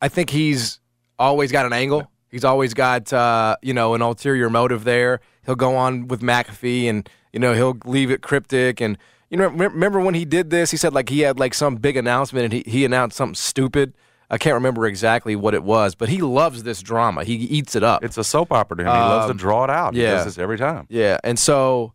I 0.00 0.08
think 0.08 0.30
he's 0.30 0.80
always 1.18 1.52
got 1.52 1.66
an 1.66 1.72
angle. 1.72 2.10
He's 2.28 2.44
always 2.44 2.74
got 2.74 3.12
uh, 3.12 3.56
you 3.62 3.74
know 3.74 3.94
an 3.94 4.02
ulterior 4.02 4.48
motive 4.48 4.84
there. 4.84 5.20
He'll 5.44 5.54
go 5.54 5.76
on 5.76 6.08
with 6.08 6.20
McAfee 6.20 6.88
and 6.88 7.08
you 7.32 7.40
know, 7.40 7.54
he'll 7.54 7.78
leave 7.84 8.10
it 8.10 8.22
cryptic. 8.22 8.80
And, 8.80 8.98
you 9.30 9.36
know, 9.36 9.48
remember 9.48 10.00
when 10.00 10.14
he 10.14 10.24
did 10.24 10.50
this? 10.50 10.70
He 10.70 10.76
said, 10.76 10.92
like, 10.92 11.08
he 11.08 11.20
had, 11.20 11.38
like, 11.38 11.54
some 11.54 11.76
big 11.76 11.96
announcement 11.96 12.44
and 12.44 12.52
he, 12.52 12.70
he 12.70 12.84
announced 12.84 13.16
something 13.16 13.34
stupid. 13.34 13.94
I 14.30 14.38
can't 14.38 14.54
remember 14.54 14.86
exactly 14.86 15.36
what 15.36 15.52
it 15.52 15.62
was, 15.62 15.94
but 15.94 16.08
he 16.08 16.22
loves 16.22 16.62
this 16.62 16.82
drama. 16.82 17.24
He 17.24 17.34
eats 17.34 17.76
it 17.76 17.82
up. 17.82 18.02
It's 18.02 18.16
a 18.16 18.24
soap 18.24 18.52
opera 18.52 18.78
to 18.78 18.82
him. 18.82 18.88
He 18.88 18.92
um, 18.92 19.08
loves 19.08 19.26
to 19.26 19.32
um, 19.32 19.36
draw 19.36 19.64
it 19.64 19.70
out. 19.70 19.94
Yeah. 19.94 20.02
He 20.02 20.10
does 20.16 20.24
this 20.24 20.38
every 20.38 20.56
time. 20.56 20.86
Yeah. 20.88 21.18
And 21.22 21.38
so, 21.38 21.92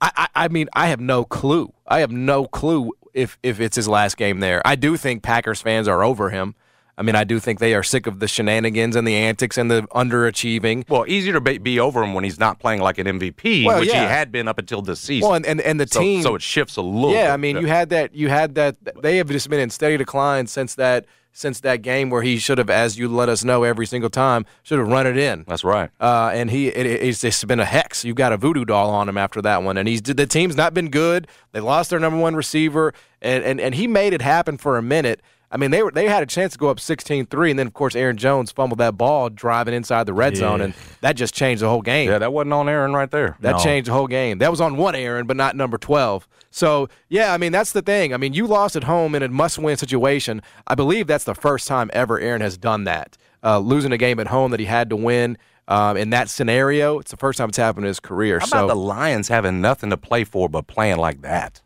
I, 0.00 0.10
I, 0.16 0.44
I 0.44 0.48
mean, 0.48 0.68
I 0.72 0.88
have 0.88 1.00
no 1.00 1.24
clue. 1.24 1.72
I 1.86 2.00
have 2.00 2.12
no 2.12 2.46
clue 2.46 2.92
if, 3.14 3.38
if 3.42 3.60
it's 3.60 3.76
his 3.76 3.88
last 3.88 4.16
game 4.16 4.40
there. 4.40 4.62
I 4.64 4.76
do 4.76 4.96
think 4.96 5.22
Packers 5.22 5.60
fans 5.60 5.88
are 5.88 6.04
over 6.04 6.30
him. 6.30 6.54
I 6.98 7.02
mean, 7.02 7.14
I 7.14 7.24
do 7.24 7.40
think 7.40 7.58
they 7.58 7.74
are 7.74 7.82
sick 7.82 8.06
of 8.06 8.20
the 8.20 8.28
shenanigans 8.28 8.96
and 8.96 9.06
the 9.06 9.14
antics 9.14 9.56
and 9.56 9.70
the 9.70 9.82
underachieving. 9.94 10.88
Well, 10.88 11.06
easier 11.08 11.32
to 11.32 11.40
be, 11.40 11.80
over 11.80 12.02
him 12.02 12.12
when 12.12 12.22
he's 12.22 12.38
not 12.38 12.58
playing 12.58 12.82
like 12.82 12.98
an 12.98 13.06
MVP, 13.06 13.64
well, 13.64 13.80
which 13.80 13.88
yeah. 13.88 14.02
he 14.02 14.06
had 14.06 14.30
been 14.30 14.46
up 14.46 14.58
until 14.58 14.82
this 14.82 15.00
season. 15.00 15.26
Well, 15.26 15.36
and, 15.36 15.46
and, 15.46 15.60
and 15.62 15.80
the 15.80 15.86
so, 15.86 16.00
team, 16.00 16.22
so 16.22 16.34
it 16.34 16.42
shifts 16.42 16.76
a 16.76 16.82
little. 16.82 17.12
Yeah, 17.12 17.28
bit. 17.28 17.32
I 17.32 17.36
mean, 17.38 17.56
you 17.56 17.66
had 17.66 17.88
that. 17.90 18.14
You 18.14 18.28
had 18.28 18.54
that. 18.56 18.76
They 19.00 19.16
have 19.16 19.28
just 19.28 19.48
been 19.48 19.60
in 19.60 19.70
steady 19.70 19.96
decline 19.96 20.46
since 20.46 20.74
that 20.74 21.06
since 21.32 21.60
that 21.60 21.80
game 21.80 22.10
where 22.10 22.22
he 22.22 22.38
should 22.38 22.58
have, 22.58 22.68
as 22.68 22.98
you 22.98 23.08
let 23.08 23.28
us 23.28 23.42
know 23.42 23.64
every 23.64 23.86
single 23.86 24.10
time, 24.10 24.44
should 24.62 24.78
have 24.78 24.88
run 24.88 25.06
it 25.06 25.16
in. 25.16 25.44
That's 25.48 25.64
right. 25.64 25.90
Uh, 25.98 26.30
and 26.32 26.50
he, 26.50 26.68
it, 26.68 26.86
it's 26.86 27.22
just 27.22 27.46
been 27.46 27.58
a 27.58 27.64
hex. 27.64 28.04
You've 28.04 28.16
got 28.16 28.32
a 28.32 28.36
voodoo 28.36 28.64
doll 28.64 28.90
on 28.90 29.08
him 29.08 29.16
after 29.16 29.40
that 29.42 29.62
one, 29.62 29.78
and 29.78 29.88
he's 29.88 30.02
the 30.02 30.26
team's 30.26 30.56
not 30.56 30.74
been 30.74 30.90
good. 30.90 31.26
They 31.52 31.60
lost 31.60 31.90
their 31.90 31.98
number 31.98 32.18
one 32.18 32.36
receiver, 32.36 32.92
and 33.20 33.42
and, 33.44 33.60
and 33.60 33.74
he 33.74 33.86
made 33.86 34.12
it 34.12 34.22
happen 34.22 34.58
for 34.58 34.76
a 34.76 34.82
minute. 34.82 35.20
I 35.52 35.58
mean, 35.58 35.70
they 35.70 35.82
were 35.82 35.90
they 35.90 36.08
had 36.08 36.22
a 36.22 36.26
chance 36.26 36.54
to 36.54 36.58
go 36.58 36.70
up 36.70 36.78
16-3, 36.78 37.50
and 37.50 37.58
then 37.58 37.66
of 37.66 37.74
course 37.74 37.94
Aaron 37.94 38.16
Jones 38.16 38.50
fumbled 38.50 38.78
that 38.78 38.96
ball 38.96 39.28
driving 39.28 39.74
inside 39.74 40.06
the 40.06 40.14
red 40.14 40.32
yeah. 40.32 40.40
zone, 40.40 40.60
and 40.62 40.74
that 41.02 41.14
just 41.14 41.34
changed 41.34 41.62
the 41.62 41.68
whole 41.68 41.82
game. 41.82 42.08
Yeah, 42.08 42.18
that 42.18 42.32
wasn't 42.32 42.54
on 42.54 42.70
Aaron 42.70 42.94
right 42.94 43.10
there. 43.10 43.36
That 43.40 43.56
no. 43.56 43.62
changed 43.62 43.90
the 43.90 43.92
whole 43.92 44.06
game. 44.06 44.38
That 44.38 44.50
was 44.50 44.62
on 44.62 44.78
one 44.78 44.94
Aaron, 44.94 45.26
but 45.26 45.36
not 45.36 45.54
number 45.54 45.76
12. 45.76 46.26
So 46.50 46.88
yeah, 47.10 47.34
I 47.34 47.36
mean 47.36 47.52
that's 47.52 47.72
the 47.72 47.82
thing. 47.82 48.14
I 48.14 48.16
mean, 48.16 48.32
you 48.32 48.46
lost 48.46 48.76
at 48.76 48.84
home 48.84 49.14
in 49.14 49.22
a 49.22 49.28
must-win 49.28 49.76
situation. 49.76 50.40
I 50.66 50.74
believe 50.74 51.06
that's 51.06 51.24
the 51.24 51.34
first 51.34 51.68
time 51.68 51.90
ever 51.92 52.18
Aaron 52.18 52.40
has 52.40 52.56
done 52.56 52.84
that, 52.84 53.18
uh, 53.44 53.58
losing 53.58 53.92
a 53.92 53.98
game 53.98 54.18
at 54.20 54.28
home 54.28 54.52
that 54.52 54.60
he 54.60 54.66
had 54.66 54.88
to 54.90 54.96
win. 54.96 55.36
Um, 55.68 55.96
in 55.96 56.10
that 56.10 56.28
scenario, 56.28 56.98
it's 56.98 57.10
the 57.10 57.16
first 57.16 57.38
time 57.38 57.50
it's 57.50 57.58
happened 57.58 57.84
in 57.84 57.88
his 57.88 58.00
career. 58.00 58.40
How 58.40 58.46
so, 58.46 58.58
about 58.58 58.68
the 58.68 58.80
Lions 58.80 59.28
having 59.28 59.60
nothing 59.60 59.90
to 59.90 59.96
play 59.96 60.24
for 60.24 60.48
but 60.48 60.66
playing 60.66 60.96
like 60.96 61.22
that? 61.22 61.60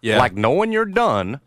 Yeah, 0.00 0.18
like 0.18 0.34
knowing 0.34 0.70
you're 0.70 0.84
done 0.84 1.40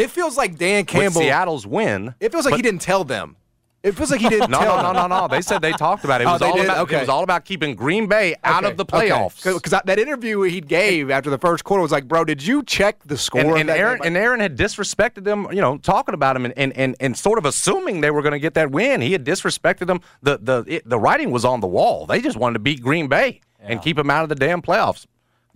it 0.00 0.10
feels 0.10 0.36
like 0.36 0.56
Dan 0.58 0.84
Campbell. 0.84 1.20
With 1.20 1.28
Seattle's 1.28 1.66
win. 1.66 2.14
It 2.20 2.32
feels 2.32 2.44
like 2.44 2.54
he 2.56 2.62
didn't 2.62 2.80
tell 2.82 3.04
them. 3.04 3.36
It 3.82 3.92
feels 3.92 4.10
like 4.10 4.20
he 4.20 4.28
didn't 4.36 4.50
No, 4.50 4.58
tell 4.60 4.76
no, 4.76 4.92
no, 4.92 5.00
them. 5.00 5.08
no, 5.10 5.20
no. 5.20 5.28
They 5.28 5.40
said 5.40 5.62
they 5.62 5.72
talked 5.72 6.04
about 6.04 6.20
it. 6.20 6.24
It 6.24 6.28
Oh, 6.28 6.32
was 6.32 6.40
they 6.40 6.46
all 6.50 6.60
about 6.60 6.78
Okay. 6.80 6.96
it 6.98 7.00
was 7.00 7.08
all 7.08 7.22
about 7.22 7.46
keeping 7.46 7.74
Green 7.74 8.08
Bay 8.08 8.34
out 8.44 8.64
of 8.66 8.76
the 8.76 8.84
playoffs. 8.84 9.42
Because 9.42 9.70
that 9.84 9.98
interview 9.98 10.42
he 10.42 10.60
gave 10.60 11.10
after 11.10 11.30
the 11.30 11.38
first 11.38 11.64
quarter 11.64 11.80
was 11.80 11.90
like, 11.90 12.06
bro, 12.06 12.24
did 12.26 12.42
you 12.46 12.62
check 12.62 12.98
the 13.06 13.16
score? 13.16 13.40
And, 13.56 13.56
and 13.56 13.70
Aaron 13.70 13.96
game? 13.98 14.08
and 14.08 14.16
Aaron 14.18 14.40
had 14.40 14.58
disrespected 14.58 15.24
them, 15.24 15.46
you 15.50 15.62
know, 15.62 15.78
talking 15.78 16.14
about 16.14 16.36
him 16.36 16.44
and, 16.44 16.52
and, 16.58 16.76
and, 16.76 16.94
and 17.00 17.16
sort 17.16 17.38
of 17.38 17.46
assuming 17.46 18.02
they 18.02 18.10
were 18.10 18.20
going 18.20 18.32
to 18.32 18.38
get 18.38 18.52
that 18.54 18.70
win. 18.70 19.00
He 19.00 19.12
had 19.12 19.24
disrespected 19.24 19.86
them. 19.86 20.02
The 20.22 20.38
the 20.42 20.64
it, 20.66 20.86
the 20.88 20.98
writing 20.98 21.30
was 21.30 21.46
on 21.46 21.60
the 21.60 21.66
wall. 21.66 22.04
They 22.04 22.20
just 22.20 22.36
wanted 22.36 22.54
to 22.54 22.60
beat 22.60 22.82
Green 22.82 23.08
Bay 23.08 23.40
and 23.60 23.80
keep 23.80 23.98
him 23.98 24.10
out 24.10 24.24
of 24.24 24.28
the 24.28 24.34
damn 24.34 24.60
playoffs. 24.60 25.06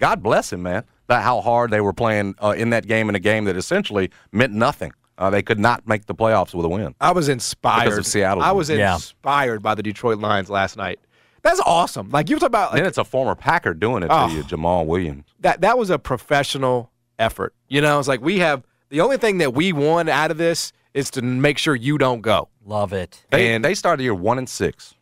God 0.01 0.23
bless 0.23 0.51
him, 0.51 0.63
man. 0.63 0.85
That 1.09 1.23
how 1.23 1.41
hard 1.41 1.71
they 1.71 1.81
were 1.81 1.93
playing 1.93 2.35
uh, 2.43 2.55
in 2.57 2.71
that 2.71 2.87
game 2.87 3.09
in 3.09 3.15
a 3.15 3.21
game 3.21 3.45
that 3.45 3.57
essentially 3.57 4.11
meant 4.33 4.53
nothing. 4.53 4.93
Uh, 5.19 5.31
they 5.31 5.43
could 5.43 5.61
not 5.61 5.87
make 5.87 6.07
the 6.07 6.15
playoffs 6.15 6.55
with 6.55 6.65
a 6.67 6.69
win. 6.69 6.95
I 7.01 7.13
was 7.13 7.29
inspired. 7.29 7.85
Because 7.85 7.99
of 7.99 8.07
Seattle. 8.07 8.43
I 8.43 8.51
was 8.53 8.69
Yeah. 8.71 8.95
inspired 8.95 9.63
by 9.63 9.75
the 9.75 9.83
Detroit 9.83 10.19
Lions 10.19 10.51
last 10.51 10.77
night. 10.77 10.99
That's 11.43 11.61
awesome. 11.61 12.09
Like 12.11 12.31
you 12.31 12.37
were 12.37 12.41
talking 12.41 12.47
about, 12.53 12.73
like, 12.73 12.81
then 12.81 12.87
it's 12.89 12.99
a 12.99 13.05
former 13.05 13.35
Packer 13.35 13.75
doing 13.75 14.03
it 14.03 14.09
Oh. 14.11 14.29
to 14.29 14.35
you, 14.35 14.43
Jamaal 14.43 14.87
Williams. 14.87 15.27
that 15.41 15.61
that 15.61 15.77
was 15.79 15.91
a 15.91 15.99
professional 15.99 16.91
effort. 17.19 17.55
You 17.69 17.81
know, 17.83 17.99
it's 17.99 18.09
like 18.09 18.23
we 18.23 18.39
have 18.39 18.65
the 18.89 19.03
only 19.03 19.19
thing 19.19 19.39
that 19.39 19.53
we 19.55 19.73
won 19.73 20.09
out 20.09 20.31
of 20.31 20.39
this 20.39 20.73
is 20.95 21.11
to 21.11 21.23
make 21.23 21.59
sure 21.59 21.75
you 21.77 21.99
don't 21.99 22.23
go. 22.23 22.49
Love 22.65 22.93
it. 22.93 23.25
They 23.31 23.55
And- 23.55 23.65
they 23.65 23.75
started 23.75 23.99
the 24.01 24.05
year 24.05 24.15
one 24.15 24.39
and 24.39 24.49
six, 24.49 24.95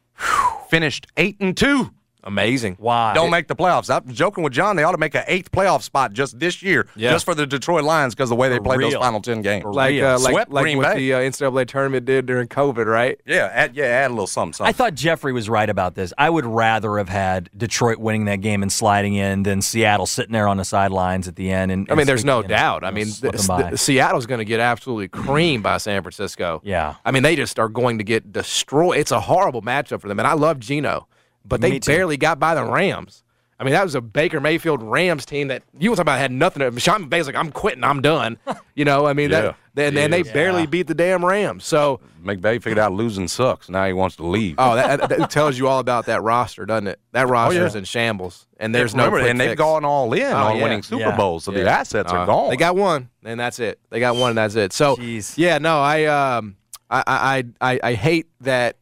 finished 0.69 1.07
eight 1.17 1.37
and 1.41 1.57
two. 1.57 1.91
Amazing. 2.25 2.77
Why? 2.79 3.15
Don't 3.15 3.31
make 3.31 3.49
the 3.49 3.57
playoffs. 3.57 3.91
I'm 3.95 4.13
joking 4.13 4.45
with 4.45 4.53
John. 4.53 4.77
They 4.77 4.85
ought 4.85 4.93
to 4.93 4.99
make 4.99 5.15
an 5.15 5.25
eighth 5.27 5.51
playoff 5.51 5.83
spot 5.83 6.13
just 6.13 6.39
this 6.39 6.63
year, 6.63 6.87
Yeah. 6.95 7.11
just 7.11 7.25
for 7.25 7.35
the 7.35 7.47
Detroit 7.47 7.83
Lions 7.85 8.15
because 8.15 8.29
the 8.29 8.37
way 8.37 8.49
they 8.49 8.59
For 8.59 8.63
played 8.63 8.81
those 8.83 8.95
final 8.95 9.21
ten 9.21 9.43
games. 9.43 9.63
For 9.63 9.73
Like 9.73 9.91
real. 9.93 10.07
uh, 10.07 10.19
like, 10.21 10.33
Swept 10.33 10.51
like 10.53 10.63
Green 10.63 10.79
what 10.79 10.93
Bay. 10.95 10.99
the 10.99 11.15
uh, 11.15 11.19
NCAA 11.21 11.67
tournament 11.67 12.05
did 12.07 12.27
during 12.27 12.47
COVID, 12.49 12.87
right? 12.87 13.21
Yeah, 13.27 13.51
add, 13.53 13.75
yeah, 13.75 13.85
add 13.87 14.09
a 14.11 14.15
little 14.15 14.27
something. 14.27 14.53
something. 14.53 14.69
I 14.69 14.73
thought 14.73 14.95
Jeffrey 14.95 15.33
was 15.33 15.49
right 15.49 15.69
about 15.69 15.95
this. 15.97 16.13
I 16.17 16.31
would 16.31 16.47
rather 16.47 16.99
have 16.99 17.09
had 17.09 17.51
Detroit 17.57 17.99
winning 17.99 18.27
that 18.27 18.41
game 18.41 18.63
and 18.63 18.73
sliding 18.73 19.15
in 19.15 19.43
than 19.43 19.61
Seattle 19.61 20.07
sitting 20.07 20.33
there 20.33 20.47
on 20.49 20.57
the 20.59 20.65
sidelines 20.65 21.27
at 21.27 21.37
the 21.37 21.51
end. 21.51 21.73
And, 21.73 21.91
I 21.91 21.95
mean, 21.97 22.07
there's 22.07 22.25
no 22.25 22.43
doubt. 22.43 22.85
I 22.85 22.91
mean, 22.93 23.07
slipping 23.07 23.41
the, 23.41 23.69
the- 23.73 23.79
Seattle's 23.79 24.27
going 24.27 24.39
to 24.39 24.45
get 24.45 24.61
absolutely 24.61 25.09
creamed 25.09 25.65
by 25.65 25.79
San 25.79 26.03
Francisco. 26.03 26.61
Yeah. 26.65 26.95
I 27.05 27.11
mean, 27.11 27.23
they 27.25 27.35
just 27.37 27.59
are 27.59 27.69
going 27.69 27.99
to 27.99 28.05
get 28.05 28.33
destroyed. 28.33 28.99
It's 28.99 29.11
a 29.11 29.21
horrible 29.21 29.63
matchup 29.63 30.01
for 30.01 30.09
them, 30.09 30.21
and 30.21 30.27
I 30.29 30.35
love 30.35 30.59
Geno, 30.61 31.09
but 31.45 31.61
they 31.61 31.79
barely 31.79 32.17
got 32.17 32.39
by 32.39 32.55
the 32.55 32.65
Rams. 32.65 33.23
I 33.61 33.65
mean, 33.65 33.75
that 33.75 33.85
was 33.85 33.95
a 33.95 34.01
Baker 34.01 34.41
Mayfield 34.41 34.83
Rams 34.83 35.25
team 35.25 35.47
that 35.49 35.63
you 35.79 35.91
was 35.91 35.99
talking 35.99 36.09
about 36.09 36.19
had 36.19 36.33
nothing. 36.33 36.69
to- 36.69 36.81
Sean 36.81 37.09
McVay's 37.09 37.27
like, 37.27 37.37
I'm 37.37 37.53
quitting, 37.53 37.85
I'm 37.85 38.01
done. 38.03 38.39
You 38.75 38.87
know, 38.87 39.07
I 39.07 39.13
mean, 39.13 39.29
Yeah. 39.31 39.53
that, 39.75 39.89
and, 39.89 39.99
and 39.99 40.11
they 40.13 40.23
Yeah. 40.23 40.33
barely 40.33 40.67
beat 40.67 40.87
the 40.87 40.95
damn 40.95 41.23
Rams. 41.23 41.65
So, 41.67 42.01
McVay 42.25 42.55
figured 42.55 42.79
out 42.79 42.93
losing 42.93 43.29
sucks. 43.29 43.69
Now 43.69 43.87
he 43.87 43.93
wants 43.93 44.17
to 44.17 44.25
leave. 44.27 44.55
oh, 44.57 44.75
that, 44.77 45.11
that 45.11 45.29
tells 45.31 45.59
you 45.59 45.69
all 45.69 45.79
about 45.79 46.07
that 46.07 46.23
roster, 46.23 46.65
doesn't 46.65 46.87
it? 46.89 46.99
That 47.13 47.29
roster 47.29 47.67
is 47.67 47.75
in 47.75 47.85
shambles, 47.85 48.47
and 48.59 48.75
there's 48.75 48.95
no 48.95 49.03
Remember, 49.05 49.19
quick 49.21 49.31
and 49.31 49.39
they've 49.41 49.51
fix. 49.51 49.59
gone 49.59 49.85
all 49.85 50.11
in 50.15 50.23
on 50.33 50.57
yeah. 50.57 50.63
winning 50.63 50.83
Super 50.83 51.03
Yeah. 51.03 51.17
Bowls, 51.17 51.45
so 51.45 51.51
the 51.51 51.69
assets 51.69 52.11
Uh, 52.11 52.17
are 52.17 52.27
gone. 52.27 52.49
They 52.49 52.57
got 52.57 52.75
one, 52.77 53.11
and 53.25 53.39
that's 53.39 53.59
it. 53.61 53.79
They 53.91 54.01
got 54.01 54.17
one, 54.17 54.31
and 54.31 54.39
that's 54.39 54.55
it. 54.55 54.73
So, 54.73 54.97
Jeez. 54.97 55.35
yeah, 55.37 55.59
no, 55.59 55.79
I, 55.83 56.05
um, 56.07 56.57
I, 56.89 57.03
I, 57.07 57.45
I, 57.75 57.81
I 57.83 57.93
hate 57.93 58.27
that 58.41 58.77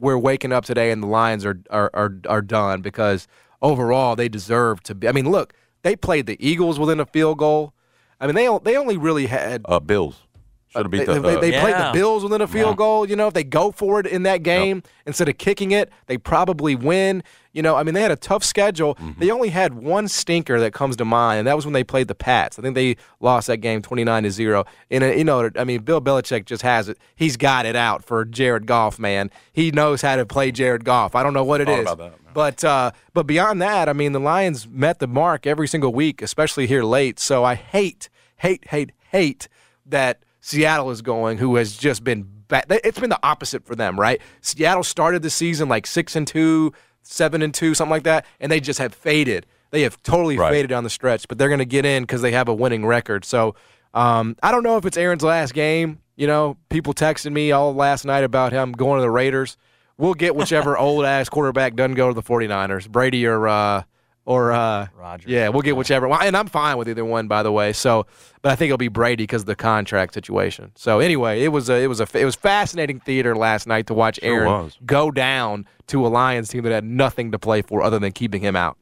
we're 0.00 0.18
waking 0.18 0.52
up 0.52 0.64
today 0.64 0.90
and 0.90 1.02
the 1.02 1.06
Lions 1.06 1.44
are 1.44 1.60
are 1.70 1.90
are, 1.94 2.14
are 2.28 2.42
done 2.42 2.80
because 2.80 3.28
overall 3.62 4.16
they 4.16 4.28
deserve 4.28 4.82
to 4.84 4.94
be. 4.94 5.06
I 5.06 5.12
mean, 5.12 5.30
look, 5.30 5.52
they 5.82 5.94
played 5.94 6.26
the 6.26 6.36
Eagles 6.44 6.78
within 6.78 6.98
a 7.00 7.06
field 7.06 7.38
goal. 7.38 7.74
I 8.20 8.26
mean, 8.26 8.34
they 8.34 8.48
they 8.64 8.76
only 8.76 8.96
really 8.96 9.26
had 9.26 9.62
uh, 9.66 9.80
Bills 9.80 10.22
should 10.68 10.84
have 10.84 10.90
they, 10.90 10.98
beat 10.98 11.06
the. 11.06 11.20
they, 11.20 11.36
uh, 11.36 11.40
they 11.40 11.60
played 11.60 11.74
the 11.74 11.90
Bills 11.92 12.22
within 12.22 12.40
a 12.40 12.46
field 12.46 12.76
goal. 12.76 13.08
You 13.08 13.16
know, 13.16 13.26
if 13.26 13.34
they 13.34 13.44
go 13.44 13.72
for 13.72 14.00
it 14.00 14.06
in 14.06 14.22
that 14.22 14.42
game 14.42 14.82
instead 15.06 15.28
of 15.28 15.38
kicking 15.38 15.72
it, 15.72 15.90
they 16.06 16.16
probably 16.16 16.74
win. 16.74 17.22
You 17.52 17.62
know, 17.62 17.74
I 17.74 17.82
mean, 17.82 17.94
they 17.94 18.02
had 18.02 18.12
a 18.12 18.16
tough 18.16 18.44
schedule. 18.44 18.94
Mm-hmm. 18.94 19.20
They 19.20 19.30
only 19.30 19.48
had 19.48 19.74
one 19.74 20.06
stinker 20.06 20.60
that 20.60 20.72
comes 20.72 20.96
to 20.96 21.04
mind, 21.04 21.40
and 21.40 21.48
that 21.48 21.56
was 21.56 21.66
when 21.66 21.72
they 21.72 21.82
played 21.82 22.06
the 22.06 22.14
Pats. 22.14 22.58
I 22.58 22.62
think 22.62 22.76
they 22.76 22.96
lost 23.18 23.48
that 23.48 23.58
game 23.58 23.82
twenty 23.82 24.04
nine 24.04 24.22
to 24.22 24.30
zero. 24.30 24.64
And 24.90 25.02
uh, 25.02 25.08
you 25.08 25.24
know, 25.24 25.50
I 25.56 25.64
mean, 25.64 25.82
Bill 25.82 26.00
Belichick 26.00 26.44
just 26.44 26.62
has 26.62 26.88
it. 26.88 26.98
He's 27.16 27.36
got 27.36 27.66
it 27.66 27.74
out 27.74 28.04
for 28.04 28.24
Jared 28.24 28.66
Goff, 28.66 28.98
man. 28.98 29.30
He 29.52 29.72
knows 29.72 30.02
how 30.02 30.16
to 30.16 30.24
play 30.24 30.52
Jared 30.52 30.84
Goff. 30.84 31.14
I 31.14 31.22
don't 31.22 31.34
know 31.34 31.44
what 31.44 31.60
it 31.60 31.68
is, 31.68 31.86
that, 31.86 32.12
but 32.32 32.62
uh, 32.62 32.92
but 33.12 33.26
beyond 33.26 33.60
that, 33.62 33.88
I 33.88 33.92
mean, 33.92 34.12
the 34.12 34.20
Lions 34.20 34.68
met 34.68 35.00
the 35.00 35.08
mark 35.08 35.46
every 35.46 35.66
single 35.66 35.92
week, 35.92 36.22
especially 36.22 36.66
here 36.68 36.84
late. 36.84 37.18
So 37.18 37.42
I 37.44 37.56
hate, 37.56 38.08
hate, 38.36 38.68
hate, 38.68 38.92
hate 39.10 39.48
that 39.86 40.22
Seattle 40.40 40.90
is 40.90 41.02
going, 41.02 41.38
who 41.38 41.56
has 41.56 41.76
just 41.76 42.04
been 42.04 42.26
bad. 42.48 42.66
It's 42.68 42.98
been 42.98 43.10
the 43.10 43.20
opposite 43.22 43.64
for 43.64 43.74
them, 43.74 43.98
right? 43.98 44.20
Seattle 44.40 44.84
started 44.84 45.22
the 45.22 45.30
season 45.30 45.68
like 45.68 45.86
six 45.86 46.16
and 46.16 46.26
two, 46.26 46.72
seven 47.02 47.42
and 47.42 47.52
two, 47.54 47.74
something 47.74 47.90
like 47.90 48.04
that, 48.04 48.26
and 48.40 48.50
they 48.50 48.60
just 48.60 48.78
have 48.78 48.94
faded. 48.94 49.46
They 49.70 49.82
have 49.82 50.02
totally 50.02 50.36
Right. 50.36 50.50
faded 50.50 50.68
down 50.68 50.84
the 50.84 50.90
stretch, 50.90 51.28
but 51.28 51.38
they're 51.38 51.48
going 51.48 51.58
to 51.60 51.64
get 51.64 51.84
in 51.84 52.02
because 52.02 52.22
they 52.22 52.32
have 52.32 52.48
a 52.48 52.54
winning 52.54 52.84
record. 52.86 53.24
So 53.24 53.54
um, 53.94 54.36
I 54.42 54.50
don't 54.50 54.62
know 54.62 54.76
if 54.76 54.84
it's 54.86 54.96
Aaron's 54.96 55.22
last 55.22 55.54
game. 55.54 55.98
You 56.16 56.26
know, 56.26 56.56
people 56.68 56.92
texted 56.92 57.32
me 57.32 57.52
all 57.52 57.74
last 57.74 58.04
night 58.04 58.24
about 58.24 58.52
him 58.52 58.72
going 58.72 58.98
to 58.98 59.02
the 59.02 59.10
Raiders. 59.10 59.56
We'll 59.96 60.14
get 60.14 60.34
whichever 60.36 60.76
old 60.78 61.04
ass 61.04 61.28
quarterback 61.28 61.74
doesn't 61.76 61.94
go 61.94 62.08
to 62.08 62.14
the 62.14 62.22
49ers, 62.22 62.88
Brady 62.90 63.26
or 63.26 63.46
uh, 63.48 63.82
or 64.30 64.52
uh, 64.52 64.86
Rodgers. 64.96 65.28
Yeah, 65.30 65.48
we'll 65.48 65.62
get 65.62 65.76
whichever. 65.76 66.06
One. 66.06 66.22
and 66.22 66.36
I'm 66.36 66.46
fine 66.46 66.76
with 66.78 66.88
either 66.88 67.04
one, 67.04 67.26
by 67.26 67.42
the 67.42 67.50
way. 67.50 67.72
So, 67.72 68.06
but 68.42 68.52
I 68.52 68.56
think 68.56 68.68
it'll 68.68 68.78
be 68.78 68.88
Brady 68.88 69.24
because 69.24 69.42
of 69.42 69.46
the 69.46 69.56
contract 69.56 70.14
situation. 70.14 70.70
So 70.76 71.00
anyway, 71.00 71.42
it 71.42 71.48
was 71.48 71.68
a 71.68 71.82
it 71.82 71.88
was 71.88 72.00
a 72.00 72.06
it 72.14 72.24
was 72.24 72.36
fascinating 72.36 73.00
theater 73.00 73.34
last 73.34 73.66
night 73.66 73.86
to 73.88 73.94
watch 73.94 74.20
Sure 74.22 74.34
Aaron 74.46 74.64
was. 74.64 74.78
go 74.86 75.10
down 75.10 75.66
to 75.88 76.06
a 76.06 76.08
Lions 76.08 76.48
team 76.48 76.62
that 76.62 76.72
had 76.72 76.84
nothing 76.84 77.32
to 77.32 77.38
play 77.38 77.60
for 77.62 77.82
other 77.82 77.98
than 77.98 78.12
keeping 78.12 78.40
him 78.40 78.54
out. 78.54 78.76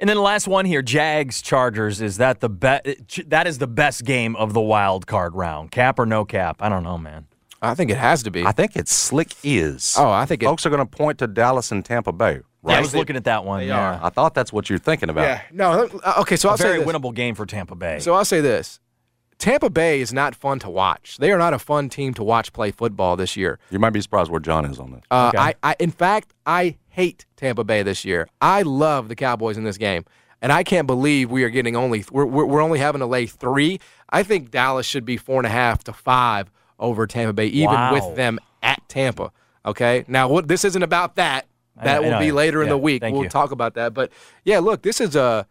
And 0.00 0.08
then 0.08 0.16
the 0.16 0.22
last 0.22 0.48
one 0.48 0.64
here, 0.64 0.82
Jags 0.82 1.40
Chargers. 1.40 2.00
Is 2.00 2.16
that 2.16 2.40
the 2.40 2.48
best? 2.48 2.84
That 3.30 3.46
is 3.46 3.58
the 3.58 3.68
best 3.68 4.04
game 4.04 4.34
of 4.34 4.52
the 4.52 4.60
wild 4.60 5.06
card 5.06 5.36
round. 5.36 5.70
Cap 5.70 6.00
or 6.00 6.04
no 6.06 6.24
cap? 6.24 6.56
I 6.60 6.68
don't 6.68 6.82
know, 6.82 6.98
man. 6.98 7.26
I 7.62 7.74
think 7.76 7.90
it 7.92 7.96
has 7.96 8.24
to 8.24 8.30
be. 8.32 8.44
I 8.44 8.50
think 8.52 8.74
it's 8.74 8.92
slick 8.92 9.34
is. 9.44 9.94
Oh, 9.96 10.10
I 10.10 10.26
think 10.26 10.42
it- 10.42 10.46
folks 10.46 10.66
are 10.66 10.70
going 10.70 10.80
to 10.86 10.96
point 10.98 11.18
to 11.20 11.28
Dallas 11.28 11.70
and 11.70 11.84
Tampa 11.84 12.12
Bay. 12.12 12.40
Yeah, 12.64 12.72
I 12.72 12.74
Right? 12.76 12.82
was 12.82 12.94
looking 12.94 13.16
at 13.16 13.24
that 13.24 13.44
one. 13.44 13.60
They 13.60 13.66
yeah. 13.68 13.98
I 14.02 14.08
thought 14.10 14.34
that's 14.34 14.52
what 14.52 14.70
you're 14.70 14.78
thinking 14.78 15.10
about. 15.10 15.22
yeah, 15.22 15.42
no. 15.52 15.88
uh, 16.04 16.14
Okay, 16.20 16.36
so 16.36 16.48
A 16.48 16.52
I'll 16.52 16.58
say 16.58 16.64
very 16.64 16.78
this. 16.78 16.86
winnable 16.88 17.14
game 17.14 17.34
for 17.34 17.44
Tampa 17.46 17.74
Bay. 17.74 17.98
So 18.00 18.14
I'll 18.14 18.24
say 18.24 18.40
this: 18.40 18.80
Tampa 19.38 19.68
Bay 19.68 20.00
is 20.00 20.12
not 20.12 20.34
fun 20.34 20.58
to 20.60 20.70
watch. 20.70 21.18
They 21.18 21.30
are 21.32 21.38
not 21.38 21.52
a 21.52 21.58
fun 21.58 21.88
team 21.88 22.14
to 22.14 22.22
watch 22.24 22.52
play 22.52 22.70
football 22.70 23.16
this 23.16 23.36
year. 23.36 23.58
You 23.70 23.78
might 23.78 23.90
be 23.90 24.00
surprised 24.00 24.30
where 24.30 24.40
John 24.40 24.64
is 24.64 24.78
on 24.78 24.92
this. 24.92 25.02
Uh, 25.10 25.32
Okay. 25.34 25.38
I, 25.38 25.54
I, 25.62 25.76
in 25.78 25.90
fact, 25.90 26.32
I 26.46 26.76
hate 26.88 27.26
Tampa 27.36 27.64
Bay 27.64 27.82
this 27.82 28.04
year. 28.04 28.28
I 28.40 28.62
love 28.62 29.08
the 29.08 29.16
Cowboys 29.16 29.56
in 29.58 29.64
this 29.64 29.76
game, 29.76 30.04
and 30.40 30.52
I 30.52 30.62
can't 30.62 30.86
believe 30.86 31.30
we 31.30 31.42
are 31.44 31.50
getting 31.50 31.76
only 31.76 32.04
we're, 32.12 32.24
we're, 32.26 32.46
we're 32.46 32.62
only 32.62 32.78
having 32.78 33.00
to 33.00 33.06
lay 33.06 33.26
three. 33.26 33.80
I 34.08 34.22
think 34.22 34.50
Dallas 34.50 34.86
should 34.86 35.04
be 35.04 35.16
four 35.16 35.38
and 35.38 35.46
a 35.46 35.50
half 35.50 35.82
to 35.84 35.92
five 35.92 36.50
over 36.78 37.06
Tampa 37.06 37.32
Bay, 37.32 37.46
even 37.48 37.74
Wow. 37.74 37.92
with 37.92 38.16
them 38.16 38.38
at 38.62 38.80
Tampa. 38.88 39.32
Okay, 39.66 40.04
now 40.08 40.28
what? 40.28 40.46
This 40.48 40.64
isn't 40.64 40.82
about 40.82 41.16
that. 41.16 41.46
I 41.76 41.84
That 41.84 42.02
know- 42.02 42.10
will 42.12 42.18
be 42.18 42.32
later 42.32 42.62
in 42.62 42.68
the 42.68 42.78
week. 42.78 43.02
We'll 43.02 43.24
you. 43.24 43.28
talk 43.28 43.50
about 43.50 43.74
that. 43.74 43.94
But 43.94 44.10
yeah, 44.44 44.58
look, 44.60 44.82
this 44.82 45.00
is 45.00 45.16
a 45.16 45.46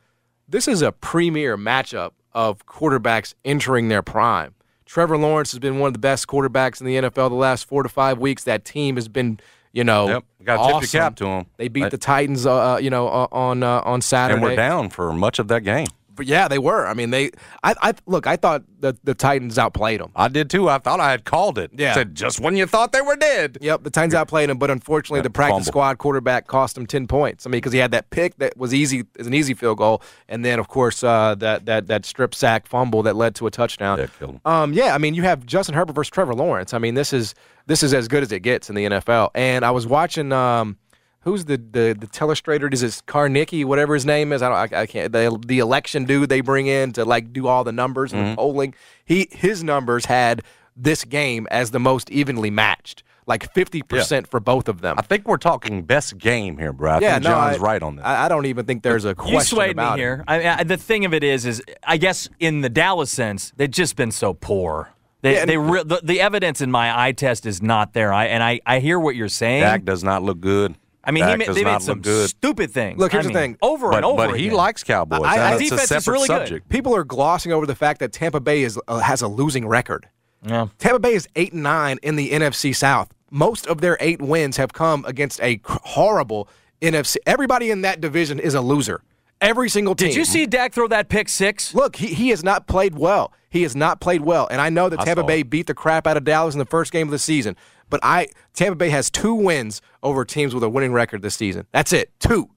this 0.47 0.67
is 0.67 0.81
a 0.81 0.91
premier 0.91 1.57
matchup 1.57 2.11
of 2.33 2.65
quarterbacks 2.65 3.33
entering 3.45 3.89
their 3.89 4.01
prime. 4.01 4.53
Trevor 4.85 5.17
Lawrence 5.17 5.51
has 5.51 5.59
been 5.59 5.79
one 5.79 5.87
of 5.87 5.93
the 5.93 5.99
best 5.99 6.27
quarterbacks 6.27 6.79
in 6.79 6.85
the 6.87 6.95
NFL 6.97 7.29
the 7.29 7.35
last 7.35 7.65
four 7.65 7.83
to 7.83 7.89
five 7.89 8.19
weeks. 8.19 8.43
That 8.43 8.63
team 8.65 8.95
has 8.95 9.07
been, 9.07 9.39
you 9.71 9.83
know, 9.83 10.07
Yep, 10.07 10.23
got 10.43 10.57
to 10.57 10.57
tip 10.67 10.75
awesome. 10.75 10.97
your 10.97 11.01
cap 11.03 11.15
to 11.17 11.23
them. 11.25 11.45
They 11.57 11.67
beat 11.67 11.89
the 11.89 11.97
Titans, 11.97 12.45
uh, 12.45 12.73
uh, 12.73 12.77
you 12.77 12.89
know, 12.89 13.07
uh, 13.07 13.27
on 13.31 13.63
uh, 13.63 13.81
on 13.85 14.01
Saturday. 14.01 14.35
and 14.35 14.43
we're 14.43 14.55
down 14.55 14.89
for 14.89 15.11
much 15.13 15.39
of 15.39 15.47
that 15.47 15.61
game. 15.63 15.87
But 16.15 16.27
yeah, 16.27 16.47
they 16.47 16.59
were. 16.59 16.85
I 16.85 16.93
mean, 16.93 17.09
they. 17.09 17.31
I, 17.63 17.75
I 17.81 17.93
look. 18.05 18.27
I 18.27 18.35
thought 18.35 18.63
the 18.79 18.95
the 19.03 19.13
Titans 19.13 19.57
outplayed 19.57 19.99
them. 19.99 20.11
I 20.15 20.27
did 20.27 20.49
too. 20.49 20.69
I 20.69 20.77
thought 20.77 20.99
I 20.99 21.11
had 21.11 21.25
called 21.25 21.57
it. 21.57 21.71
Yeah. 21.73 21.93
Said 21.93 22.15
just 22.15 22.39
when 22.39 22.55
you 22.55 22.65
thought 22.65 22.91
they 22.91 23.01
were 23.01 23.15
dead. 23.15 23.57
Yep, 23.61 23.83
the 23.83 23.89
Titans 23.89 24.13
outplayed 24.13 24.49
them, 24.49 24.57
but 24.57 24.69
unfortunately, 24.69 25.21
the 25.21 25.29
practice 25.29 25.53
fumble. 25.53 25.65
squad 25.65 25.97
quarterback 25.97 26.47
cost 26.47 26.77
him 26.77 26.85
ten 26.85 27.07
points. 27.07 27.45
I 27.45 27.49
mean, 27.49 27.57
because 27.57 27.73
he 27.73 27.79
had 27.79 27.91
that 27.91 28.09
pick 28.09 28.37
that 28.37 28.55
was 28.57 28.73
easy, 28.73 29.05
is 29.17 29.27
an 29.27 29.33
easy 29.33 29.53
field 29.53 29.77
goal, 29.79 30.01
and 30.27 30.45
then 30.45 30.59
of 30.59 30.67
course 30.67 31.03
uh, 31.03 31.35
that 31.35 31.65
that 31.65 31.87
that 31.87 32.05
strip 32.05 32.35
sack 32.35 32.67
fumble 32.67 33.03
that 33.03 33.15
led 33.15 33.35
to 33.35 33.47
a 33.47 33.51
touchdown. 33.51 33.97
Yeah, 33.97 34.07
killed 34.19 34.31
him. 34.35 34.41
Um, 34.45 34.73
yeah, 34.73 34.93
I 34.93 34.97
mean, 34.97 35.13
you 35.13 35.23
have 35.23 35.45
Justin 35.45 35.75
Herbert 35.75 35.93
versus 35.93 36.11
Trevor 36.11 36.35
Lawrence. 36.35 36.73
I 36.73 36.77
mean, 36.77 36.93
this 36.93 37.13
is 37.13 37.33
this 37.65 37.81
is 37.81 37.93
as 37.93 38.07
good 38.07 38.23
as 38.23 38.31
it 38.31 38.41
gets 38.41 38.69
in 38.69 38.75
the 38.75 38.85
NFL. 38.85 39.29
And 39.35 39.65
I 39.65 39.71
was 39.71 39.87
watching. 39.87 40.31
Um, 40.31 40.77
who's 41.23 41.45
the 41.45 41.57
the 41.57 41.95
the 41.99 42.07
telestrator? 42.07 42.71
Is 42.73 42.83
it 42.83 43.01
Kornacki, 43.07 43.65
whatever 43.65 43.93
his 43.93 44.05
name 44.05 44.31
is? 44.33 44.41
I 44.41 44.49
don't. 44.49 44.73
I, 44.73 44.81
I 44.81 44.85
can't. 44.85 45.11
The 45.11 45.39
the 45.45 45.59
election 45.59 46.05
dude 46.05 46.29
they 46.29 46.41
bring 46.41 46.67
in 46.67 46.93
to 46.93 47.05
like 47.05 47.33
do 47.33 47.47
all 47.47 47.63
the 47.63 47.71
numbers 47.71 48.13
and 48.13 48.21
the 48.21 48.25
mm-hmm. 48.27 48.35
polling. 48.35 48.75
He 49.03 49.27
his 49.31 49.63
numbers 49.63 50.05
had 50.05 50.43
this 50.75 51.03
game 51.03 51.47
as 51.51 51.71
the 51.71 51.79
most 51.79 52.09
evenly 52.09 52.49
matched, 52.49 53.03
like 53.25 53.51
fifty 53.53 53.81
percent 53.81 54.27
for 54.27 54.39
both 54.39 54.67
of 54.67 54.81
them. 54.81 54.95
I 54.97 55.01
think 55.01 55.27
we're 55.27 55.37
talking 55.37 55.83
best 55.83 56.17
game 56.17 56.57
here, 56.57 56.73
bro. 56.73 56.93
I 56.93 56.99
yeah, 56.99 57.13
think 57.13 57.23
no, 57.25 57.29
John's 57.31 57.57
I- 57.57 57.61
right 57.61 57.83
on 57.83 57.95
this. 57.97 58.05
I, 58.05 58.25
I 58.25 58.29
don't 58.29 58.45
even 58.45 58.65
think 58.65 58.83
there's 58.83 59.05
a 59.05 59.15
question 59.15 59.35
you 59.35 59.41
swayed 59.41 59.71
about 59.71 59.97
me 59.97 60.01
it. 60.01 60.05
here. 60.05 60.23
I, 60.27 60.49
I, 60.49 60.63
the 60.63 60.77
thing 60.77 61.05
of 61.05 61.13
it 61.13 61.23
is, 61.23 61.45
is 61.45 61.61
I 61.83 61.97
guess 61.97 62.29
in 62.39 62.61
the 62.61 62.69
Dallas 62.69 63.11
sense, 63.11 63.53
they've 63.55 63.69
just 63.69 63.95
been 63.95 64.11
so 64.11 64.33
poor. 64.33 64.89
They, 65.21 65.35
Yeah, 65.35 65.45
they 65.45 65.57
re- 65.57 65.83
the, 65.83 66.01
the 66.03 66.19
evidence 66.19 66.59
in 66.59 66.69
my 66.69 67.05
eye 67.07 67.13
test 67.13 67.45
is 67.45 67.61
not 67.61 67.93
there. 67.93 68.11
I 68.11 68.25
and 68.25 68.43
I, 68.43 68.59
I 68.65 68.79
hear 68.79 68.99
what 68.99 69.15
you're 69.15 69.29
saying. 69.29 69.61
Dak 69.61 69.85
does 69.85 70.03
not 70.03 70.21
look 70.21 70.41
good. 70.41 70.75
I 71.03 71.11
mean, 71.11 71.23
he 71.25 71.35
Dak 71.45 71.53
they 71.55 71.63
not 71.63 71.73
made 71.73 71.81
some 71.81 72.01
good. 72.01 72.29
stupid 72.29 72.71
things. 72.71 72.97
Look, 72.99 73.11
here's 73.11 73.25
I 73.25 73.29
the 73.29 73.33
mean, 73.33 73.43
thing. 73.53 73.57
over 73.61 73.89
But, 73.89 73.97
and 73.97 74.05
over 74.05 74.27
but 74.27 74.39
he 74.39 74.45
again. 74.47 74.57
likes 74.57 74.83
Cowboys. 74.83 75.19
I- 75.23 75.33
I- 75.33 75.37
That's 75.57 75.63
Defense 75.69 75.79
a 75.79 75.83
is 75.83 75.89
separate 76.03 76.13
really 76.13 76.27
good. 76.29 76.47
subject. 76.47 76.69
People 76.69 76.95
are 76.95 77.03
glossing 77.03 77.51
over 77.51 77.65
the 77.65 77.75
fact 77.75 77.99
that 77.99 78.13
Tampa 78.13 78.39
Bay 78.39 78.63
is 78.63 78.79
uh, 78.87 78.99
has 78.99 79.21
a 79.21 79.27
losing 79.27 79.67
record. 79.67 80.07
Yeah. 80.45 80.67
Tampa 80.79 80.99
Bay 80.99 81.13
is 81.13 81.27
eight 81.35 81.53
and 81.53 81.63
nine 81.63 81.99
in 82.03 82.15
the 82.15 82.31
NFC 82.31 82.73
South. 82.75 83.13
Most 83.31 83.67
of 83.67 83.81
their 83.81 83.97
eight 83.99 84.21
wins 84.21 84.57
have 84.57 84.73
come 84.73 85.03
against 85.05 85.41
a 85.41 85.59
horrible 85.65 86.47
NFC. 86.81 87.17
Everybody 87.25 87.71
in 87.71 87.81
that 87.81 87.99
division 88.01 88.39
is 88.39 88.53
a 88.53 88.61
loser. 88.61 89.01
Every 89.43 89.69
single 89.69 89.93
team. 89.93 90.07
Did 90.09 90.15
you 90.15 90.25
see 90.25 90.45
Dak 90.45 90.73
throw 90.73 90.87
that 90.87 91.09
pick 91.09 91.27
six? 91.27 91.75
Look, 91.75 91.97
he, 91.97 92.07
he 92.07 92.29
has 92.29 92.43
not 92.43 92.65
played 92.65 92.97
well. 92.97 93.33
He 93.49 93.63
has 93.63 93.75
not 93.75 93.99
played 93.99 94.21
well. 94.21 94.47
And 94.49 94.61
I 94.61 94.69
know 94.69 94.89
that 94.89 95.01
I 95.01 95.03
Tampa 95.05 95.23
Bay 95.23 95.41
it. 95.41 95.49
beat 95.49 95.67
the 95.67 95.73
crap 95.73 96.07
out 96.07 96.17
of 96.17 96.23
Dallas 96.23 96.55
in 96.55 96.59
the 96.59 96.65
first 96.65 96.91
game 96.91 97.07
of 97.07 97.11
the 97.11 97.19
season. 97.19 97.55
But 97.89 97.99
I 98.01 98.27
Tampa 98.53 98.75
Bay 98.75 98.89
has 98.89 99.11
two 99.11 99.33
wins 99.35 99.81
over 100.01 100.25
teams 100.25 100.55
with 100.55 100.63
a 100.63 100.69
winning 100.69 100.93
record 100.93 101.21
this 101.21 101.35
season. 101.35 101.67
That's 101.71 101.93
it. 101.93 102.11
Two. 102.19 102.49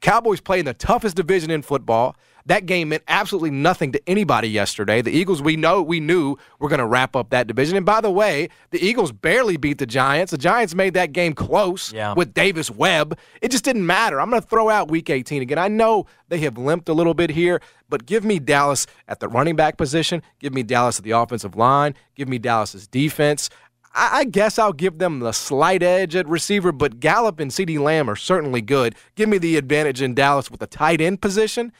Cowboys 0.00 0.40
play 0.40 0.58
in 0.58 0.66
the 0.66 0.74
toughest 0.74 1.16
division 1.16 1.50
in 1.50 1.62
football. 1.62 2.14
That 2.46 2.64
game 2.66 2.90
meant 2.90 3.02
absolutely 3.08 3.50
nothing 3.50 3.90
to 3.92 4.00
anybody 4.08 4.48
yesterday. 4.48 5.02
The 5.02 5.10
Eagles, 5.10 5.42
we 5.42 5.56
know, 5.56 5.82
we 5.82 5.98
knew 5.98 6.36
were 6.60 6.68
going 6.68 6.78
to 6.78 6.86
wrap 6.86 7.16
up 7.16 7.30
that 7.30 7.48
division. 7.48 7.76
And 7.76 7.84
by 7.84 8.00
the 8.00 8.10
way, 8.10 8.48
the 8.70 8.78
Eagles 8.84 9.10
barely 9.10 9.56
beat 9.56 9.78
the 9.78 9.86
Giants. 9.86 10.30
The 10.30 10.38
Giants 10.38 10.74
made 10.74 10.94
that 10.94 11.12
game 11.12 11.32
close 11.34 11.92
Yeah. 11.92 12.14
with 12.14 12.32
Davis 12.34 12.70
Webb. 12.70 13.18
It 13.42 13.50
just 13.50 13.64
didn't 13.64 13.84
matter. 13.84 14.20
I'm 14.20 14.30
going 14.30 14.40
to 14.40 14.46
throw 14.48 14.70
out 14.70 14.90
Week 14.90 15.10
18 15.10 15.42
again. 15.42 15.58
I 15.58 15.66
know 15.68 16.06
they 16.28 16.38
have 16.38 16.56
limped 16.56 16.88
a 16.88 16.92
little 16.92 17.14
bit 17.14 17.30
here, 17.30 17.60
but 17.88 18.06
give 18.06 18.24
me 18.24 18.38
Dallas 18.38 18.86
at 19.08 19.18
the 19.20 19.28
running 19.28 19.56
back 19.56 19.76
position. 19.76 20.22
Give 20.38 20.54
me 20.54 20.62
Dallas 20.62 20.98
at 20.98 21.04
the 21.04 21.10
offensive 21.12 21.56
line. 21.56 21.94
Give 22.14 22.28
me 22.28 22.38
Dallas's 22.38 22.86
defense. 22.86 23.50
I 23.92 24.18
I 24.20 24.24
guess 24.24 24.58
I'll 24.58 24.72
give 24.74 24.98
them 24.98 25.18
the 25.20 25.32
slight 25.32 25.82
edge 25.82 26.14
at 26.14 26.28
receiver, 26.28 26.70
but 26.70 27.00
Gallup 27.00 27.40
and 27.40 27.50
CeeDee 27.50 27.80
Lamb 27.80 28.08
are 28.10 28.14
certainly 28.16 28.60
good. 28.60 28.94
Give 29.16 29.28
me 29.28 29.38
the 29.38 29.56
advantage 29.56 30.00
in 30.02 30.14
Dallas 30.14 30.50
with 30.50 30.60
the 30.60 30.66
tight 30.66 31.00
end 31.00 31.20
position. 31.22 31.72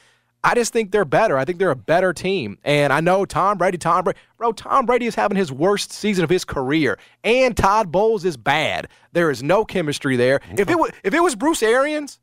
I 0.47 0.55
just 0.55 0.71
think 0.71 0.91
they're 0.91 1.03
better. 1.03 1.37
I 1.37 1.43
think 1.43 1.59
they're 1.59 1.71
a 1.71 1.75
better 1.75 2.13
team. 2.13 2.57
And 2.63 2.93
I 2.93 3.01
know 3.01 3.25
Tom 3.25 3.57
Brady, 3.57 3.77
Tom 3.77 4.05
Brady, 4.05 4.17
bro, 4.37 4.53
Tom 4.53 4.85
Brady 4.85 5.05
is 5.05 5.13
having 5.13 5.35
his 5.37 5.51
worst 5.51 5.91
season 5.91 6.23
of 6.23 6.29
his 6.29 6.45
career. 6.45 6.97
And 7.25 7.55
Todd 7.57 7.91
Bowles 7.91 8.23
is 8.23 8.37
bad. 8.37 8.87
There 9.11 9.29
is 9.29 9.43
no 9.43 9.65
chemistry 9.65 10.15
there. 10.15 10.39
If 10.57 10.69
it 10.69 10.79
was 10.79 10.91
if 11.03 11.13
it 11.13 11.21
was 11.21 11.35
Bruce 11.35 11.61
Arians, 11.61 12.19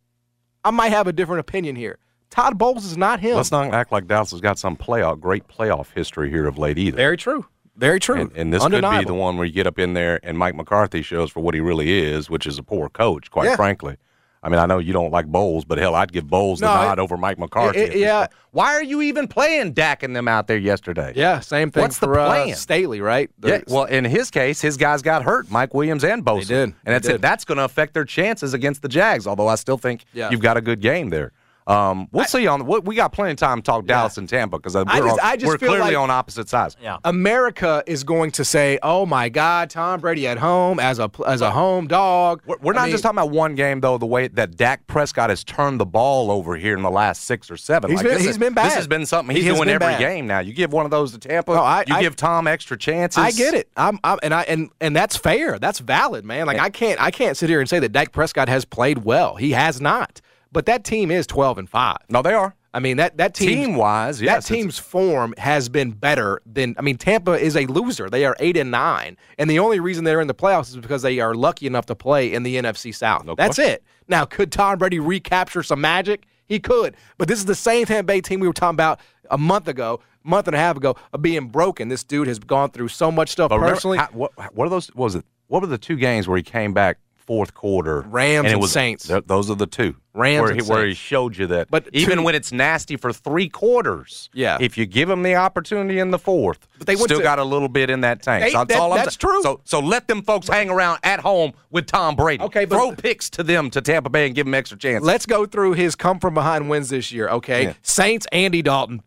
I 0.65 0.71
might 0.71 0.89
have 0.89 1.07
a 1.07 1.13
different 1.13 1.41
opinion 1.41 1.77
here. 1.77 1.99
Todd 2.31 2.57
Bowles 2.57 2.87
is 2.87 2.97
not 2.97 3.21
him. 3.21 3.37
Let's 3.37 3.53
not 3.53 3.75
act 3.75 3.93
like 3.93 4.07
Dallas 4.07 4.31
has 4.31 4.41
got 4.41 4.59
some 4.59 4.75
playoff, 4.77 5.21
great 5.21 5.47
playoff 5.47 5.93
history 5.95 6.31
here 6.31 6.47
of 6.47 6.57
late 6.57 6.79
either. 6.79 6.97
Very 6.97 7.19
true. 7.19 7.45
Very 7.77 8.01
true. 8.01 8.17
And, 8.23 8.33
and 8.35 8.55
this 8.55 8.65
could 8.65 8.81
be 8.81 9.05
the 9.05 9.15
one 9.15 9.37
where 9.37 9.45
you 9.45 9.53
get 9.53 9.67
up 9.67 9.79
in 9.79 9.93
there 9.93 10.19
and 10.23 10.39
Mike 10.39 10.55
McCarthy 10.55 11.03
shows 11.03 11.31
for 11.31 11.41
what 11.41 11.55
he 11.55 11.61
really 11.61 11.91
is, 11.93 12.31
which 12.31 12.47
is 12.47 12.57
a 12.59 12.63
poor 12.63 12.89
coach, 12.89 13.31
quite 13.31 13.47
Yeah. 13.47 13.57
frankly. 13.57 13.97
I 14.45 14.51
mean, 14.51 14.59
I 14.59 14.67
know 14.67 14.79
you 14.79 14.93
don't 14.93 15.11
like 15.11 15.27
Bowles, 15.27 15.65
but 15.65 15.79
hell, 15.79 15.95
I'd 15.95 16.13
give 16.13 16.29
Bowles 16.29 16.61
the 16.61 16.67
No, 16.67 16.75
nod 16.75 16.99
it- 16.99 17.03
over 17.03 17.17
Mike 17.17 17.39
McCarthy. 17.39 17.79
it- 17.81 17.87
at 17.87 17.93
this 17.95 18.01
yeah. 18.03 18.19
point. 18.19 18.31
Why 18.53 18.75
are 18.75 18.83
you 18.83 19.01
even 19.03 19.27
playing 19.27 19.73
Dak 19.73 20.03
and 20.03 20.15
them 20.15 20.29
out 20.29 20.47
there 20.47 20.59
yesterday? 20.59 21.13
Yeah, 21.17 21.41
same 21.41 21.71
thing 21.71 21.81
What's 21.83 21.99
the 21.99 22.07
for 22.07 22.19
uh, 22.21 22.27
plan? 22.27 22.55
Staley, 22.55 23.01
right? 23.01 23.31
Yeah, 23.43 23.63
well, 23.69 23.85
in 23.85 24.05
his 24.05 24.31
case, 24.31 24.61
his 24.61 24.77
guys 24.77 25.03
got 25.03 25.25
hurt, 25.25 25.51
Mike 25.51 25.73
Williams 25.75 26.05
and 26.05 26.25
Bosa. 26.25 26.47
did. 26.49 26.63
And 26.63 26.75
They 26.85 26.93
that's 26.93 27.09
it. 27.09 27.21
That's 27.23 27.45
going 27.45 27.59
to 27.59 27.65
affect 27.65 27.95
their 27.95 28.05
chances 28.05 28.55
against 28.55 28.83
the 28.83 28.89
Jags, 28.89 29.27
although 29.27 29.49
I 29.49 29.55
still 29.57 29.79
think 29.79 30.05
Yeah. 30.13 30.29
you've 30.31 30.43
got 30.43 30.57
a 30.57 30.61
good 30.61 30.81
game 30.81 31.09
there. 31.11 31.33
Um, 31.67 32.09
we'll 32.13 32.27
see 32.27 32.47
on 32.47 32.67
we 32.67 32.79
we 32.81 32.95
got 32.95 33.13
plenty 33.13 33.31
of 33.31 33.39
time 33.39 33.59
to 33.59 33.63
talk 33.63 33.87
Dallas 33.87 34.19
and 34.19 34.29
Tampa 34.29 34.59
because 34.59 34.75
we're, 34.75 34.85
I 34.87 34.99
just- 35.01 35.13
on- 35.13 35.19
I 35.23 35.37
just 35.37 35.47
we're 35.47 35.57
feel 35.59 35.71
clearly 35.71 35.93
like- 35.95 35.97
on 35.97 36.11
opposite 36.11 36.49
sides. 36.51 36.77
Yeah. 36.83 36.99
America 37.05 37.83
is 37.87 38.05
going 38.05 38.33
to 38.33 38.45
say, 38.45 38.79
"Oh 38.83 39.07
my 39.07 39.31
God, 39.31 39.71
Tom 39.71 40.01
Brady 40.01 40.27
at 40.27 40.37
home 40.37 40.79
as 40.79 40.99
a 40.99 41.11
as 41.27 41.41
a 41.41 41.51
home 41.51 41.87
dog." 41.87 42.43
We're, 42.45 42.57
we're 42.61 42.73
not 42.75 42.83
mean, 42.83 42.91
just 42.93 43.03
talking 43.03 43.19
about 43.19 43.31
one 43.31 43.55
game 43.55 43.81
though. 43.81 43.97
The 43.97 44.05
way 44.05 44.29
that 44.29 44.57
Dak 44.59 44.87
Prescott 44.89 45.31
has 45.31 45.43
turned 45.43 45.81
the 45.81 45.87
ball 45.87 46.31
over 46.31 46.55
here 46.55 46.77
in 46.77 46.83
the 46.83 46.91
last 46.91 47.25
six 47.25 47.51
or 47.51 47.57
seven, 47.57 47.91
He's 47.91 47.97
Like, 47.97 48.05
been- 48.05 48.13
this 48.17 48.23
he's 48.25 48.31
is- 48.33 48.39
been 48.39 48.53
bad. 48.53 48.67
This 48.67 48.75
has 48.75 48.87
been 48.87 49.07
something 49.07 49.35
he's 49.35 49.47
has 49.47 49.57
doing 49.57 49.71
every 49.71 49.87
bad. 49.87 49.99
game 50.01 50.27
now. 50.27 50.41
You 50.41 50.53
give 50.53 50.71
one 50.73 50.85
of 50.85 50.91
those 50.91 51.13
to 51.13 51.19
Tampa, 51.19 51.55
No, 51.55 51.63
I- 51.63 51.85
you 51.87 51.95
I- 51.95 52.03
give 52.03 52.15
Tom 52.15 52.47
extra 52.47 52.77
chances. 52.77 53.23
I 53.25 53.31
get 53.31 53.55
it. 53.55 53.71
I'm, 53.75 53.99
I'm 54.05 54.19
and 54.23 54.35
I 54.35 54.43
and 54.43 54.69
and 54.83 54.95
that's 54.95 55.17
fair. 55.17 55.59
That's 55.59 55.79
valid, 55.79 56.27
man. 56.27 56.47
Like 56.47 56.59
I 56.59 56.69
can't 56.69 57.01
I 57.01 57.11
can't 57.11 57.39
sit 57.39 57.49
here 57.49 57.61
and 57.61 57.69
say 57.71 57.79
that 57.79 57.93
Dak 57.93 58.13
Prescott 58.13 58.51
has 58.51 58.67
played 58.67 59.05
well. 59.05 59.37
He 59.37 59.53
has 59.53 59.81
not. 59.81 60.21
But 60.55 60.65
that 60.67 60.85
team 60.85 61.11
is 61.11 61.27
12 61.27 61.59
and 61.59 61.69
5. 61.69 61.97
No, 62.09 62.23
they 62.23 62.33
are 62.33 62.55
I 62.73 62.81
mean 62.81 62.97
that 62.97 63.19
that 63.19 63.35
team 63.35 63.49
team 63.49 63.77
wise. 63.77 64.21
Yes, 64.23 64.49
that 64.49 64.55
team's 64.55 64.79
form 64.79 65.35
has 65.39 65.69
been 65.69 65.91
better 65.91 66.41
than 66.47 66.75
I 66.79 66.83
mean 66.83 66.97
Tampa 66.97 67.33
is 67.33 67.57
a 67.57 67.67
loser. 67.67 68.09
They 68.09 68.25
are 68.25 68.35
8 68.41 68.57
and 68.57 68.71
9 68.71 69.17
and 69.39 69.51
the 69.51 69.59
only 69.59 69.79
reason 69.81 70.05
they're 70.05 70.21
in 70.23 70.27
the 70.29 70.35
playoffs 70.35 70.71
is 70.71 70.77
because 70.79 71.03
they 71.03 71.21
are 71.21 71.35
lucky 71.35 71.67
enough 71.67 71.87
to 71.87 71.95
play 71.95 72.33
in 72.33 72.43
the 72.43 72.57
NFC 72.57 72.95
South. 72.95 73.25
No 73.27 73.35
That's 73.35 73.57
question. 73.57 73.75
it. 73.75 73.85
Now 74.09 74.25
could 74.25 74.51
Tom 74.51 74.79
Brady 74.79 74.99
recapture 75.01 75.63
some 75.63 75.81
magic? 75.81 76.25
He 76.47 76.59
could. 76.61 76.97
But 77.19 77.29
this 77.29 77.39
is 77.39 77.45
the 77.45 77.55
same 77.55 77.85
Tampa 77.87 78.05
Bay 78.07 78.21
team 78.21 78.41
we 78.41 78.47
were 78.47 78.53
talking 78.53 78.75
about 78.77 79.01
a 79.31 79.39
month 79.39 79.67
ago, 79.69 80.01
month 80.25 80.47
and 80.47 80.55
a 80.55 80.59
half 80.59 80.77
ago 80.77 80.95
of 81.13 81.23
being 81.23 81.49
broken. 81.49 81.89
This 81.89 82.05
dude 82.05 82.27
has 82.29 82.39
gone 82.39 82.71
through 82.71 82.89
so 82.89 83.11
much 83.11 83.31
stuff 83.31 83.49
But 83.51 83.57
remember, 83.57 83.75
personally. 83.77 83.99
how- 83.99 84.09
what, 84.13 84.33
what 84.55 84.67
are 84.67 84.71
those? 84.71 84.89
what 84.89 85.05
Was 85.05 85.15
it? 85.15 85.25
What 85.47 85.63
were 85.63 85.69
the 85.69 85.79
two 85.79 85.97
games 85.97 86.27
where 86.29 86.37
he 86.37 86.43
came 86.43 86.73
back 86.75 86.99
fourth 87.15 87.55
quarter? 87.55 88.03
Rams 88.03 88.47
it 88.49 88.53
and 88.53 88.61
was, 88.61 88.73
Saints. 88.73 89.07
th- 89.09 89.25
those 89.27 89.49
are 89.51 89.55
the 89.55 89.67
two. 89.67 89.95
Rams 90.15 90.43
where 90.43 90.55
he, 90.55 90.63
where 90.63 90.87
he 90.87 90.95
showed 90.95 91.37
you 91.37 91.47
that. 91.49 91.69
But 91.71 91.89
even 91.93 92.19
two- 92.19 92.25
when 92.25 92.35
it's 92.37 92.53
nasty 92.53 92.97
for 92.97 93.13
three 93.13 93.49
quarters, 93.49 94.31
Yeah. 94.33 94.59
if 94.61 94.79
you 94.79 94.87
give 94.87 95.09
them 95.09 95.23
the 95.25 95.35
opportunity 95.35 95.99
in 95.99 96.13
the 96.13 96.19
fourth, 96.19 96.69
But 96.79 96.87
they 96.87 96.95
still 96.95 97.19
to- 97.19 97.23
got 97.23 97.39
a 97.41 97.45
little 97.45 97.69
bit 97.69 97.91
in 97.91 98.03
that 98.03 98.23
tank. 98.23 98.45
They- 98.45 98.51
so 98.53 98.59
that's 98.59 98.69
that- 98.75 98.81
all 98.81 98.93
I'm 98.93 98.99
that's 98.99 99.15
saying. 99.21 99.33
true. 99.33 99.43
So 99.43 99.61
so 99.65 99.81
let 99.81 100.07
them 100.07 100.23
folks 100.23 100.49
hang 100.49 100.71
around 100.71 101.01
at 101.03 101.21
home 101.21 101.53
with 101.71 101.87
Tom 101.87 102.15
Brady. 102.15 102.45
Okay, 102.45 102.65
but- 102.65 102.77
throw 102.77 102.93
picks 102.93 103.29
to 103.31 103.43
them 103.43 103.71
to 103.71 103.81
Tampa 103.81 104.09
Bay 104.09 104.27
and 104.27 104.35
give 104.35 104.47
them 104.47 104.55
extra 104.55 104.79
chance. 104.79 105.05
Let's 105.05 105.27
go 105.27 105.47
through 105.47 105.73
his 105.73 105.97
come 105.97 106.21
from 106.21 106.33
behind 106.35 106.71
wins 106.71 106.91
this 106.91 107.11
year, 107.11 107.29
okay? 107.29 107.65
Yeah. 107.65 107.73
Saints, 107.83 108.27
Andy 108.31 108.63
Dalton. 108.63 109.03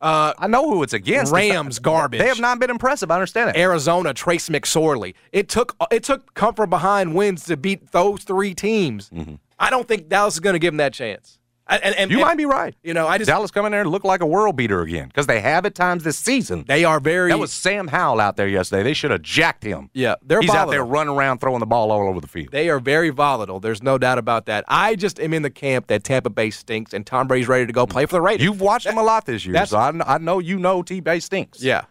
Uh, 0.00 0.32
I 0.38 0.46
know 0.46 0.70
who 0.70 0.82
it's 0.84 0.92
against. 0.92 1.32
Rams, 1.32 1.80
garbage. 1.80 2.20
They 2.20 2.28
have 2.28 2.38
not 2.38 2.60
been 2.60 2.70
impressive. 2.70 3.10
I 3.10 3.14
understand 3.14 3.50
it. 3.50 3.56
Arizona, 3.56 4.14
Trace 4.14 4.48
McSorley. 4.48 5.14
It 5.32 5.48
took 5.48 5.74
it 5.90 6.04
took 6.04 6.34
come 6.34 6.54
from 6.54 6.70
behind 6.70 7.14
wins 7.16 7.44
to 7.46 7.56
beat 7.56 7.90
those 7.90 8.22
three 8.22 8.54
teams. 8.54 9.10
I 9.58 9.70
don't 9.70 9.86
think 9.86 10.08
Dallas 10.08 10.34
is 10.34 10.40
going 10.40 10.54
to 10.54 10.58
give 10.58 10.72
them 10.72 10.78
that 10.78 10.92
chance. 10.92 11.38
And, 11.70 11.94
and, 11.96 12.10
you 12.10 12.16
and- 12.16 12.26
might 12.26 12.38
be 12.38 12.46
right. 12.46 12.74
You 12.82 12.94
know, 12.94 13.06
I 13.06 13.18
just 13.18 13.28
Dallas 13.28 13.50
come 13.50 13.66
in 13.66 13.72
there 13.72 13.82
and 13.82 13.90
look 13.90 14.02
like 14.02 14.22
a 14.22 14.26
world 14.26 14.56
beater 14.56 14.80
again 14.80 15.08
because 15.08 15.26
they 15.26 15.40
have 15.40 15.66
at 15.66 15.74
times 15.74 16.02
this 16.02 16.16
season. 16.18 16.64
they 16.66 16.82
are 16.84 16.98
very. 16.98 17.30
That 17.30 17.38
was 17.38 17.52
Sam 17.52 17.88
Howell 17.88 18.20
out 18.20 18.38
there 18.38 18.48
yesterday. 18.48 18.82
They 18.82 18.94
should 18.94 19.10
have 19.10 19.20
jacked 19.20 19.64
him. 19.64 19.90
Yeah, 19.92 20.14
they're 20.22 20.40
He's 20.40 20.48
out 20.48 20.70
there 20.70 20.82
running 20.82 21.14
around 21.14 21.40
throwing 21.40 21.60
the 21.60 21.66
ball 21.66 21.90
all 21.92 22.08
over 22.08 22.20
the 22.20 22.26
field. 22.26 22.52
They 22.52 22.70
are 22.70 22.80
very 22.80 23.10
volatile. 23.10 23.60
There's 23.60 23.82
no 23.82 23.98
doubt 23.98 24.16
about 24.16 24.46
that. 24.46 24.64
I 24.66 24.94
just 24.96 25.20
am 25.20 25.34
in 25.34 25.42
the 25.42 25.50
camp 25.50 25.88
that 25.88 26.04
Tampa 26.04 26.30
Bay 26.30 26.48
stinks 26.48 26.94
and 26.94 27.04
Tom 27.04 27.28
Brady's 27.28 27.48
ready 27.48 27.66
to 27.66 27.72
go 27.72 27.86
play 27.86 28.06
for 28.06 28.12
the 28.12 28.22
Raiders. 28.22 28.44
You've 28.44 28.62
watched 28.62 28.86
him 28.86 28.96
a 28.96 29.02
lot 29.02 29.26
this 29.26 29.44
year, 29.44 29.66
so 29.66 29.76
I, 29.76 29.92
I 30.06 30.16
know 30.16 30.38
you 30.38 30.58
know 30.58 30.82
T 30.82 31.00
Bay 31.00 31.20
stinks. 31.20 31.62
yeah, 31.62 31.82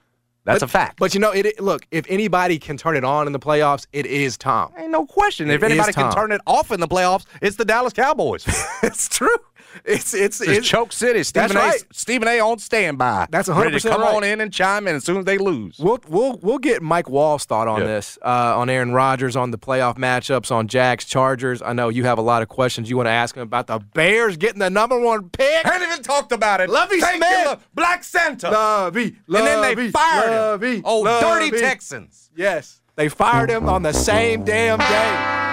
that's 0.47 0.61
But- 0.61 0.69
a 0.69 0.71
fact. 0.71 0.99
But 0.99 1.13
you 1.13 1.19
know, 1.19 1.31
it, 1.31 1.45
it- 1.45 1.59
look, 1.59 1.85
if 1.91 2.05
anybody 2.09 2.57
can 2.57 2.77
turn 2.77 2.95
it 2.95 3.03
on 3.03 3.27
in 3.27 3.33
the 3.33 3.39
playoffs, 3.39 3.85
it 3.93 4.05
is 4.05 4.37
Tom. 4.37 4.71
ain't 4.77 4.89
no 4.91 5.05
question. 5.05 5.51
If 5.51 5.61
anybody 5.61 5.93
can 5.93 6.11
turn 6.11 6.31
it 6.31 6.41
off 6.47 6.71
in 6.71 6.79
the 6.79 6.87
playoffs, 6.87 7.25
it's 7.41 7.57
the 7.57 7.65
Dallas 7.65 7.93
Cowboys. 7.93 8.45
it's 8.83 9.07
true. 9.09 9.35
It's 9.85 10.13
it's, 10.13 10.41
It's 10.41 10.49
it's 10.49 10.67
choke 10.67 10.91
city. 10.91 11.23
Stephen 11.23 11.49
That's 11.55 11.55
A. 11.55 11.67
right. 11.69 11.83
Stephen 11.91 12.27
A. 12.27 12.39
on 12.39 12.59
standby. 12.59 13.27
That's 13.29 13.47
100% 13.49 13.89
come 13.89 14.01
right. 14.01 14.15
on 14.15 14.23
in 14.23 14.41
and 14.41 14.51
chime 14.53 14.87
in 14.87 14.95
as 14.95 15.03
soon 15.03 15.17
as 15.17 15.25
they 15.25 15.37
lose. 15.37 15.77
We'll 15.79 15.99
we'll 16.07 16.37
we'll 16.41 16.57
get 16.57 16.81
Mike 16.81 17.09
Wall's 17.09 17.45
thought 17.45 17.67
on 17.67 17.81
Yeah. 17.81 17.87
this, 17.87 18.17
uh, 18.23 18.57
on 18.57 18.69
Aaron 18.69 18.93
Rodgers, 18.93 19.35
on 19.35 19.51
the 19.51 19.57
playoff 19.57 19.97
matchups, 19.97 20.51
on 20.51 20.67
Jags 20.67 21.05
Chargers. 21.05 21.61
I 21.61 21.73
know 21.73 21.89
you 21.89 22.03
have 22.05 22.17
a 22.17 22.21
lot 22.21 22.41
of 22.41 22.47
questions 22.47 22.89
you 22.89 22.97
want 22.97 23.07
to 23.07 23.11
ask 23.11 23.35
him 23.35 23.43
about 23.43 23.67
the 23.67 23.79
Bears 23.79 24.37
getting 24.37 24.59
the 24.59 24.69
number 24.69 24.99
one 24.99 25.29
pick. 25.29 25.65
I 25.65 25.73
haven't 25.73 25.87
even 25.89 26.03
talked 26.03 26.31
about 26.31 26.61
it. 26.61 26.69
Lovie 26.69 26.99
Thank 26.99 27.23
Smith. 27.23 27.47
you, 27.51 27.57
Black 27.73 28.03
Santa. 28.03 28.49
Lovie, 28.51 29.15
and 29.27 29.35
then 29.35 29.75
they 29.75 29.91
fired 29.91 30.29
Lovie, 30.31 30.75
him. 30.77 30.81
Oh, 30.85 31.03
dirty 31.21 31.45
Lovie. 31.51 31.59
Texans. 31.61 32.29
Yes, 32.35 32.81
they 32.95 33.09
fired 33.09 33.49
him 33.49 33.67
on 33.69 33.83
the 33.83 33.93
same 33.93 34.43
damn 34.43 34.79
day. 34.79 35.43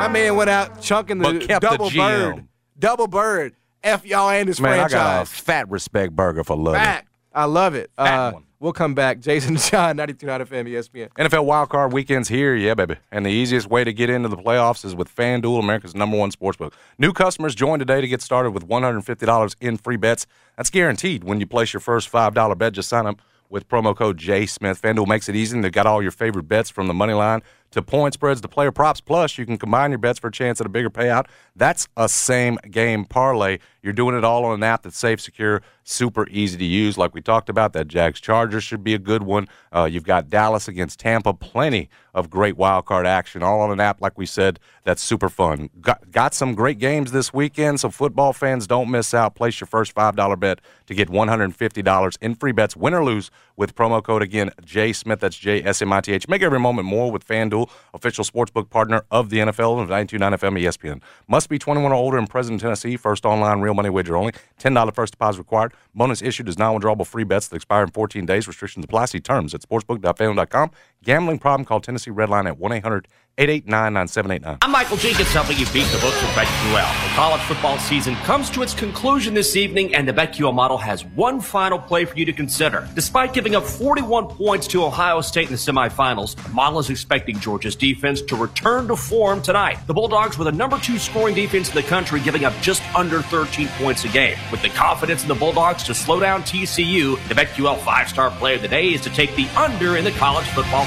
My 0.00 0.08
man 0.08 0.34
went 0.36 0.48
out 0.50 0.80
chunking 0.80 1.18
the 1.18 1.24
But 1.34 1.40
kept 1.46 1.60
the 1.62 1.68
double 1.70 1.90
GM. 1.90 1.96
bird, 2.36 2.44
double 2.78 3.06
bird. 3.06 3.54
F 3.82 4.04
y'all 4.04 4.28
and 4.30 4.48
his 4.48 4.60
Man, 4.60 4.78
I 4.78 4.88
got 4.88 5.22
a 5.22 5.26
fat 5.26 5.70
respect 5.70 6.14
burger 6.14 6.44
for 6.44 6.56
Lovie. 6.56 6.78
Back. 6.78 7.06
I 7.32 7.44
love 7.44 7.74
it. 7.74 7.90
Fat 7.96 8.28
Uh, 8.28 8.32
one. 8.32 8.44
we'll 8.58 8.72
come 8.72 8.94
back. 8.94 9.20
Jason 9.20 9.56
John, 9.56 9.96
92.9 9.96 10.46
FM, 10.46 10.68
ESPN. 10.68 11.08
NFL 11.10 11.46
wildcard 11.46 11.92
weekend's 11.92 12.28
here, 12.28 12.54
yeah, 12.56 12.74
baby. 12.74 12.96
And 13.12 13.24
the 13.24 13.30
easiest 13.30 13.68
way 13.70 13.84
to 13.84 13.92
get 13.92 14.10
into 14.10 14.28
the 14.28 14.36
playoffs 14.36 14.84
is 14.84 14.94
with 14.96 15.14
FanDuel, 15.14 15.60
America's 15.60 15.94
number 15.94 16.16
one 16.18 16.32
sportsbook. 16.32 16.72
New 16.98 17.12
customers 17.12 17.54
join 17.54 17.78
today 17.78 18.00
to 18.00 18.08
get 18.08 18.20
started 18.20 18.50
with 18.50 18.66
$150 18.68 19.54
in 19.60 19.76
free 19.76 19.96
bets. 19.96 20.26
That's 20.56 20.70
guaranteed 20.70 21.22
when 21.24 21.38
you 21.40 21.46
place 21.46 21.72
your 21.72 21.80
first 21.80 22.10
$5 22.10 22.58
bet. 22.58 22.72
Just 22.72 22.88
sign 22.88 23.06
up 23.06 23.22
with 23.48 23.68
promo 23.68 23.96
code 23.96 24.18
JSmith. 24.18 24.80
FanDuel 24.80 25.06
makes 25.06 25.28
it 25.28 25.36
easy, 25.36 25.60
they've 25.60 25.72
got 25.72 25.86
all 25.86 26.02
your 26.02 26.12
favorite 26.12 26.48
bets 26.48 26.68
from 26.70 26.86
the 26.88 26.94
money 26.94 27.14
line 27.14 27.42
to 27.70 27.82
point 27.82 28.14
spreads 28.14 28.40
to 28.40 28.48
player 28.48 28.72
props. 28.72 29.00
Plus, 29.00 29.38
you 29.38 29.46
can 29.46 29.56
combine 29.56 29.90
your 29.90 29.98
bets 29.98 30.18
for 30.18 30.28
a 30.28 30.32
chance 30.32 30.60
at 30.60 30.66
a 30.66 30.70
bigger 30.70 30.90
payout. 30.90 31.26
That's 31.56 31.88
a 31.96 32.08
same 32.08 32.58
game 32.70 33.04
parlay. 33.04 33.58
You're 33.82 33.92
doing 33.92 34.16
it 34.16 34.24
all 34.24 34.44
on 34.44 34.54
an 34.54 34.62
app 34.62 34.82
that's 34.82 34.98
safe, 34.98 35.20
secure, 35.20 35.62
super 35.84 36.28
easy 36.28 36.58
to 36.58 36.64
use. 36.64 36.98
Like 36.98 37.14
we 37.14 37.22
talked 37.22 37.48
about, 37.48 37.72
that 37.72 37.88
Jags 37.88 38.20
Chargers 38.20 38.64
should 38.64 38.84
be 38.84 38.94
a 38.94 38.98
good 38.98 39.22
one. 39.22 39.48
Uh, 39.72 39.88
you've 39.90 40.04
got 40.04 40.28
Dallas 40.28 40.68
against 40.68 41.00
Tampa, 41.00 41.32
plenty 41.32 41.88
of 42.12 42.28
great 42.28 42.56
wild 42.56 42.84
card 42.86 43.06
action, 43.06 43.42
all 43.42 43.60
on 43.60 43.70
an 43.70 43.80
app, 43.80 44.00
like 44.00 44.18
we 44.18 44.26
said, 44.26 44.58
that's 44.84 45.02
super 45.02 45.28
fun. 45.28 45.70
Got, 45.80 46.10
got 46.10 46.34
some 46.34 46.54
great 46.54 46.78
games 46.78 47.12
this 47.12 47.32
weekend, 47.32 47.80
so 47.80 47.90
football 47.90 48.32
fans 48.32 48.66
don't 48.66 48.90
miss 48.90 49.14
out. 49.14 49.34
Place 49.34 49.60
your 49.60 49.66
first 49.66 49.94
$5 49.94 50.40
bet 50.40 50.60
to 50.86 50.94
get 50.94 51.08
$150 51.08 52.18
in 52.20 52.34
free 52.34 52.52
bets, 52.52 52.76
win 52.76 52.94
or 52.94 53.04
lose, 53.04 53.30
with 53.60 53.74
promo 53.74 54.02
code 54.02 54.22
again, 54.22 54.50
J 54.64 54.94
Smith, 54.94 55.20
that's 55.20 55.36
J 55.36 55.62
S 55.62 55.82
M 55.82 55.92
I 55.92 56.00
T 56.00 56.12
H. 56.12 56.26
Make 56.26 56.40
every 56.40 56.58
moment 56.58 56.88
more 56.88 57.12
with 57.12 57.28
FanDuel, 57.28 57.70
official 57.92 58.24
sportsbook 58.24 58.70
partner 58.70 59.04
of 59.10 59.28
the 59.28 59.36
NFL 59.36 59.80
of 59.82 59.90
929 59.90 60.32
FM 60.32 60.62
ESPN. 60.62 61.02
Must 61.28 61.46
be 61.50 61.58
21 61.58 61.92
or 61.92 61.94
older 61.94 62.16
and 62.16 62.28
present 62.28 62.54
in 62.54 62.58
Tennessee. 62.58 62.96
First 62.96 63.26
online 63.26 63.60
real 63.60 63.74
money 63.74 63.90
wager 63.90 64.16
only. 64.16 64.32
$10 64.58 64.94
first 64.94 65.12
deposit 65.12 65.38
required. 65.40 65.74
Bonus 65.94 66.22
issued 66.22 66.48
is 66.48 66.58
non 66.58 66.80
withdrawable 66.80 67.06
free 67.06 67.24
bets 67.24 67.48
that 67.48 67.56
expire 67.56 67.82
in 67.82 67.90
14 67.90 68.24
days. 68.24 68.48
Restrictions 68.48 68.82
apply. 68.82 69.04
See 69.04 69.20
terms 69.20 69.54
at 69.54 69.60
sportsbook.fanduel.com. 69.60 70.70
Gambling 71.04 71.38
problem, 71.38 71.66
call 71.66 71.80
Tennessee 71.80 72.10
Redline 72.10 72.46
at 72.46 72.58
1 72.58 72.72
800 72.72 73.08
889 73.38 73.92
9789. 73.94 74.58
I'm 74.60 74.70
Michael 74.70 74.98
Jenkins 74.98 75.32
helping 75.32 75.56
you 75.56 75.64
beat 75.72 75.86
the 75.86 75.98
books 75.98 76.20
with 76.20 76.30
BetQL. 76.32 77.08
The 77.08 77.14
college 77.14 77.40
football 77.42 77.78
season 77.78 78.14
comes 78.16 78.50
to 78.50 78.62
its 78.62 78.74
conclusion 78.74 79.32
this 79.32 79.56
evening, 79.56 79.94
and 79.94 80.06
the 80.06 80.12
BetQL 80.12 80.52
model 80.52 80.76
has 80.76 81.06
one 81.06 81.40
final 81.40 81.78
play 81.78 82.04
for 82.04 82.18
you 82.18 82.26
to 82.26 82.32
consider. 82.34 82.86
Despite 82.94 83.32
giving 83.32 83.56
up 83.56 83.64
41 83.64 84.28
points 84.28 84.66
to 84.68 84.84
Ohio 84.84 85.22
State 85.22 85.46
in 85.46 85.52
the 85.52 85.58
semifinals, 85.58 86.36
the 86.36 86.50
model 86.50 86.80
is 86.80 86.90
expecting 86.90 87.38
Georgia's 87.38 87.76
defense 87.76 88.20
to 88.22 88.36
return 88.36 88.88
to 88.88 88.96
form 88.96 89.40
tonight. 89.40 89.78
The 89.86 89.94
Bulldogs 89.94 90.36
were 90.36 90.44
the 90.44 90.52
number 90.52 90.78
two 90.78 90.98
scoring 90.98 91.34
defense 91.34 91.70
in 91.70 91.74
the 91.74 91.82
country, 91.82 92.20
giving 92.20 92.44
up 92.44 92.52
just 92.60 92.82
under 92.94 93.22
13 93.22 93.68
points 93.78 94.04
a 94.04 94.08
game. 94.08 94.36
With 94.52 94.60
the 94.60 94.68
confidence 94.68 95.22
in 95.22 95.28
the 95.28 95.34
Bulldogs 95.34 95.82
to 95.84 95.94
slow 95.94 96.20
down 96.20 96.42
TCU, 96.42 97.16
the 97.28 97.34
BetQL 97.34 97.78
five-star 97.78 98.32
play 98.32 98.56
of 98.56 98.62
the 98.62 98.68
day 98.68 98.88
is 98.92 99.00
to 99.00 99.10
take 99.10 99.34
the 99.34 99.48
under 99.56 99.96
in 99.96 100.04
the 100.04 100.12
college 100.12 100.46
football 100.48 100.86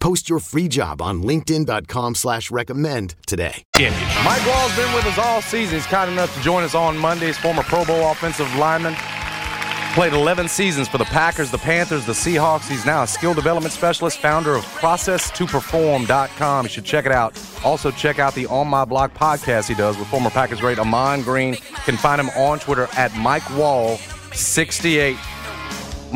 Post 0.00 0.28
your 0.28 0.38
free 0.38 0.68
job 0.68 1.02
on 1.02 1.22
linkedin.com 1.22 2.14
slash 2.14 2.50
recommend 2.50 3.14
today. 3.26 3.64
Mike 3.78 4.46
Wahle's 4.46 4.76
been 4.76 4.92
with 4.94 5.06
us 5.06 5.18
all 5.18 5.42
season. 5.42 5.76
He's 5.76 5.86
kind 5.86 6.10
enough 6.10 6.34
to 6.36 6.42
join 6.42 6.62
us 6.62 6.74
on 6.74 6.96
Mondays. 6.96 7.36
Former 7.38 7.62
Pro 7.62 7.84
Bowl 7.84 8.10
offensive 8.10 8.52
lineman. 8.56 8.94
Played 9.94 10.12
11 10.12 10.48
seasons 10.48 10.88
for 10.88 10.98
the 10.98 11.06
Packers, 11.06 11.50
the 11.50 11.56
Panthers, 11.56 12.04
the 12.04 12.12
Seahawks. 12.12 12.68
He's 12.68 12.84
now 12.84 13.04
a 13.04 13.06
skill 13.06 13.32
development 13.32 13.72
specialist, 13.72 14.18
founder 14.18 14.54
of 14.54 14.62
ProcessToPerform.com. 14.64 16.64
You 16.66 16.68
should 16.68 16.84
check 16.84 17.06
it 17.06 17.12
out. 17.12 17.40
Also, 17.64 17.90
check 17.90 18.18
out 18.18 18.34
the 18.34 18.44
On 18.48 18.68
My 18.68 18.84
Block 18.84 19.14
podcast 19.14 19.68
he 19.68 19.74
does 19.74 19.96
with 19.96 20.06
former 20.08 20.28
Packers 20.28 20.60
great 20.60 20.78
Ahman 20.78 21.22
Green. 21.22 21.54
You 21.54 21.60
can 21.86 21.96
find 21.96 22.20
him 22.20 22.28
on 22.36 22.58
Twitter 22.58 22.88
at 22.98 23.16
Mike 23.16 23.44
Wall68. 23.44 25.16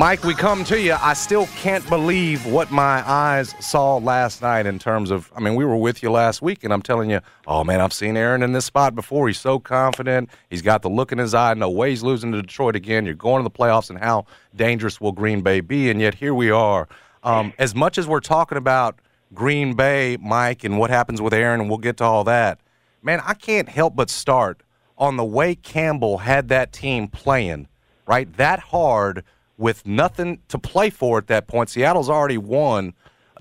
Mike, 0.00 0.24
we 0.24 0.32
come 0.32 0.64
to 0.64 0.80
you. 0.80 0.96
I 0.98 1.12
still 1.12 1.46
can't 1.58 1.86
believe 1.90 2.46
what 2.46 2.70
my 2.70 3.06
eyes 3.06 3.54
saw 3.60 3.98
last 3.98 4.40
night 4.40 4.64
in 4.64 4.78
terms 4.78 5.10
of. 5.10 5.30
I 5.36 5.40
mean, 5.40 5.56
we 5.56 5.64
were 5.66 5.76
with 5.76 6.02
you 6.02 6.10
last 6.10 6.40
week, 6.40 6.64
and 6.64 6.72
I'm 6.72 6.80
telling 6.80 7.10
you, 7.10 7.20
oh 7.46 7.64
man, 7.64 7.82
I've 7.82 7.92
seen 7.92 8.16
Aaron 8.16 8.42
in 8.42 8.52
this 8.54 8.64
spot 8.64 8.94
before. 8.94 9.28
He's 9.28 9.38
so 9.38 9.58
confident. 9.58 10.30
He's 10.48 10.62
got 10.62 10.80
the 10.80 10.88
look 10.88 11.12
in 11.12 11.18
his 11.18 11.34
eye. 11.34 11.52
No 11.52 11.68
way 11.68 11.90
he's 11.90 12.02
losing 12.02 12.32
to 12.32 12.40
Detroit 12.40 12.76
again. 12.76 13.04
You're 13.04 13.14
going 13.14 13.42
to 13.42 13.44
the 13.44 13.50
playoffs, 13.50 13.90
and 13.90 13.98
how 13.98 14.24
dangerous 14.56 15.02
will 15.02 15.12
Green 15.12 15.42
Bay 15.42 15.60
be? 15.60 15.90
And 15.90 16.00
yet 16.00 16.14
here 16.14 16.32
we 16.32 16.50
are. 16.50 16.88
Um, 17.22 17.52
as 17.58 17.74
much 17.74 17.98
as 17.98 18.06
we're 18.08 18.20
talking 18.20 18.56
about 18.56 19.00
Green 19.34 19.74
Bay, 19.74 20.16
Mike, 20.18 20.64
and 20.64 20.78
what 20.78 20.88
happens 20.88 21.20
with 21.20 21.34
Aaron, 21.34 21.60
and 21.60 21.68
we'll 21.68 21.76
get 21.76 21.98
to 21.98 22.04
all 22.04 22.24
that, 22.24 22.58
man, 23.02 23.20
I 23.22 23.34
can't 23.34 23.68
help 23.68 23.96
but 23.96 24.08
start 24.08 24.62
on 24.96 25.18
the 25.18 25.26
way 25.26 25.54
Campbell 25.54 26.16
had 26.16 26.48
that 26.48 26.72
team 26.72 27.06
playing, 27.06 27.68
right? 28.06 28.34
That 28.38 28.60
hard 28.60 29.24
with 29.60 29.86
nothing 29.86 30.40
to 30.48 30.58
play 30.58 30.90
for 30.90 31.18
at 31.18 31.26
that 31.28 31.46
point. 31.46 31.68
Seattle's 31.68 32.08
already 32.10 32.38
won. 32.38 32.94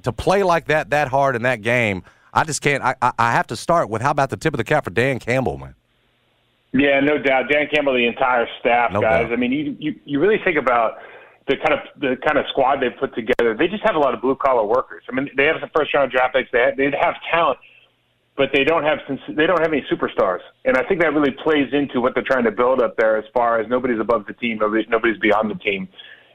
To 0.04 0.14
play 0.14 0.44
like 0.44 0.66
that, 0.68 0.92
that 0.92 1.08
hard 1.10 1.36
in 1.36 1.42
that 1.42 1.62
game, 1.62 2.04
I 2.34 2.44
just 2.46 2.62
can't. 2.62 2.82
I, 2.84 2.96
I 3.02 3.32
have 3.32 3.48
to 3.48 3.56
start 3.56 3.90
with 3.90 4.02
how 4.02 4.12
about 4.12 4.30
the 4.30 4.38
tip 4.38 4.54
of 4.54 4.58
the 4.58 4.64
cap 4.64 4.84
for 4.86 4.92
Dan 4.92 5.20
Campbell, 5.20 5.58
man? 5.58 5.76
Yeah, 6.72 7.00
no 7.00 7.18
doubt. 7.18 7.50
Dan 7.52 7.68
Campbell, 7.74 7.94
the 7.96 8.06
entire 8.08 8.48
staff, 8.60 8.92
No 8.94 9.02
guys. 9.02 9.24
doubt. 9.24 9.34
I 9.34 9.36
mean, 9.36 9.52
you, 9.52 9.76
you 9.80 10.00
you 10.06 10.20
really 10.20 10.38
think 10.44 10.58
about 10.58 11.00
the 11.48 11.56
kind 11.58 11.74
of 11.74 11.80
the 12.00 12.16
kind 12.26 12.38
of 12.38 12.46
squad 12.50 12.78
they 12.80 12.90
put 12.92 13.14
together. 13.16 13.56
They 13.58 13.68
just 13.68 13.84
have 13.84 13.96
a 13.96 14.00
lot 14.00 14.14
of 14.14 14.22
blue 14.22 14.36
collar 14.36 14.64
workers. 14.66 15.04
I 15.10 15.16
mean, 15.16 15.30
they 15.36 15.46
have 15.46 15.56
some 15.60 15.70
first 15.76 15.94
round 15.94 16.12
draft 16.12 16.36
picks. 16.36 16.50
They 16.52 16.60
have, 16.60 16.78
they 16.78 16.86
have 17.02 17.16
talent, 17.32 17.58
but 18.40 18.52
they 18.54 18.64
don't 18.64 18.84
have 18.84 19.00
they 19.36 19.46
don't 19.46 19.60
have 19.60 19.74
any 19.74 19.86
superstars. 19.92 20.40
And 20.64 20.78
I 20.78 20.84
think 20.84 21.02
that 21.02 21.14
really 21.14 21.36
plays 21.44 21.74
into 21.74 22.00
what 22.00 22.14
they're 22.14 22.24
trying 22.24 22.46
to 22.46 22.52
build 22.52 22.82
up 22.82 22.96
there. 22.96 23.18
As 23.18 23.26
far 23.34 23.60
as 23.60 23.70
nobody's 23.70 24.00
above 24.00 24.26
the 24.28 24.34
team, 24.34 24.60
nobody, 24.60 24.86
nobody's 24.88 25.20
beyond 25.20 25.52
the 25.52 25.56
team. 25.56 25.90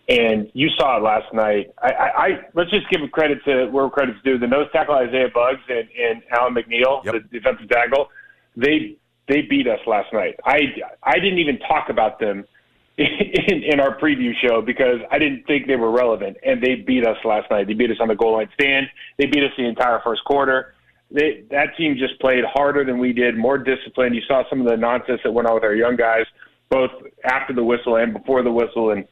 And 0.07 0.51
you 0.53 0.69
saw 0.77 0.99
it 0.99 1.03
last 1.03 1.33
night. 1.33 1.73
I, 1.83 1.93
I, 1.93 2.27
I 2.27 2.29
let's 2.53 2.71
just 2.71 2.91
give 2.91 3.01
credit 3.11 3.43
to 3.47 3.69
where 3.71 3.89
credit's 3.89 4.19
due. 4.23 4.37
The 4.37 4.47
nose 4.47 4.67
tackle 4.71 4.95
Isaiah 4.97 5.31
Buggs 5.33 5.63
and, 5.71 5.89
and 5.99 6.23
Alim 6.39 6.55
McNeill, 6.55 7.03
Yep. 7.07 7.15
the 7.15 7.21
defensive 7.41 7.71
tackle, 7.71 8.11
they 8.55 8.99
they 9.27 9.41
beat 9.41 9.67
us 9.67 9.81
last 9.87 10.13
night. 10.13 10.39
I 10.45 10.61
I 11.03 11.15
didn't 11.15 11.39
even 11.39 11.59
talk 11.61 11.89
about 11.89 12.21
them 12.21 12.45
in, 12.99 13.63
in 13.63 13.81
our 13.81 13.99
preview 13.99 14.33
show 14.47 14.61
because 14.61 14.99
I 15.11 15.19
didn't 15.19 15.47
think 15.47 15.69
they 15.69 15.77
were 15.77 15.91
relevant, 15.91 16.37
and 16.45 16.63
they 16.63 16.75
beat 16.75 17.07
us 17.07 17.17
last 17.25 17.51
night. 17.51 17.67
They 17.67 17.73
beat 17.73 17.91
us 17.91 17.97
on 17.99 18.09
the 18.09 18.15
goal 18.15 18.35
line 18.35 18.51
stand. 18.53 18.89
They 19.17 19.25
beat 19.25 19.43
us 19.43 19.53
the 19.57 19.65
entire 19.65 20.03
first 20.05 20.23
quarter. 20.27 20.74
They, 21.15 21.45
that 21.53 21.77
team 21.79 21.97
just 21.97 22.21
played 22.21 22.43
harder 22.45 22.85
than 22.85 22.99
we 22.99 23.13
did, 23.13 23.37
more 23.37 23.57
disciplined. 23.57 24.17
You 24.17 24.23
saw 24.27 24.43
some 24.51 24.61
of 24.61 24.67
the 24.67 24.77
nonsense 24.77 25.21
that 25.23 25.31
went 25.31 25.47
on 25.47 25.55
with 25.55 25.63
our 25.63 25.75
young 25.75 25.95
guys, 25.95 26.27
both 26.71 26.91
after 27.25 27.55
the 27.55 27.63
whistle 27.63 27.97
and 27.97 28.13
before 28.13 28.43
the 28.43 28.51
whistle, 28.51 28.91
and 28.91 29.07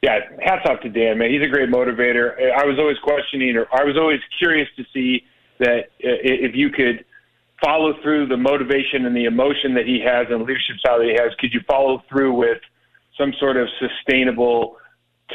yeah, 0.00 0.20
hats 0.40 0.62
off 0.70 0.80
to 0.82 0.88
Dan, 0.88 1.18
man. 1.18 1.30
He's 1.30 1.42
a 1.42 1.48
great 1.48 1.70
motivator. 1.70 2.38
I 2.56 2.64
was 2.64 2.78
always 2.78 2.98
questioning, 3.02 3.56
or 3.56 3.66
I 3.72 3.82
was 3.82 3.96
always 3.96 4.20
curious 4.38 4.68
to 4.76 4.84
see 4.94 5.24
that 5.58 5.90
if 5.98 6.54
you 6.54 6.70
could 6.70 7.04
follow 7.60 7.94
through 8.00 8.28
the 8.28 8.36
motivation 8.36 9.06
and 9.06 9.16
the 9.16 9.24
emotion 9.24 9.74
that 9.74 9.86
he 9.86 9.98
has 9.98 10.28
and 10.30 10.42
leadership 10.42 10.76
style 10.78 10.98
that 10.98 11.08
he 11.08 11.18
has, 11.20 11.34
could 11.40 11.52
you 11.52 11.60
follow 11.66 12.00
through 12.08 12.32
with 12.32 12.58
some 13.18 13.32
sort 13.40 13.56
of 13.56 13.66
sustainable 13.80 14.76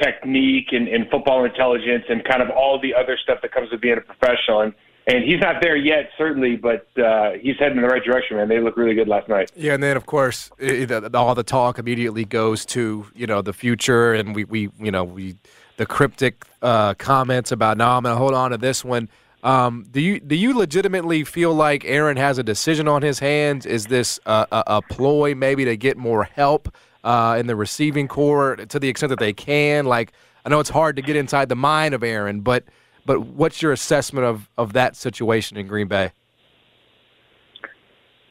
technique 0.02 0.68
and, 0.72 0.88
and 0.88 1.10
football 1.10 1.44
intelligence 1.44 2.06
and 2.08 2.24
kind 2.24 2.42
of 2.42 2.50
all 2.50 2.80
the 2.80 2.96
other 2.96 3.18
stuff 3.22 3.40
that 3.42 3.52
comes 3.52 3.70
with 3.70 3.82
being 3.82 3.98
a 3.98 4.02
professional? 4.02 4.62
And 4.62 4.74
and 5.06 5.24
he's 5.24 5.40
not 5.40 5.62
there 5.62 5.76
yet, 5.76 6.10
certainly, 6.18 6.56
but 6.56 6.88
uh, 6.98 7.32
he's 7.32 7.58
heading 7.60 7.78
in 7.78 7.84
the 7.84 7.90
right 7.90 8.04
direction, 8.04 8.38
man. 8.38 8.48
They 8.48 8.60
look 8.60 8.78
really 8.78 8.96
good 8.96 9.08
last 9.08 9.28
night. 9.28 9.52
Yeah, 9.56 9.74
and 9.74 9.84
then 9.84 9.98
of 9.98 10.06
course 10.06 10.50
i 10.62 10.86
the, 10.86 11.10
all 11.14 11.36
the 11.36 11.44
talk 11.44 11.78
immediately 11.78 12.26
goes 12.26 12.66
to 12.68 13.06
you 13.14 13.28
know 13.28 13.42
the 13.42 13.54
future, 13.54 14.14
and 14.14 14.36
we, 14.36 14.46
we 14.46 14.70
you 14.80 14.92
know 14.92 15.04
we 15.04 15.36
the 15.78 15.86
cryptic 15.86 16.46
uh, 16.62 16.94
comments 16.94 17.52
about 17.52 17.78
no, 17.78 17.88
I'm 17.90 18.04
gonna 18.04 18.16
hold 18.16 18.34
on 18.34 18.52
to 18.52 18.58
this 18.58 18.86
one. 18.86 19.10
Um, 19.44 19.86
do 19.92 20.00
you 20.00 20.22
do 20.22 20.36
you 20.36 20.58
legitimately 20.58 21.26
feel 21.26 21.54
like 21.54 21.84
Aaron 21.84 22.16
has 22.16 22.38
a 22.38 22.44
decision 22.44 22.88
on 22.88 23.02
his 23.02 23.20
hands? 23.20 23.66
Is 23.66 23.88
this 23.88 24.20
a, 24.26 24.48
a, 24.52 24.64
a 24.68 24.82
ploy 24.84 25.36
maybe 25.36 25.66
to 25.66 25.76
get 25.76 25.98
more 25.98 26.24
help 26.24 26.74
uh, 27.04 27.36
in 27.38 27.48
the 27.48 27.56
receiving 27.58 28.08
corps 28.08 28.56
to 28.56 28.80
the 28.80 28.88
extent 28.88 29.10
that 29.10 29.20
they 29.20 29.34
can? 29.34 29.86
Like 29.86 30.14
I 30.46 30.50
know 30.50 30.62
it's 30.62 30.70
hard 30.70 30.96
to 30.96 31.02
get 31.02 31.18
inside 31.18 31.50
the 31.50 31.58
mind 31.58 31.94
of 31.94 32.04
Aaron, 32.04 32.40
but 32.40 32.64
but 33.06 33.22
what's 33.22 33.62
your 33.62 33.72
assessment 33.72 34.26
of 34.26 34.50
of 34.58 34.74
that 34.74 34.96
situation 34.96 35.58
in 35.58 35.68
Green 35.68 35.88
Bay? 35.88 36.12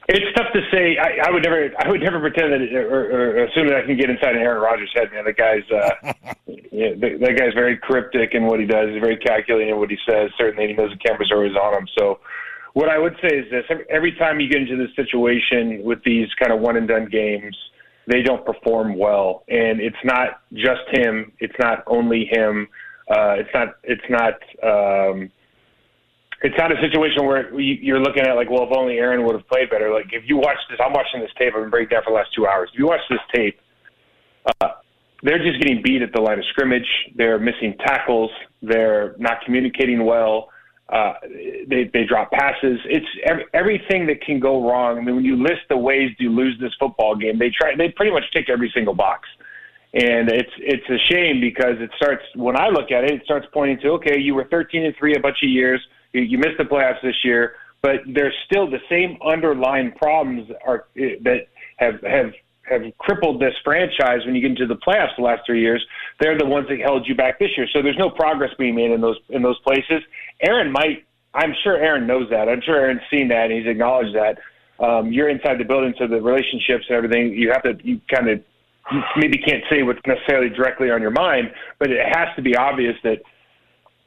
It's 0.09 0.35
tough 0.35 0.51
to 0.51 0.59
say. 0.69 0.97
I, 0.97 1.27
I 1.27 1.31
would 1.31 1.43
never. 1.43 1.71
I 1.79 1.89
would 1.89 2.01
never 2.01 2.19
pretend 2.19 2.51
that, 2.51 2.61
or, 2.75 3.39
or 3.39 3.45
assume 3.45 3.67
that 3.67 3.77
I 3.77 3.85
can 3.85 3.95
get 3.95 4.09
inside 4.09 4.35
an 4.35 4.41
Aaron 4.41 4.61
Rodgers' 4.61 4.91
head. 4.93 5.11
Man, 5.13 5.23
the 5.23 5.31
guy's, 5.31 5.63
uh, 5.71 6.13
yeah, 6.71 6.91
the, 6.99 7.17
that 7.21 7.37
guy's 7.39 7.53
very 7.53 7.77
cryptic 7.77 8.33
in 8.33 8.45
what 8.45 8.59
he 8.59 8.65
does. 8.65 8.89
He's 8.89 9.01
very 9.01 9.15
calculating 9.17 9.69
in 9.69 9.77
what 9.79 9.89
he 9.89 9.97
says. 10.07 10.29
Certainly, 10.37 10.67
he 10.67 10.73
knows 10.73 10.91
the 10.91 10.97
cameras 10.97 11.31
are 11.31 11.37
always 11.37 11.55
on 11.55 11.73
him. 11.73 11.87
So, 11.97 12.19
what 12.73 12.89
I 12.89 12.97
would 12.97 13.15
say 13.21 13.37
is 13.37 13.49
this: 13.49 13.63
every 13.89 14.11
time 14.15 14.41
you 14.41 14.49
get 14.49 14.61
into 14.61 14.75
this 14.75 14.93
situation 14.97 15.81
with 15.83 16.03
these 16.03 16.27
kind 16.37 16.51
of 16.51 16.59
one 16.59 16.75
and 16.75 16.87
done 16.87 17.07
games, 17.07 17.55
they 18.05 18.21
don't 18.21 18.45
perform 18.45 18.97
well, 18.97 19.45
and 19.47 19.79
it's 19.79 20.03
not 20.03 20.41
just 20.51 20.83
him. 20.91 21.31
It's 21.39 21.55
not 21.59 21.83
only 21.87 22.27
him. 22.29 22.67
Uh, 23.09 23.35
it's 23.37 23.49
not. 23.53 23.75
It's 23.83 24.09
not. 24.09 24.33
Um, 24.63 25.31
it's 26.43 26.57
not 26.57 26.71
a 26.71 26.81
situation 26.81 27.25
where 27.25 27.57
you're 27.59 27.99
looking 28.01 28.23
at 28.23 28.35
like, 28.35 28.49
well, 28.49 28.63
if 28.63 28.77
only 28.77 28.97
Aaron 28.97 29.25
would 29.25 29.35
have 29.35 29.47
played 29.47 29.69
better. 29.69 29.93
Like 29.93 30.07
if 30.11 30.23
you 30.27 30.37
watch 30.37 30.57
this, 30.69 30.77
I'm 30.83 30.91
watching 30.91 31.21
this 31.21 31.31
tape. 31.37 31.53
I've 31.55 31.63
been 31.63 31.69
breaking 31.69 31.95
down 31.95 32.03
for 32.03 32.11
the 32.11 32.15
last 32.15 32.33
two 32.35 32.45
hours. 32.45 32.69
If 32.73 32.79
you 32.79 32.87
watch 32.87 32.99
this 33.09 33.19
tape, 33.33 33.59
uh, 34.61 34.69
they're 35.23 35.39
just 35.39 35.61
getting 35.61 35.81
beat 35.81 36.01
at 36.01 36.11
the 36.13 36.19
line 36.19 36.37
of 36.37 36.45
scrimmage. 36.51 36.87
They're 37.15 37.39
missing 37.39 37.75
tackles. 37.85 38.29
They're 38.61 39.15
not 39.17 39.37
communicating 39.45 40.05
well. 40.05 40.49
Uh, 40.89 41.13
they 41.69 41.89
they 41.93 42.03
drop 42.03 42.29
passes. 42.31 42.77
It's 42.85 43.05
every, 43.25 43.45
everything 43.53 44.05
that 44.07 44.21
can 44.21 44.39
go 44.39 44.69
wrong. 44.69 44.97
I 44.97 45.01
mean, 45.01 45.15
when 45.15 45.25
you 45.25 45.41
list 45.41 45.61
the 45.69 45.77
ways 45.77 46.11
you 46.19 46.29
lose 46.29 46.57
this 46.59 46.73
football 46.77 47.15
game, 47.15 47.39
they 47.39 47.49
try. 47.49 47.73
They 47.75 47.87
pretty 47.89 48.11
much 48.11 48.23
tick 48.33 48.49
every 48.49 48.69
single 48.75 48.93
box. 48.93 49.29
And 49.93 50.29
it's 50.29 50.51
it's 50.57 50.89
a 50.89 50.97
shame 51.13 51.39
because 51.39 51.75
it 51.79 51.91
starts 51.97 52.23
when 52.35 52.59
I 52.59 52.69
look 52.69 52.91
at 52.91 53.03
it, 53.03 53.11
it 53.11 53.21
starts 53.25 53.45
pointing 53.53 53.79
to 53.81 53.89
okay, 53.91 54.19
you 54.19 54.33
were 54.33 54.45
13 54.45 54.85
and 54.85 54.95
three 54.97 55.13
a 55.15 55.19
bunch 55.19 55.37
of 55.43 55.49
years 55.49 55.79
you, 56.13 56.21
you 56.21 56.37
missed 56.37 56.57
the 56.57 56.63
playoffs 56.63 57.01
this 57.01 57.15
year, 57.23 57.55
but 57.81 57.97
there's 58.07 58.33
still 58.45 58.69
the 58.69 58.79
same 58.89 59.17
underlying 59.25 59.91
problems 59.91 60.49
are 60.65 60.85
that 60.95 61.47
have 61.77 62.01
have 62.01 62.31
have 62.63 62.81
crippled 62.97 63.41
this 63.41 63.53
franchise 63.63 64.19
when 64.25 64.35
you 64.35 64.41
get 64.41 64.51
into 64.51 64.65
the 64.65 64.77
playoffs 64.87 65.15
the 65.17 65.23
last 65.23 65.41
three 65.45 65.59
years. 65.59 65.85
They're 66.21 66.37
the 66.37 66.45
ones 66.45 66.67
that 66.69 66.79
held 66.79 67.07
you 67.07 67.15
back 67.15 67.39
this 67.39 67.49
year. 67.57 67.67
So 67.73 67.81
there's 67.81 67.97
no 67.97 68.09
progress 68.09 68.51
being 68.57 68.75
made 68.75 68.91
in 68.91 69.01
those 69.01 69.17
in 69.29 69.41
those 69.41 69.59
places. 69.59 70.01
Aaron 70.41 70.71
might. 70.71 71.05
I'm 71.33 71.53
sure 71.63 71.75
Aaron 71.75 72.05
knows 72.05 72.29
that. 72.29 72.47
I'm 72.47 72.61
sure 72.61 72.77
Aaron's 72.77 73.01
seen 73.09 73.27
that. 73.29 73.45
and 73.45 73.53
He's 73.53 73.67
acknowledged 73.67 74.15
that. 74.15 74.37
Um, 74.79 75.11
you're 75.11 75.29
inside 75.29 75.59
the 75.59 75.63
building, 75.63 75.93
so 75.97 76.07
the 76.07 76.21
relationships 76.21 76.85
and 76.89 76.95
everything. 76.95 77.33
You 77.33 77.51
have 77.51 77.63
to. 77.63 77.77
You 77.83 77.99
kind 78.09 78.29
of 78.29 78.43
maybe 79.17 79.37
can't 79.37 79.63
say 79.69 79.83
what's 79.83 79.99
necessarily 80.05 80.49
directly 80.49 80.91
on 80.91 81.01
your 81.01 81.11
mind, 81.11 81.51
but 81.79 81.89
it 81.89 82.05
has 82.05 82.27
to 82.35 82.41
be 82.41 82.55
obvious 82.55 82.95
that 83.03 83.21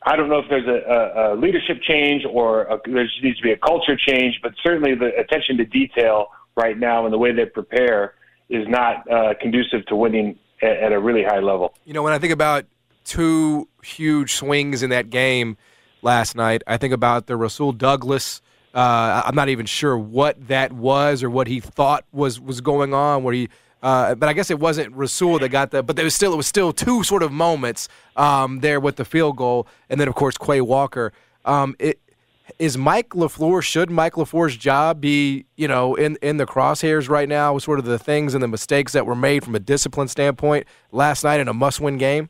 I 0.05 0.17
don't 0.17 0.29
know 0.29 0.39
if 0.39 0.47
there's 0.49 0.67
a, 0.67 0.91
a, 0.91 1.35
a 1.35 1.37
leadership 1.37 1.79
change 1.83 2.25
or 2.31 2.63
a, 2.63 2.79
there 2.85 3.09
needs 3.23 3.39
to 3.39 3.43
be 3.43 3.53
a 3.53 3.57
culture 3.57 3.97
change, 3.97 4.39
but 4.43 4.53
certainly 4.63 4.95
the 4.95 5.11
attention 5.19 5.57
to 5.57 5.65
detail 5.65 6.29
right 6.57 6.79
now 6.79 7.05
and 7.05 7.13
the 7.13 7.19
way 7.19 7.33
they 7.33 7.47
prepare 7.47 8.15
is 8.49 8.67
not 8.69 9.11
uh, 9.11 9.35
conducive 9.41 9.85
to 9.87 9.97
winning 9.97 10.39
at, 10.63 10.77
at 10.77 10.93
a 10.93 11.01
really 11.01 11.25
high 11.25 11.41
level. 11.41 11.75
You 11.85 11.95
know, 11.95 12.03
when 12.03 12.13
I 12.13 12.19
think 12.19 12.33
about 12.33 12.67
two 13.05 13.69
huge 13.83 14.35
swings 14.35 14.83
in 14.83 14.91
that 14.91 15.11
game 15.11 15.57
last 16.03 16.37
night, 16.37 16.63
I 16.67 16.77
think 16.77 16.95
about 16.95 17.27
the 17.27 17.37
Rasul 17.37 17.73
Douglas. 17.73 18.41
Uh, 18.75 19.23
I'm 19.25 19.35
not 19.35 19.49
even 19.49 19.67
sure 19.67 19.97
what 19.97 20.49
that 20.49 20.73
was 20.73 21.23
or 21.23 21.31
what 21.31 21.47
he 21.47 21.61
thought 21.61 22.05
was 22.13 22.39
was 22.39 22.61
going 22.61 22.93
on. 22.93 23.25
Where 23.25 23.33
he 23.33 23.49
uh, 23.87 24.17
but 24.17 24.29
I 24.29 24.33
guess 24.33 24.51
it 24.51 24.59
wasn't 24.59 24.93
Rasul 24.97 25.39
that 25.39 25.51
got 25.51 25.71
the. 25.71 25.81
But 25.81 25.95
there 25.95 26.05
was 26.05 26.13
still 26.13 26.33
it 26.33 26.37
was 26.37 26.49
still 26.49 26.73
two 26.73 27.05
sort 27.05 27.23
of 27.23 27.31
moments 27.31 27.89
um, 28.17 28.59
there 28.59 28.81
with 28.81 28.97
the 28.97 29.05
field 29.05 29.37
goal, 29.37 29.69
and 29.89 30.01
then 30.01 30.09
of 30.09 30.17
course 30.17 30.37
Quay 30.37 30.61
Walker. 30.61 31.13
Um, 31.45 31.77
it, 31.79 32.01
is 32.59 32.77
Mike 32.77 33.11
LaFleur 33.11 33.63
should 33.63 33.89
Mike 33.89 34.15
LaFleur's 34.15 34.57
job 34.57 35.01
be 35.01 35.47
you 35.55 35.69
know 35.69 35.95
in 35.95 36.19
in 36.21 36.37
the 36.37 36.47
crosshairs 36.47 37.09
right 37.09 37.29
now 37.29 37.55
with 37.55 37.63
sort 37.63 37.79
of 37.79 37.85
the 37.85 37.97
things 37.97 38.35
and 38.35 38.43
the 38.43 38.49
mistakes 38.49 38.91
that 38.91 39.07
were 39.07 39.15
made 39.15 39.45
from 39.45 39.55
a 39.55 39.61
discipline 39.61 40.09
standpoint 40.09 40.67
last 40.91 41.23
night 41.23 41.39
in 41.39 41.47
a 41.47 41.55
must-win 41.55 41.97
game? 41.97 42.29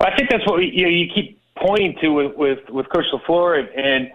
Well, 0.00 0.10
I 0.12 0.16
think 0.16 0.30
that's 0.30 0.44
what 0.48 0.58
we, 0.58 0.72
you 0.74 0.82
know, 0.82 0.88
you 0.88 1.06
keep 1.14 1.40
pointing 1.56 1.96
to 2.00 2.08
with 2.08 2.36
with, 2.36 2.58
with 2.70 2.86
Coach 2.88 3.04
LaFleur 3.12 3.60
and. 3.60 3.68
and 3.68 4.12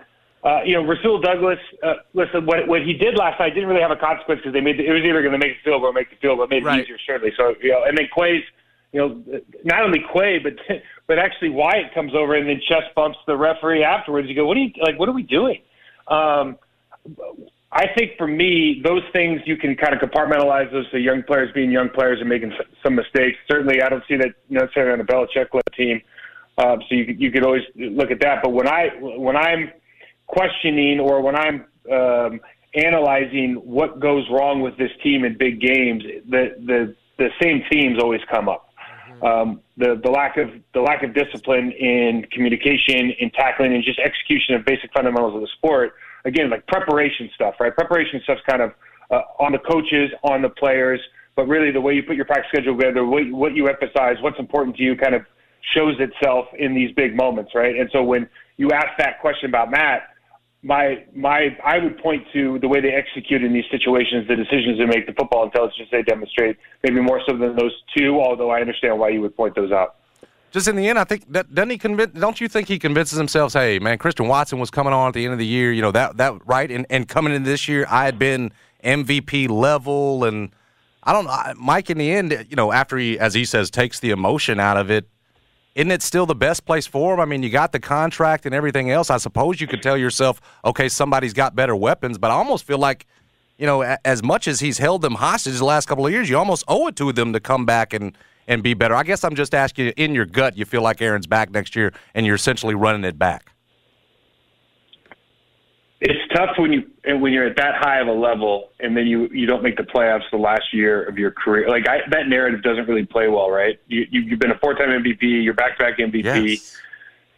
uh, 0.47 0.63
you 0.63 0.73
know, 0.73 0.87
Rasul 0.87 1.19
Douglas. 1.19 1.59
Uh, 1.83 1.95
listen, 2.13 2.45
what 2.45 2.67
what 2.69 2.81
he 2.81 2.93
did 2.93 3.17
last 3.17 3.37
night 3.37 3.53
didn't 3.53 3.67
really 3.67 3.81
have 3.81 3.91
a 3.91 3.97
consequence 3.97 4.39
because 4.39 4.53
they 4.53 4.61
made 4.61 4.79
the, 4.79 4.85
it 4.85 4.93
was 4.93 5.03
either 5.03 5.21
going 5.21 5.33
to 5.33 5.37
make 5.37 5.57
the 5.57 5.63
field 5.63 5.81
goal 5.81 5.89
or 5.89 5.93
make 5.93 6.09
the 6.09 6.15
field 6.15 6.37
goal. 6.37 6.45
It 6.45 6.49
made 6.49 6.65
it 6.65 6.83
easier, 6.83 6.97
certainly. 7.05 7.33
So 7.35 7.53
you 7.61 7.71
know, 7.71 7.83
and 7.83 7.97
then 7.97 8.07
Quay's, 8.15 8.43
you 8.93 8.99
know, 9.01 9.41
not 9.65 9.83
only 9.83 9.99
Quay, 10.13 10.39
but 10.39 10.53
but 11.07 11.19
actually 11.19 11.49
Wyatt 11.49 11.93
comes 11.93 12.15
over 12.15 12.33
and 12.35 12.47
then 12.47 12.61
chest 12.65 12.95
bumps 12.95 13.17
the 13.27 13.35
referee 13.35 13.83
afterwards. 13.83 14.29
You 14.29 14.35
go, 14.35 14.45
what 14.45 14.55
are 14.55 14.61
you 14.61 14.71
like? 14.81 14.97
What 14.97 15.09
are 15.09 15.13
we 15.13 15.23
doing? 15.23 15.59
Um, 16.07 16.57
I 17.73 17.87
think 17.97 18.11
for 18.17 18.27
me, 18.27 18.81
those 18.85 19.03
things 19.11 19.41
you 19.45 19.57
can 19.57 19.75
kind 19.75 19.93
of 19.93 19.99
compartmentalize 19.99 20.71
those 20.71 20.89
to 20.91 20.99
young 20.99 21.23
players 21.23 21.51
being 21.53 21.71
young 21.71 21.89
players 21.89 22.21
and 22.21 22.29
making 22.29 22.53
some 22.81 22.95
mistakes. 22.95 23.37
Certainly, 23.51 23.81
I 23.81 23.89
don't 23.89 24.03
see 24.07 24.15
that 24.15 24.31
necessarily 24.49 24.93
on 24.93 25.01
a 25.01 25.03
Belichick-led 25.03 25.75
team. 25.75 26.01
Um, 26.57 26.79
so 26.87 26.95
you 26.95 27.03
you 27.17 27.31
could 27.31 27.43
always 27.43 27.63
look 27.75 28.11
at 28.11 28.21
that. 28.21 28.41
But 28.41 28.51
when 28.53 28.69
I 28.69 28.91
when 29.01 29.35
I'm 29.35 29.73
questioning 30.27 30.99
or 30.99 31.21
when 31.21 31.35
I'm 31.35 31.65
um, 31.91 32.39
analyzing 32.75 33.55
what 33.63 33.99
goes 33.99 34.25
wrong 34.31 34.61
with 34.61 34.77
this 34.77 34.91
team 35.03 35.23
in 35.25 35.37
big 35.37 35.59
games, 35.59 36.03
the 36.29 36.55
the 36.65 36.95
the 37.17 37.29
same 37.41 37.63
themes 37.71 37.97
always 38.01 38.21
come 38.31 38.47
up. 38.47 38.69
Mm-hmm. 39.09 39.25
Um, 39.25 39.61
the 39.77 39.99
the 40.03 40.11
lack 40.11 40.37
of 40.37 40.49
the 40.73 40.81
lack 40.81 41.03
of 41.03 41.13
discipline 41.13 41.71
in 41.71 42.25
communication, 42.31 43.11
in 43.19 43.31
tackling, 43.31 43.73
and 43.73 43.83
just 43.83 43.99
execution 43.99 44.55
of 44.55 44.65
basic 44.65 44.91
fundamentals 44.93 45.35
of 45.35 45.41
the 45.41 45.49
sport. 45.57 45.93
Again, 46.25 46.49
like 46.49 46.67
preparation 46.67 47.29
stuff, 47.35 47.55
right? 47.59 47.73
Preparation 47.73 48.19
stuff's 48.23 48.41
kind 48.47 48.61
of 48.61 48.73
uh, 49.11 49.21
on 49.39 49.53
the 49.53 49.59
coaches, 49.59 50.11
on 50.23 50.41
the 50.41 50.49
players, 50.49 50.99
but 51.35 51.47
really 51.47 51.71
the 51.71 51.79
way 51.79 51.93
you 51.93 52.03
put 52.03 52.15
your 52.15 52.25
practice 52.25 52.49
schedule 52.51 52.75
together, 52.75 53.05
what, 53.05 53.23
what 53.31 53.55
you 53.55 53.67
emphasize, 53.67 54.17
what's 54.21 54.39
important 54.39 54.75
to 54.75 54.83
you, 54.83 54.97
kind 54.97 55.15
of 55.15 55.21
shows 55.73 55.95
itself 55.99 56.45
in 56.57 56.73
these 56.73 56.91
big 56.95 57.15
moments, 57.15 57.51
right? 57.55 57.75
And 57.77 57.89
so 57.93 58.03
when 58.03 58.27
you 58.57 58.71
ask 58.71 58.87
that 58.97 59.21
question 59.21 59.49
about 59.49 59.71
Matt, 59.71 60.09
my 60.67 61.05
my 61.15 61.57
I 61.63 61.77
would 61.77 61.97
point 61.99 62.27
to 62.33 62.59
the 62.59 62.67
way 62.67 62.81
they 62.81 62.91
execute 62.91 63.41
in 63.41 63.53
these 63.53 63.63
situations, 63.71 64.27
the 64.27 64.35
decisions 64.35 64.77
they 64.77 64.85
make, 64.85 65.07
the 65.07 65.13
football 65.13 65.45
intelligence 65.45 65.87
they 65.91 66.03
demonstrate, 66.03 66.57
maybe 66.83 66.99
more 66.99 67.21
so 67.25 67.37
than 67.37 67.55
those 67.55 67.71
two. 67.95 68.19
Although 68.19 68.51
I 68.51 68.59
understand 68.59 68.99
why 68.99 69.09
you 69.09 69.21
would 69.21 69.35
point 69.35 69.55
those 69.55 69.71
out. 69.71 69.95
Just 70.51 70.67
in 70.67 70.75
the 70.75 70.89
end, 70.89 70.99
I 70.99 71.05
think 71.05 71.31
that 71.31 71.55
doesn't 71.55 71.69
he 71.69 71.77
convince? 71.77 72.19
Don't 72.19 72.41
you 72.41 72.49
think 72.49 72.67
he 72.67 72.79
convinces 72.79 73.17
himself? 73.17 73.53
Hey, 73.53 73.79
man, 73.79 73.97
Christian 73.97 74.27
Watson 74.27 74.59
was 74.59 74.69
coming 74.69 74.91
on 74.91 75.07
at 75.07 75.13
the 75.13 75.23
end 75.23 75.31
of 75.31 75.39
the 75.39 75.45
year. 75.45 75.71
You 75.71 75.81
know 75.81 75.91
that 75.91 76.17
that 76.17 76.33
right, 76.45 76.69
and 76.69 76.85
and 76.89 77.07
coming 77.07 77.33
in 77.33 77.43
this 77.43 77.69
year, 77.69 77.85
I 77.89 78.03
had 78.03 78.19
been 78.19 78.51
MVP 78.83 79.49
level, 79.49 80.25
and 80.25 80.51
I 81.03 81.13
don't 81.13 81.25
know, 81.25 81.53
Mike. 81.55 81.89
In 81.89 81.97
the 81.97 82.11
end, 82.11 82.45
you 82.49 82.57
know, 82.57 82.73
after 82.73 82.97
he, 82.97 83.17
as 83.17 83.33
he 83.33 83.45
says, 83.45 83.71
takes 83.71 84.01
the 84.01 84.09
emotion 84.09 84.59
out 84.59 84.75
of 84.75 84.91
it 84.91 85.07
isn't 85.77 85.91
it 85.91 86.01
still 86.01 86.25
the 86.25 86.33
best 86.33 86.65
place 86.65 86.87
for 86.87 87.13
him? 87.13 87.19
I 87.19 87.25
mean, 87.25 87.43
you 87.43 87.51
got 87.51 87.71
the 87.71 87.79
contract 87.79 88.47
and 88.47 88.55
everything 88.55 88.89
else. 88.89 89.11
I 89.11 89.17
suppose 89.17 89.61
you 89.61 89.67
could 89.67 89.83
tell 89.83 89.95
yourself, 89.95 90.41
okay, 90.65 90.89
somebody's 90.89 91.33
got 91.33 91.55
better 91.55 91.75
weapons, 91.75 92.17
but 92.17 92.31
I 92.31 92.33
almost 92.33 92.65
feel 92.65 92.79
like, 92.79 93.05
you 93.59 93.67
know, 93.67 93.83
as 94.03 94.23
much 94.23 94.47
as 94.47 94.59
he's 94.59 94.79
held 94.79 95.03
them 95.03 95.13
hostage 95.13 95.55
the 95.59 95.65
last 95.65 95.87
couple 95.87 96.03
of 96.07 96.11
years, 96.11 96.31
you 96.31 96.37
almost 96.37 96.63
owe 96.67 96.87
it 96.87 96.95
to 96.95 97.13
them 97.13 97.31
to 97.33 97.39
come 97.39 97.65
back 97.65 97.93
and 97.93 98.17
and 98.47 98.63
be 98.63 98.73
better. 98.73 98.95
I 98.95 99.03
guess 99.03 99.23
I'm 99.23 99.35
just 99.35 99.53
asking 99.53 99.87
you, 99.87 99.93
in 99.97 100.15
your 100.15 100.25
gut, 100.25 100.57
you 100.57 100.65
feel 100.65 100.81
like 100.81 101.01
Aaron's 101.01 101.27
back 101.27 101.51
next 101.51 101.75
year, 101.75 101.93
and 102.15 102.25
you're 102.25 102.35
essentially 102.35 102.75
running 102.75 103.03
it 103.03 103.19
back 103.19 103.51
tough 106.37 106.57
when 106.57 106.71
you 106.71 106.83
when 107.19 107.33
you're 107.33 107.47
at 107.47 107.57
that 107.57 107.75
high 107.75 107.99
of 107.99 108.07
a 108.07 108.11
level 108.11 108.69
and 108.79 108.95
then 108.95 109.07
you 109.07 109.27
you 109.31 109.45
don't 109.45 109.63
make 109.63 109.77
the 109.77 109.83
playoffs 109.83 110.29
the 110.31 110.37
last 110.37 110.73
year 110.73 111.03
of 111.03 111.17
your 111.17 111.31
career. 111.31 111.67
Like 111.69 111.87
I, 111.87 111.99
that 112.11 112.27
narrative 112.27 112.61
doesn't 112.61 112.87
really 112.87 113.05
play 113.05 113.27
well, 113.27 113.49
right? 113.49 113.79
You, 113.87 114.05
you 114.11 114.29
have 114.31 114.39
been 114.39 114.51
a 114.51 114.59
four-time 114.59 114.89
MVP, 114.89 115.43
you're 115.43 115.53
back-to-back 115.53 115.97
MVP. 115.97 116.23
Yes. 116.23 116.77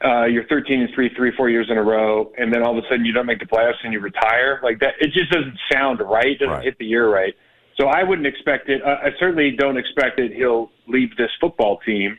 Uh, 0.03 0.23
you're 0.25 0.45
13 0.45 0.81
and 0.81 0.89
three, 0.95 1.13
three, 1.13 1.35
four 1.35 1.49
years 1.49 1.67
in 1.69 1.77
a 1.77 1.83
row, 1.83 2.31
and 2.37 2.53
then 2.53 2.63
all 2.63 2.77
of 2.77 2.81
a 2.81 2.87
sudden 2.87 3.03
you 3.03 3.11
don't 3.11 3.25
make 3.25 3.39
the 3.39 3.45
playoffs 3.45 3.83
and 3.83 3.91
you 3.91 3.99
retire. 3.99 4.61
Like 4.63 4.79
that, 4.79 4.93
it 5.01 5.11
just 5.11 5.29
doesn't 5.29 5.57
sound 5.71 5.99
right. 5.99 6.27
It 6.27 6.39
doesn't 6.39 6.53
right. 6.53 6.63
hit 6.63 6.77
the 6.77 6.85
year 6.85 7.09
right. 7.09 7.33
So 7.75 7.87
I 7.87 8.03
wouldn't 8.03 8.27
expect 8.27 8.69
it. 8.69 8.81
I 8.83 9.09
certainly 9.19 9.51
don't 9.51 9.77
expect 9.77 10.17
that 10.17 10.31
he'll 10.33 10.71
leave 10.87 11.15
this 11.17 11.29
football 11.39 11.79
team, 11.85 12.17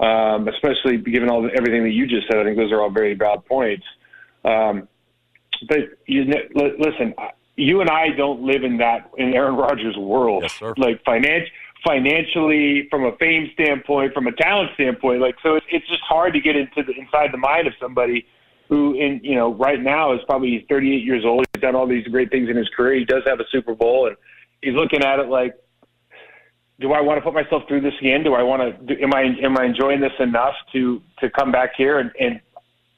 um, 0.00 0.48
especially 0.48 0.98
given 0.98 1.30
all 1.30 1.42
the, 1.42 1.50
everything 1.54 1.82
that 1.82 1.92
you 1.92 2.06
just 2.06 2.26
said. 2.26 2.38
I 2.38 2.44
think 2.44 2.56
those 2.56 2.72
are 2.72 2.80
all 2.82 2.90
very 2.90 3.14
valid 3.14 3.44
points. 3.46 3.84
Um, 4.44 4.88
but 5.68 5.78
you 6.06 6.24
listen, 6.54 7.14
you 7.56 7.80
and 7.80 7.90
I 7.90 8.10
don't 8.10 8.42
live 8.42 8.64
in 8.64 8.78
that 8.78 9.10
in 9.16 9.34
Aaron 9.34 9.56
Rodgers' 9.56 9.96
world. 9.96 10.42
Yes, 10.42 10.54
sir. 10.54 10.74
Like 10.76 11.02
finance, 11.04 11.48
financially, 11.84 12.88
from 12.90 13.04
a 13.04 13.16
fame 13.16 13.50
standpoint, 13.54 14.12
from 14.14 14.26
a 14.26 14.32
talent 14.32 14.70
standpoint, 14.74 15.20
like 15.20 15.36
so, 15.42 15.56
it's, 15.56 15.66
it's 15.70 15.86
just 15.88 16.02
hard 16.02 16.32
to 16.34 16.40
get 16.40 16.56
into 16.56 16.82
the 16.82 16.92
inside 16.98 17.30
the 17.32 17.38
mind 17.38 17.66
of 17.66 17.74
somebody 17.80 18.26
who 18.68 18.94
in 18.94 19.20
you 19.22 19.34
know 19.34 19.54
right 19.54 19.80
now 19.80 20.14
is 20.14 20.20
probably 20.26 20.64
38 20.68 21.04
years 21.04 21.24
old. 21.24 21.44
He's 21.54 21.60
done 21.60 21.74
all 21.74 21.86
these 21.86 22.06
great 22.08 22.30
things 22.30 22.48
in 22.48 22.56
his 22.56 22.68
career. 22.70 22.98
He 22.98 23.04
does 23.04 23.22
have 23.26 23.40
a 23.40 23.44
Super 23.50 23.74
Bowl, 23.74 24.06
and 24.08 24.16
he's 24.62 24.74
looking 24.74 25.02
at 25.04 25.18
it 25.18 25.28
like, 25.28 25.54
do 26.80 26.92
I 26.92 27.00
want 27.00 27.18
to 27.18 27.22
put 27.22 27.34
myself 27.34 27.62
through 27.68 27.82
this 27.82 27.94
again? 28.00 28.24
Do 28.24 28.34
I 28.34 28.42
want 28.42 28.88
to? 28.88 29.02
Am 29.02 29.14
I 29.14 29.22
am 29.42 29.58
I 29.58 29.64
enjoying 29.64 30.00
this 30.00 30.12
enough 30.18 30.54
to 30.72 31.00
to 31.20 31.30
come 31.30 31.52
back 31.52 31.70
here? 31.76 31.98
And, 31.98 32.10
and 32.18 32.40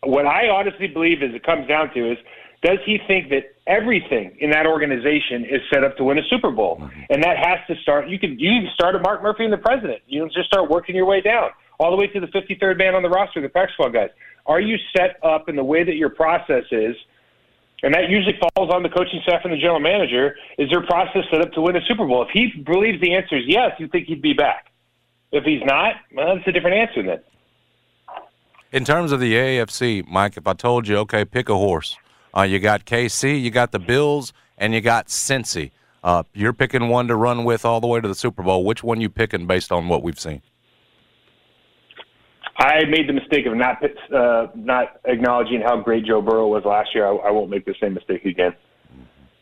what 0.03 0.27
I 0.27 0.49
honestly 0.49 0.87
believe 0.87 1.23
is 1.23 1.35
it 1.35 1.45
comes 1.45 1.67
down 1.69 1.93
to 1.95 2.13
is 2.13 2.19
does 2.63 2.79
he 2.85 2.99
think 3.07 3.31
that 3.31 3.55
everything 3.67 4.37
in 4.41 4.51
that 4.51 4.67
organization 4.67 5.45
is 5.45 5.61
set 5.73 5.85
up 5.85 5.97
to 5.99 6.05
win 6.05 6.19
a 6.19 6.23
Super 6.29 6.51
Bowl? 6.51 6.79
Mm-hmm. 6.81 7.01
And 7.11 7.23
that 7.23 7.37
has 7.39 7.59
to 7.69 7.81
start. 7.83 8.09
You 8.09 8.19
can 8.19 8.39
you 8.39 8.69
start 8.75 8.95
at 8.95 9.03
Mark 9.03 9.23
Murphy 9.23 9.45
and 9.45 9.53
the 9.53 9.59
president. 9.59 10.01
You 10.07 10.29
just 10.35 10.47
start 10.47 10.71
working 10.71 10.97
your 10.97 11.07
way 11.07 11.21
down 11.21 11.51
all 11.79 11.91
the 11.91 11.97
way 11.97 12.07
to 12.07 12.21
the 12.21 12.27
53rd 12.29 12.79
man 12.79 12.95
on 12.95 13.03
the 13.03 13.09
roster, 13.09 13.41
the 13.41 13.49
practice 13.49 13.75
squad 13.75 13.91
guys. 13.91 14.11
Are 14.47 14.61
you 14.61 14.77
set 14.97 15.17
up 15.23 15.49
in 15.49 15.57
the 15.57 15.65
way 15.65 15.85
that 15.85 15.97
your 15.97 16.11
process 16.11 16.65
is? 16.71 16.97
And 17.83 17.93
that 17.95 18.09
usually 18.09 18.39
falls 18.55 18.71
on 18.73 18.83
the 18.83 18.89
coaching 18.89 19.21
staff 19.23 19.43
and 19.45 19.53
the 19.53 19.59
general 19.59 19.81
manager. 19.81 20.37
Is 20.59 20.71
their 20.71 20.85
process 20.87 21.25
set 21.31 21.43
up 21.43 21.53
to 21.53 21.61
win 21.61 21.77
a 21.77 21.81
Super 21.87 22.07
Bowl? 22.07 22.23
If 22.23 22.31
he 22.33 22.63
believes 22.63 23.01
the 23.01 23.15
answer 23.15 23.37
is 23.37 23.45
yes, 23.47 23.73
you 23.79 23.89
think 23.89 24.07
he'd 24.07 24.23
be 24.23 24.33
back. 24.33 24.73
If 25.33 25.45
he's 25.45 25.63
not, 25.65 25.97
well, 26.15 26.37
that's 26.37 26.49
a 26.49 26.53
different 26.53 26.77
answer 26.77 27.03
then. 27.03 27.21
In 28.73 28.85
terms 28.85 29.13
of 29.13 29.21
the 29.21 29.35
AFC, 29.35 30.07
Mike, 30.09 30.37
if 30.37 30.47
I 30.47 30.55
told 30.55 30.89
you, 30.89 30.97
okay, 30.99 31.25
pick 31.25 31.49
a 31.49 31.55
horse, 31.55 31.97
uh, 32.37 32.43
you 32.43 32.59
got 32.59 32.85
KC, 32.85 33.41
you 33.41 33.51
got 33.51 33.73
the 33.73 33.79
Bills, 33.79 34.33
and 34.59 34.75
you 34.75 34.81
got 34.81 35.07
Cincy. 35.07 35.71
Uh, 36.05 36.23
you're 36.35 36.53
picking 36.53 36.89
one 36.89 37.09
to 37.09 37.17
run 37.17 37.45
with 37.45 37.65
all 37.65 37.81
the 37.81 37.87
way 37.87 38.01
to 38.01 38.07
the 38.07 38.15
Super 38.15 38.43
Bowl. 38.43 38.65
Which 38.65 38.85
one 38.85 39.01
you 39.01 39.09
picking 39.09 39.47
based 39.47 39.73
on 39.73 39.89
what 39.89 40.03
we've 40.03 40.21
seen? 40.21 40.43
I 42.59 42.85
made 42.85 43.09
the 43.09 43.13
mistake 43.13 43.47
of 43.47 43.55
not 43.57 43.83
uh, 44.15 44.47
not 44.55 45.01
acknowledging 45.05 45.61
how 45.61 45.79
great 45.79 46.07
Joe 46.07 46.23
Burrow 46.23 46.49
was 46.49 46.65
last 46.65 46.91
year. 46.95 47.07
I, 47.07 47.15
I 47.15 47.31
won't 47.31 47.51
make 47.51 47.65
the 47.65 47.75
same 47.81 47.95
mistake 47.95 48.25
again. 48.25 48.55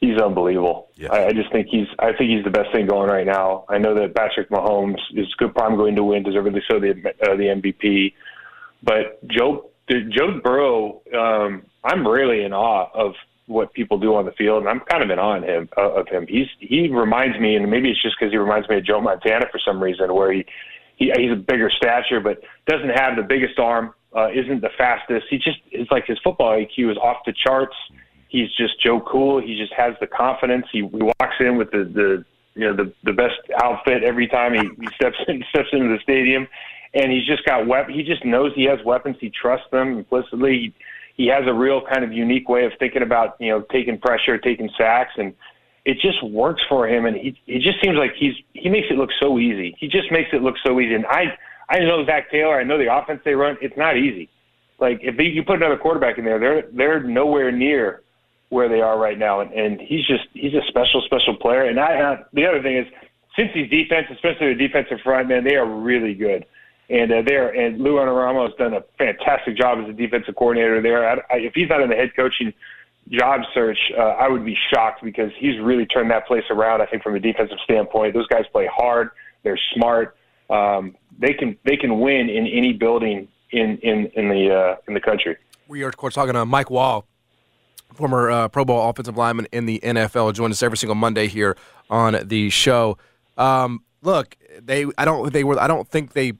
He's 0.00 0.18
unbelievable. 0.18 0.88
I, 1.12 1.26
I 1.26 1.32
just 1.32 1.50
think 1.52 1.68
he's. 1.70 1.86
I 1.98 2.12
think 2.12 2.30
he's 2.30 2.44
the 2.44 2.50
best 2.50 2.72
thing 2.72 2.86
going 2.86 3.08
right 3.08 3.26
now. 3.26 3.64
I 3.68 3.78
know 3.78 3.94
that 3.94 4.14
Patrick 4.14 4.50
Mahomes 4.50 4.98
is 5.14 5.32
good, 5.38 5.54
probably 5.54 5.76
going 5.76 5.96
to 5.96 6.02
win, 6.02 6.22
deservedly 6.24 6.62
so 6.70 6.80
the 6.80 6.90
uh, 6.90 7.36
the 7.36 7.44
MVP. 7.62 8.14
But 8.82 9.26
Joe 9.28 9.70
Joe 9.88 10.40
Burrow, 10.42 11.02
um, 11.16 11.62
I'm 11.84 12.06
really 12.06 12.44
in 12.44 12.52
awe 12.52 12.88
of 12.94 13.12
what 13.46 13.72
people 13.74 13.98
do 13.98 14.14
on 14.14 14.24
the 14.24 14.32
field, 14.32 14.60
and 14.60 14.68
I'm 14.68 14.80
kind 14.80 15.02
of 15.02 15.10
in 15.10 15.18
awe 15.18 15.36
of 15.36 15.44
him. 15.44 15.68
Uh, 15.76 16.00
of 16.00 16.08
him, 16.08 16.26
he's 16.28 16.46
he 16.58 16.88
reminds 16.88 17.38
me, 17.38 17.56
and 17.56 17.70
maybe 17.70 17.90
it's 17.90 18.02
just 18.02 18.16
because 18.18 18.32
he 18.32 18.38
reminds 18.38 18.68
me 18.68 18.78
of 18.78 18.84
Joe 18.84 19.00
Montana 19.00 19.46
for 19.52 19.60
some 19.64 19.82
reason, 19.82 20.14
where 20.14 20.32
he, 20.32 20.46
he 20.96 21.12
he's 21.16 21.32
a 21.32 21.36
bigger 21.36 21.70
stature, 21.70 22.20
but 22.20 22.40
doesn't 22.66 22.90
have 22.90 23.16
the 23.16 23.22
biggest 23.22 23.58
arm, 23.58 23.92
uh, 24.16 24.28
isn't 24.30 24.62
the 24.62 24.70
fastest. 24.78 25.26
He 25.28 25.36
just 25.36 25.58
it's 25.70 25.90
like 25.90 26.06
his 26.06 26.18
football 26.24 26.52
IQ 26.52 26.92
is 26.92 26.96
off 26.98 27.18
the 27.26 27.34
charts. 27.34 27.76
He's 28.28 28.48
just 28.56 28.80
Joe 28.82 29.00
Cool. 29.00 29.40
He 29.40 29.58
just 29.58 29.72
has 29.74 29.94
the 30.00 30.06
confidence. 30.06 30.66
He, 30.72 30.78
he 30.78 31.02
walks 31.02 31.36
in 31.40 31.58
with 31.58 31.70
the 31.70 31.84
the 31.84 32.24
you 32.54 32.66
know 32.66 32.74
the 32.74 32.92
the 33.04 33.12
best 33.12 33.36
outfit 33.62 34.02
every 34.02 34.28
time 34.28 34.54
he, 34.54 34.60
he 34.80 34.88
steps 34.94 35.16
in 35.28 35.44
steps 35.50 35.68
into 35.72 35.88
the 35.88 35.98
stadium 36.02 36.48
and 36.94 37.10
he's 37.10 37.26
just 37.26 37.44
got 37.44 37.66
weapon. 37.66 37.92
He 37.92 38.02
just 38.02 38.24
knows 38.24 38.52
he 38.54 38.64
has 38.64 38.78
weapons. 38.84 39.16
He 39.20 39.30
trusts 39.30 39.66
them 39.70 39.98
implicitly. 39.98 40.72
He, 41.16 41.24
he 41.24 41.26
has 41.28 41.42
a 41.46 41.52
real 41.52 41.82
kind 41.82 42.04
of 42.04 42.12
unique 42.12 42.48
way 42.48 42.64
of 42.64 42.72
thinking 42.78 43.02
about 43.02 43.36
you 43.40 43.50
know 43.50 43.62
taking 43.72 43.98
pressure, 43.98 44.38
taking 44.38 44.70
sacks, 44.78 45.12
and 45.16 45.34
it 45.84 45.98
just 46.00 46.22
works 46.22 46.62
for 46.68 46.88
him. 46.88 47.06
And 47.06 47.16
he 47.16 47.38
he 47.46 47.58
just 47.58 47.80
seems 47.82 47.96
like 47.96 48.14
he's 48.16 48.34
he 48.52 48.68
makes 48.68 48.88
it 48.90 48.96
look 48.96 49.10
so 49.20 49.38
easy. 49.38 49.76
He 49.78 49.88
just 49.88 50.10
makes 50.10 50.30
it 50.32 50.42
look 50.42 50.56
so 50.64 50.80
easy. 50.80 50.94
And 50.94 51.06
I 51.06 51.36
I 51.68 51.80
know 51.80 52.04
Zac 52.06 52.30
Taylor. 52.30 52.58
I 52.58 52.64
know 52.64 52.78
the 52.78 52.94
offense 52.94 53.20
they 53.24 53.34
run. 53.34 53.56
It's 53.60 53.76
not 53.76 53.96
easy. 53.96 54.28
Like 54.78 55.00
if 55.02 55.16
they, 55.16 55.24
you 55.24 55.44
put 55.44 55.56
another 55.56 55.76
quarterback 55.76 56.18
in 56.18 56.24
there, 56.24 56.38
they're 56.38 56.64
they're 56.72 57.02
nowhere 57.02 57.52
near 57.52 58.02
where 58.48 58.68
they 58.68 58.80
are 58.80 58.98
right 58.98 59.18
now. 59.18 59.40
And, 59.40 59.52
and 59.52 59.80
he's 59.80 60.06
just 60.06 60.24
he's 60.32 60.54
a 60.54 60.62
special 60.68 61.02
special 61.02 61.36
player. 61.36 61.64
And 61.64 61.78
I 61.78 62.00
uh, 62.00 62.24
the 62.32 62.46
other 62.46 62.62
thing 62.62 62.76
is 62.76 62.86
since 63.36 63.50
he's 63.52 63.70
defense, 63.70 64.06
especially 64.10 64.54
the 64.54 64.68
defensive 64.68 65.00
front, 65.02 65.28
man, 65.28 65.44
they 65.44 65.56
are 65.56 65.66
really 65.66 66.14
good. 66.14 66.44
And 66.90 67.10
uh, 67.10 67.22
there, 67.26 67.48
and 67.48 67.78
Lou 67.80 67.94
Anarumo 67.94 68.46
has 68.46 68.56
done 68.58 68.74
a 68.74 68.82
fantastic 68.98 69.56
job 69.56 69.78
as 69.82 69.88
a 69.88 69.92
defensive 69.92 70.36
coordinator 70.36 70.82
there. 70.82 71.08
I, 71.08 71.14
I, 71.30 71.38
if 71.38 71.54
he's 71.54 71.68
not 71.68 71.80
in 71.80 71.88
the 71.88 71.96
head 71.96 72.10
coaching 72.14 72.52
job 73.10 73.40
search, 73.54 73.78
uh, 73.96 74.02
I 74.02 74.28
would 74.28 74.44
be 74.44 74.56
shocked 74.72 75.02
because 75.02 75.30
he's 75.38 75.58
really 75.60 75.86
turned 75.86 76.10
that 76.10 76.26
place 76.26 76.44
around. 76.50 76.82
I 76.82 76.86
think 76.86 77.02
from 77.02 77.14
a 77.14 77.20
defensive 77.20 77.58
standpoint, 77.64 78.14
those 78.14 78.26
guys 78.26 78.44
play 78.52 78.68
hard. 78.72 79.10
They're 79.42 79.58
smart. 79.74 80.16
Um, 80.50 80.94
they 81.18 81.32
can 81.32 81.56
they 81.64 81.76
can 81.76 82.00
win 82.00 82.28
in 82.28 82.46
any 82.46 82.72
building 82.72 83.28
in 83.50 83.78
in 83.78 84.06
in 84.14 84.28
the 84.28 84.54
uh, 84.54 84.76
in 84.86 84.94
the 84.94 85.00
country. 85.00 85.36
We 85.68 85.82
are 85.84 85.88
of 85.88 85.96
course 85.96 86.14
talking 86.14 86.34
to 86.34 86.44
Mike 86.44 86.66
Wahle, 86.66 87.04
former 87.94 88.30
uh, 88.30 88.48
Pro 88.48 88.64
Bowl 88.64 88.88
offensive 88.88 89.16
lineman 89.16 89.46
in 89.52 89.66
the 89.66 89.80
NFL, 89.82 90.34
join 90.34 90.50
us 90.50 90.62
every 90.62 90.76
single 90.76 90.94
Monday 90.94 91.28
here 91.28 91.56
on 91.88 92.18
the 92.28 92.50
show. 92.50 92.98
Um, 93.38 93.84
look, 94.02 94.36
they 94.60 94.86
I 94.98 95.04
don't 95.04 95.32
they 95.32 95.44
were 95.44 95.58
I 95.58 95.66
don't 95.66 95.88
think 95.88 96.12
they 96.12 96.32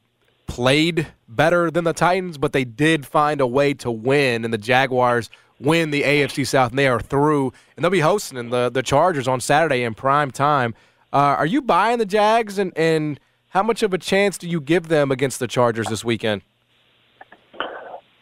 played 0.47 1.09
better 1.29 1.71
than 1.71 1.85
the 1.85 1.93
Titans, 1.93 2.39
but 2.39 2.53
they 2.53 2.65
did 2.65 3.07
find 3.07 3.41
a 3.41 3.47
way 3.47 3.75
to 3.75 3.91
win, 3.91 4.45
and 4.45 4.53
the 4.53 4.59
Jaguars 4.59 5.31
win 5.61 5.91
the 5.91 6.03
AFC 6.03 6.47
South, 6.47 6.71
and 6.71 6.79
they 6.79 6.89
are 6.89 7.01
through, 7.01 7.53
and 7.77 7.85
they'll 7.85 7.91
be 7.91 8.01
hosting 8.01 8.51
the 8.51 8.71
the 8.71 8.83
Chargers 8.83 9.29
on 9.29 9.41
Saturday 9.41 9.83
in 9.83 9.95
prime 9.95 10.31
time. 10.31 10.75
Uh, 11.13 11.37
are 11.39 11.47
you 11.47 11.63
buying 11.63 11.99
the 11.99 12.07
Jags, 12.07 12.59
and, 12.59 12.77
and 12.77 13.21
how 13.51 13.63
much 13.63 13.83
of 13.83 13.95
a 13.95 13.99
chance 13.99 14.37
do 14.37 14.49
you 14.49 14.61
give 14.61 14.89
them 14.89 15.11
against 15.11 15.39
the 15.39 15.47
Chargers 15.47 15.87
this 15.87 16.05
weekend? 16.05 16.43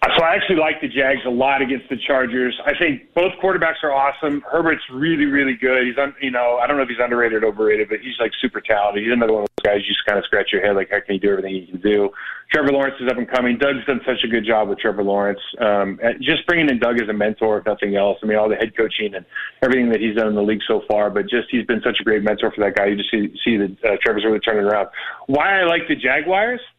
So 0.03 0.24
I 0.24 0.34
actually 0.34 0.57
like 0.57 0.80
the 0.80 0.88
Jags 0.88 1.20
a 1.24 1.30
lot 1.30 1.62
against 1.62 1.88
the 1.88 1.96
Chargers. 1.96 2.59
I 2.66 2.76
think 2.76 3.14
both 3.14 3.30
quarterbacks 3.40 3.84
are 3.84 3.94
awesome. 3.94 4.42
Herbert's 4.50 4.82
really, 4.92 5.26
really 5.26 5.55
good. 5.55 5.86
He's, 5.86 5.96
un, 5.96 6.12
you 6.20 6.32
know, 6.32 6.59
I 6.59 6.66
don't 6.66 6.76
know 6.76 6.82
if 6.82 6.88
he's 6.88 6.98
underrated 6.98 7.44
or 7.44 7.46
overrated, 7.46 7.88
but 7.88 8.00
he's 8.00 8.18
like 8.18 8.32
super 8.40 8.61
talented. 8.61 9.05
He's 9.05 9.12
another 9.12 9.32
one 9.32 9.44
of 9.44 9.48
those 9.57 9.72
guys 9.72 9.82
you 9.86 9.94
just 9.94 10.05
kind 10.05 10.18
of 10.18 10.24
scratch 10.24 10.50
your 10.53 10.61
head 10.61 10.74
like, 10.74 10.90
how 10.90 10.98
can 10.98 11.14
he 11.14 11.20
do 11.20 11.30
everything 11.30 11.55
he 11.55 11.66
can 11.70 11.80
do? 11.80 12.11
Trevor 12.53 12.72
Lawrence 12.72 12.96
is 13.00 13.09
up 13.09 13.16
and 13.16 13.30
coming. 13.30 13.59
Doug's 13.59 13.86
done 13.86 14.00
such 14.05 14.24
a 14.24 14.28
good 14.28 14.44
job 14.44 14.68
with 14.68 14.80
Trevor 14.80 15.05
Lawrence. 15.05 15.40
Um, 15.61 16.00
just 16.20 16.44
bringing 16.48 16.68
in 16.68 16.80
Doug 16.80 17.00
as 17.00 17.09
a 17.09 17.12
mentor, 17.12 17.59
if 17.59 17.66
nothing 17.66 17.94
else. 17.94 18.18
I 18.24 18.26
mean, 18.26 18.38
all 18.38 18.48
the 18.48 18.57
head 18.57 18.76
coaching 18.76 19.14
and 19.14 19.24
everything 19.62 19.88
that 19.90 20.00
he's 20.00 20.16
done 20.16 20.26
in 20.26 20.34
the 20.34 20.42
league 20.42 20.62
so 20.66 20.82
far, 20.90 21.11
but 21.11 21.30
just 21.30 21.46
he's 21.48 21.64
been 21.64 21.80
such 21.80 21.98
a 22.00 22.03
great 22.03 22.24
mentor 22.24 22.50
for 22.50 22.61
that 22.64 22.74
guy. 22.74 22.86
You 22.86 22.96
just 22.96 23.11
see, 23.12 23.32
see 23.44 23.57
that 23.57 23.76
uh, 23.84 23.96
Trevor's 24.03 24.24
really 24.24 24.40
turning 24.40 24.64
around. 24.64 24.88
Why 25.28 25.61
I 25.61 25.64
like 25.64 25.86
the 25.86 25.94
Jaguars– 25.94 26.61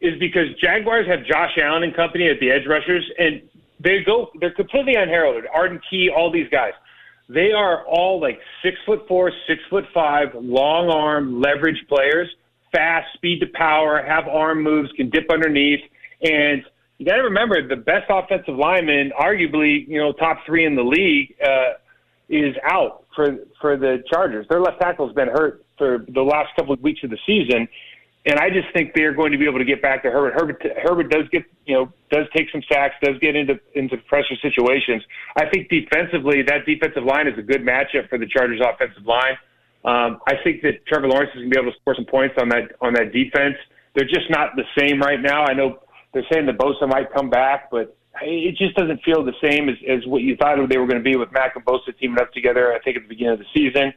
is 0.00 0.18
because 0.18 0.46
Jaguars 0.60 1.06
have 1.06 1.24
Josh 1.24 1.56
Allen 1.62 1.82
and 1.82 1.94
company 1.94 2.28
at 2.28 2.38
the 2.40 2.50
edge 2.50 2.66
rushers, 2.66 3.04
and 3.18 3.42
they 3.80 4.02
go 4.04 4.30
they're 4.40 4.52
completely 4.52 4.94
unheralded. 4.94 5.44
Arden 5.52 5.80
Key, 5.88 6.10
all 6.14 6.30
these 6.30 6.48
guys, 6.50 6.72
they 7.28 7.52
are 7.52 7.84
all 7.86 8.20
like 8.20 8.38
six 8.62 8.76
foot 8.84 9.06
four, 9.08 9.32
six 9.46 9.60
foot 9.70 9.84
five, 9.92 10.28
long 10.34 10.90
arm, 10.90 11.40
leverage 11.40 11.82
players, 11.88 12.28
fast, 12.72 13.12
speed 13.14 13.40
to 13.40 13.46
power, 13.54 14.02
have 14.06 14.28
arm 14.28 14.62
moves, 14.62 14.90
can 14.92 15.10
dip 15.10 15.30
underneath, 15.30 15.80
and 16.22 16.62
you 16.98 17.04
got 17.04 17.16
to 17.16 17.22
remember 17.22 17.66
the 17.66 17.76
best 17.76 18.06
offensive 18.08 18.56
lineman, 18.56 19.12
arguably 19.18 19.86
you 19.88 19.98
know 19.98 20.12
top 20.12 20.38
three 20.46 20.64
in 20.64 20.74
the 20.74 20.84
league, 20.84 21.34
uh, 21.44 21.74
is 22.28 22.54
out 22.64 23.04
for 23.14 23.36
for 23.60 23.76
the 23.76 24.02
Chargers. 24.12 24.46
Their 24.48 24.60
left 24.60 24.80
tackle's 24.80 25.14
been 25.14 25.28
hurt 25.28 25.64
for 25.78 26.04
the 26.08 26.22
last 26.22 26.54
couple 26.56 26.72
of 26.72 26.80
weeks 26.80 27.00
of 27.02 27.10
the 27.10 27.18
season 27.26 27.68
and 28.26 28.40
I 28.40 28.50
just 28.50 28.66
think 28.72 28.92
they're 28.94 29.14
going 29.14 29.30
to 29.30 29.38
be 29.38 29.46
able 29.46 29.58
to 29.58 29.64
get 29.64 29.80
back 29.80 30.02
to 30.02 30.10
Herbert. 30.10 30.34
Herbert 30.34 30.62
Herbert 30.82 31.10
does 31.10 31.28
get 31.30 31.44
you 31.64 31.74
know 31.74 31.92
does 32.10 32.26
take 32.34 32.50
some 32.50 32.62
sacks, 32.70 32.96
does 33.02 33.18
get 33.20 33.36
into 33.36 33.58
into 33.74 33.96
pressure 33.96 34.34
situations. 34.42 35.02
I 35.36 35.46
think 35.46 35.68
defensively 35.68 36.42
that 36.42 36.66
defensive 36.66 37.04
line 37.04 37.28
is 37.28 37.38
a 37.38 37.42
good 37.42 37.62
matchup 37.62 38.08
for 38.08 38.18
the 38.18 38.26
Chargers 38.26 38.60
offensive 38.60 39.06
line. 39.06 39.38
Um, 39.84 40.18
I 40.26 40.34
think 40.42 40.62
that 40.62 40.84
Trevor 40.86 41.08
Lawrence 41.08 41.30
is 41.30 41.42
going 41.42 41.50
to 41.50 41.54
be 41.54 41.60
able 41.60 41.72
to 41.72 41.78
score 41.78 41.94
some 41.94 42.04
points 42.04 42.34
on 42.40 42.48
that 42.48 42.74
on 42.80 42.94
that 42.94 43.12
defense. 43.12 43.54
They're 43.94 44.08
just 44.08 44.28
not 44.28 44.56
the 44.56 44.64
same 44.76 45.00
right 45.00 45.22
now. 45.22 45.44
I 45.44 45.54
know 45.54 45.78
they're 46.12 46.26
saying 46.30 46.46
that 46.46 46.58
Bosa 46.58 46.88
might 46.88 47.12
come 47.14 47.30
back, 47.30 47.70
but 47.70 47.96
it 48.22 48.56
just 48.56 48.74
doesn't 48.74 49.02
feel 49.04 49.24
the 49.24 49.34
same 49.42 49.68
as, 49.68 49.76
as 49.88 50.06
what 50.06 50.22
you 50.22 50.36
thought 50.36 50.56
they 50.68 50.78
were 50.78 50.86
going 50.86 51.02
to 51.02 51.04
be 51.04 51.16
with 51.16 51.30
Mack 51.32 51.54
and 51.54 51.64
Bosa 51.64 51.96
teaming 51.98 52.18
up 52.18 52.32
together. 52.32 52.72
I 52.72 52.80
think 52.80 52.96
at 52.96 53.04
the 53.04 53.08
beginning 53.08 53.34
of 53.34 53.38
the 53.38 53.46
season. 53.54 53.92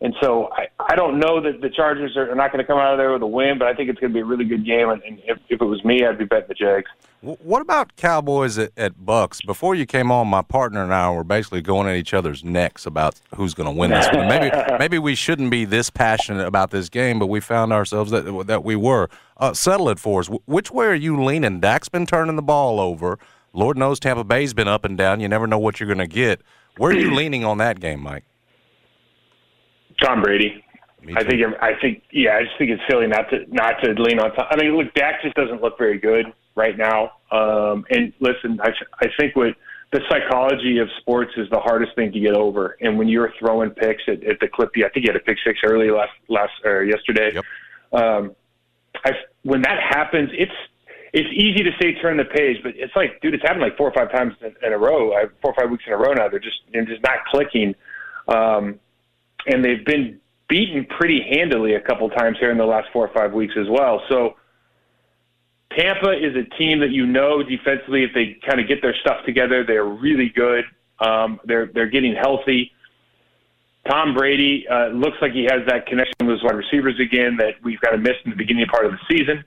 And 0.00 0.14
so 0.22 0.48
I, 0.52 0.68
I 0.78 0.94
don't 0.94 1.18
know 1.18 1.40
that 1.40 1.60
the 1.60 1.68
Chargers 1.68 2.16
are 2.16 2.32
not 2.34 2.52
going 2.52 2.64
to 2.64 2.66
come 2.66 2.78
out 2.78 2.92
of 2.92 2.98
there 2.98 3.12
with 3.12 3.22
a 3.22 3.26
win, 3.26 3.58
but 3.58 3.66
I 3.66 3.74
think 3.74 3.90
it's 3.90 3.98
going 3.98 4.12
to 4.12 4.14
be 4.14 4.20
a 4.20 4.24
really 4.24 4.44
good 4.44 4.64
game. 4.64 4.90
And, 4.90 5.02
and 5.02 5.18
if, 5.24 5.38
if 5.48 5.60
it 5.60 5.64
was 5.64 5.84
me, 5.84 6.04
I'd 6.04 6.18
be 6.18 6.24
betting 6.24 6.46
the 6.46 6.54
Jags. 6.54 6.88
What 7.20 7.60
about 7.62 7.96
Cowboys 7.96 8.58
at, 8.58 8.70
at 8.76 9.04
Bucks? 9.04 9.40
Before 9.42 9.74
you 9.74 9.86
came 9.86 10.12
on, 10.12 10.28
my 10.28 10.42
partner 10.42 10.84
and 10.84 10.94
I 10.94 11.10
were 11.10 11.24
basically 11.24 11.62
going 11.62 11.88
at 11.88 11.96
each 11.96 12.14
other's 12.14 12.44
necks 12.44 12.86
about 12.86 13.20
who's 13.34 13.54
going 13.54 13.68
to 13.68 13.76
win 13.76 13.90
this 13.90 14.06
one. 14.12 14.28
Maybe 14.28 14.56
maybe 14.78 15.00
we 15.00 15.16
shouldn't 15.16 15.50
be 15.50 15.64
this 15.64 15.90
passionate 15.90 16.46
about 16.46 16.70
this 16.70 16.88
game, 16.88 17.18
but 17.18 17.26
we 17.26 17.40
found 17.40 17.72
ourselves 17.72 18.12
that 18.12 18.46
that 18.46 18.62
we 18.62 18.76
were. 18.76 19.08
Uh, 19.36 19.52
settle 19.52 19.88
it 19.88 19.98
for 19.98 20.20
us. 20.20 20.28
Which 20.46 20.70
way 20.70 20.86
are 20.86 20.94
you 20.94 21.22
leaning? 21.22 21.58
Dak's 21.58 21.88
been 21.88 22.06
turning 22.06 22.36
the 22.36 22.42
ball 22.42 22.78
over. 22.78 23.18
Lord 23.52 23.76
knows 23.76 23.98
Tampa 23.98 24.22
Bay's 24.22 24.54
been 24.54 24.68
up 24.68 24.84
and 24.84 24.96
down. 24.96 25.18
You 25.18 25.28
never 25.28 25.48
know 25.48 25.58
what 25.58 25.80
you're 25.80 25.88
going 25.88 25.98
to 25.98 26.06
get. 26.06 26.40
Where 26.76 26.92
are 26.92 26.94
you 26.94 27.12
leaning 27.16 27.44
on 27.44 27.58
that 27.58 27.80
game, 27.80 28.00
Mike? 28.00 28.24
Tom 30.00 30.22
Brady. 30.22 30.64
I 31.16 31.24
think 31.24 31.40
I 31.60 31.72
think 31.80 32.02
yeah, 32.10 32.36
I 32.36 32.42
just 32.42 32.58
think 32.58 32.70
it's 32.70 32.82
silly 32.90 33.06
not 33.06 33.30
to 33.30 33.44
not 33.48 33.74
to 33.82 33.92
lean 33.92 34.18
on. 34.18 34.34
Tom. 34.34 34.46
I 34.50 34.56
mean, 34.56 34.76
look, 34.76 34.92
Dak 34.94 35.22
just 35.22 35.34
doesn't 35.36 35.62
look 35.62 35.78
very 35.78 35.98
good 35.98 36.26
right 36.56 36.76
now. 36.76 37.12
Um, 37.30 37.86
and 37.90 38.12
listen, 38.20 38.60
I, 38.62 38.70
I 39.00 39.06
think 39.18 39.36
what 39.36 39.54
the 39.92 40.00
psychology 40.10 40.78
of 40.78 40.88
sports 41.00 41.32
is 41.36 41.48
the 41.50 41.60
hardest 41.60 41.94
thing 41.94 42.12
to 42.12 42.20
get 42.20 42.34
over. 42.34 42.76
And 42.80 42.98
when 42.98 43.08
you're 43.08 43.32
throwing 43.38 43.70
picks 43.70 44.02
at, 44.08 44.22
at 44.24 44.40
the 44.40 44.48
clip, 44.48 44.70
I 44.76 44.88
think 44.90 45.06
you 45.06 45.12
had 45.12 45.16
a 45.16 45.24
pick 45.24 45.38
six 45.46 45.60
early 45.64 45.90
last 45.90 46.12
last 46.28 46.52
or 46.64 46.84
yesterday. 46.84 47.30
Yep. 47.34 47.44
Um, 47.92 48.36
I, 49.04 49.12
when 49.44 49.62
that 49.62 49.78
happens, 49.88 50.30
it's 50.32 50.52
it's 51.12 51.28
easy 51.32 51.64
to 51.64 51.70
say 51.80 51.94
turn 52.02 52.18
the 52.18 52.24
page, 52.24 52.58
but 52.62 52.72
it's 52.76 52.94
like, 52.94 53.20
dude, 53.22 53.32
it's 53.32 53.42
happened 53.42 53.62
like 53.62 53.78
four 53.78 53.88
or 53.88 53.94
five 53.94 54.12
times 54.12 54.34
in, 54.42 54.54
in 54.66 54.72
a 54.74 54.78
row, 54.78 55.14
I, 55.14 55.24
four 55.40 55.52
or 55.52 55.54
five 55.54 55.70
weeks 55.70 55.84
in 55.86 55.92
a 55.94 55.96
row 55.96 56.12
now. 56.12 56.28
They're 56.28 56.38
just 56.38 56.60
they're 56.72 56.84
just 56.84 57.02
not 57.02 57.24
clicking, 57.30 57.74
um, 58.28 58.78
and 59.48 59.64
they've 59.64 59.84
been 59.84 60.20
beaten 60.48 60.86
pretty 60.86 61.20
handily 61.30 61.74
a 61.74 61.80
couple 61.80 62.08
times 62.10 62.38
here 62.40 62.50
in 62.50 62.58
the 62.58 62.64
last 62.64 62.88
four 62.92 63.06
or 63.06 63.14
five 63.14 63.32
weeks 63.32 63.54
as 63.58 63.66
well. 63.68 64.02
So 64.08 64.36
Tampa 65.76 66.12
is 66.12 66.34
a 66.34 66.44
team 66.56 66.80
that 66.80 66.90
you 66.90 67.06
know 67.06 67.42
defensively, 67.42 68.02
if 68.02 68.10
they 68.14 68.38
kind 68.46 68.60
of 68.60 68.66
get 68.66 68.80
their 68.80 68.94
stuff 69.00 69.24
together, 69.26 69.64
they're 69.64 69.84
really 69.84 70.30
good. 70.30 70.64
Um, 71.00 71.40
they're 71.44 71.66
they're 71.66 71.90
getting 71.90 72.14
healthy. 72.14 72.72
Tom 73.88 74.14
Brady 74.14 74.66
uh, 74.68 74.88
looks 74.88 75.16
like 75.22 75.32
he 75.32 75.44
has 75.44 75.60
that 75.66 75.86
connection 75.86 76.26
with 76.26 76.36
his 76.36 76.42
wide 76.42 76.56
receivers 76.56 76.98
again 77.00 77.36
that 77.38 77.54
we've 77.62 77.80
kind 77.80 77.94
of 77.94 78.02
missed 78.02 78.20
in 78.24 78.30
the 78.30 78.36
beginning 78.36 78.66
part 78.66 78.84
of 78.84 78.92
the 78.92 78.98
season. 79.08 79.44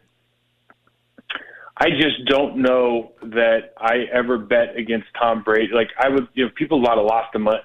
I 1.77 1.89
just 1.89 2.25
don't 2.27 2.57
know 2.57 3.13
that 3.21 3.73
I 3.77 4.05
ever 4.13 4.37
bet 4.37 4.75
against 4.77 5.07
Tom 5.19 5.41
Brady. 5.43 5.73
Like 5.73 5.89
I 5.97 6.09
would, 6.09 6.27
you 6.33 6.45
know, 6.45 6.51
people 6.55 6.79
a 6.79 6.83
lot 6.83 6.97
of 6.97 7.05
lost 7.05 7.33
a 7.35 7.39
mo- 7.39 7.61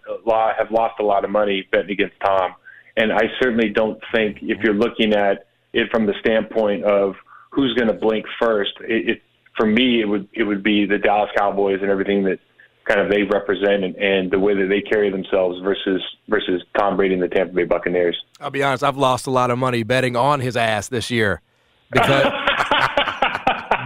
have 0.58 0.70
lost 0.70 1.00
a 1.00 1.04
lot 1.04 1.24
of 1.24 1.30
money 1.30 1.66
betting 1.70 1.90
against 1.90 2.14
Tom, 2.24 2.54
and 2.96 3.12
I 3.12 3.24
certainly 3.40 3.68
don't 3.68 4.00
think 4.14 4.38
if 4.42 4.62
you're 4.62 4.74
looking 4.74 5.12
at 5.12 5.46
it 5.72 5.90
from 5.90 6.06
the 6.06 6.14
standpoint 6.20 6.84
of 6.84 7.14
who's 7.50 7.74
going 7.74 7.88
to 7.88 7.94
blink 7.94 8.26
first, 8.40 8.72
it, 8.80 9.08
it 9.08 9.22
for 9.56 9.66
me 9.66 10.00
it 10.00 10.06
would 10.06 10.28
it 10.32 10.44
would 10.44 10.62
be 10.62 10.86
the 10.86 10.98
Dallas 10.98 11.30
Cowboys 11.36 11.80
and 11.82 11.90
everything 11.90 12.24
that 12.24 12.38
kind 12.86 13.00
of 13.00 13.10
they 13.10 13.24
represent 13.24 13.84
and, 13.84 13.96
and 13.96 14.30
the 14.30 14.38
way 14.38 14.54
that 14.54 14.68
they 14.68 14.80
carry 14.80 15.10
themselves 15.10 15.60
versus 15.62 16.00
versus 16.28 16.62
Tom 16.78 16.96
Brady 16.96 17.14
and 17.14 17.22
the 17.22 17.28
Tampa 17.28 17.52
Bay 17.54 17.64
Buccaneers. 17.64 18.16
I'll 18.40 18.50
be 18.50 18.62
honest, 18.62 18.84
I've 18.84 18.96
lost 18.96 19.26
a 19.26 19.30
lot 19.30 19.50
of 19.50 19.58
money 19.58 19.82
betting 19.82 20.16
on 20.16 20.40
his 20.40 20.56
ass 20.56 20.88
this 20.88 21.10
year 21.10 21.42
because 21.90 22.32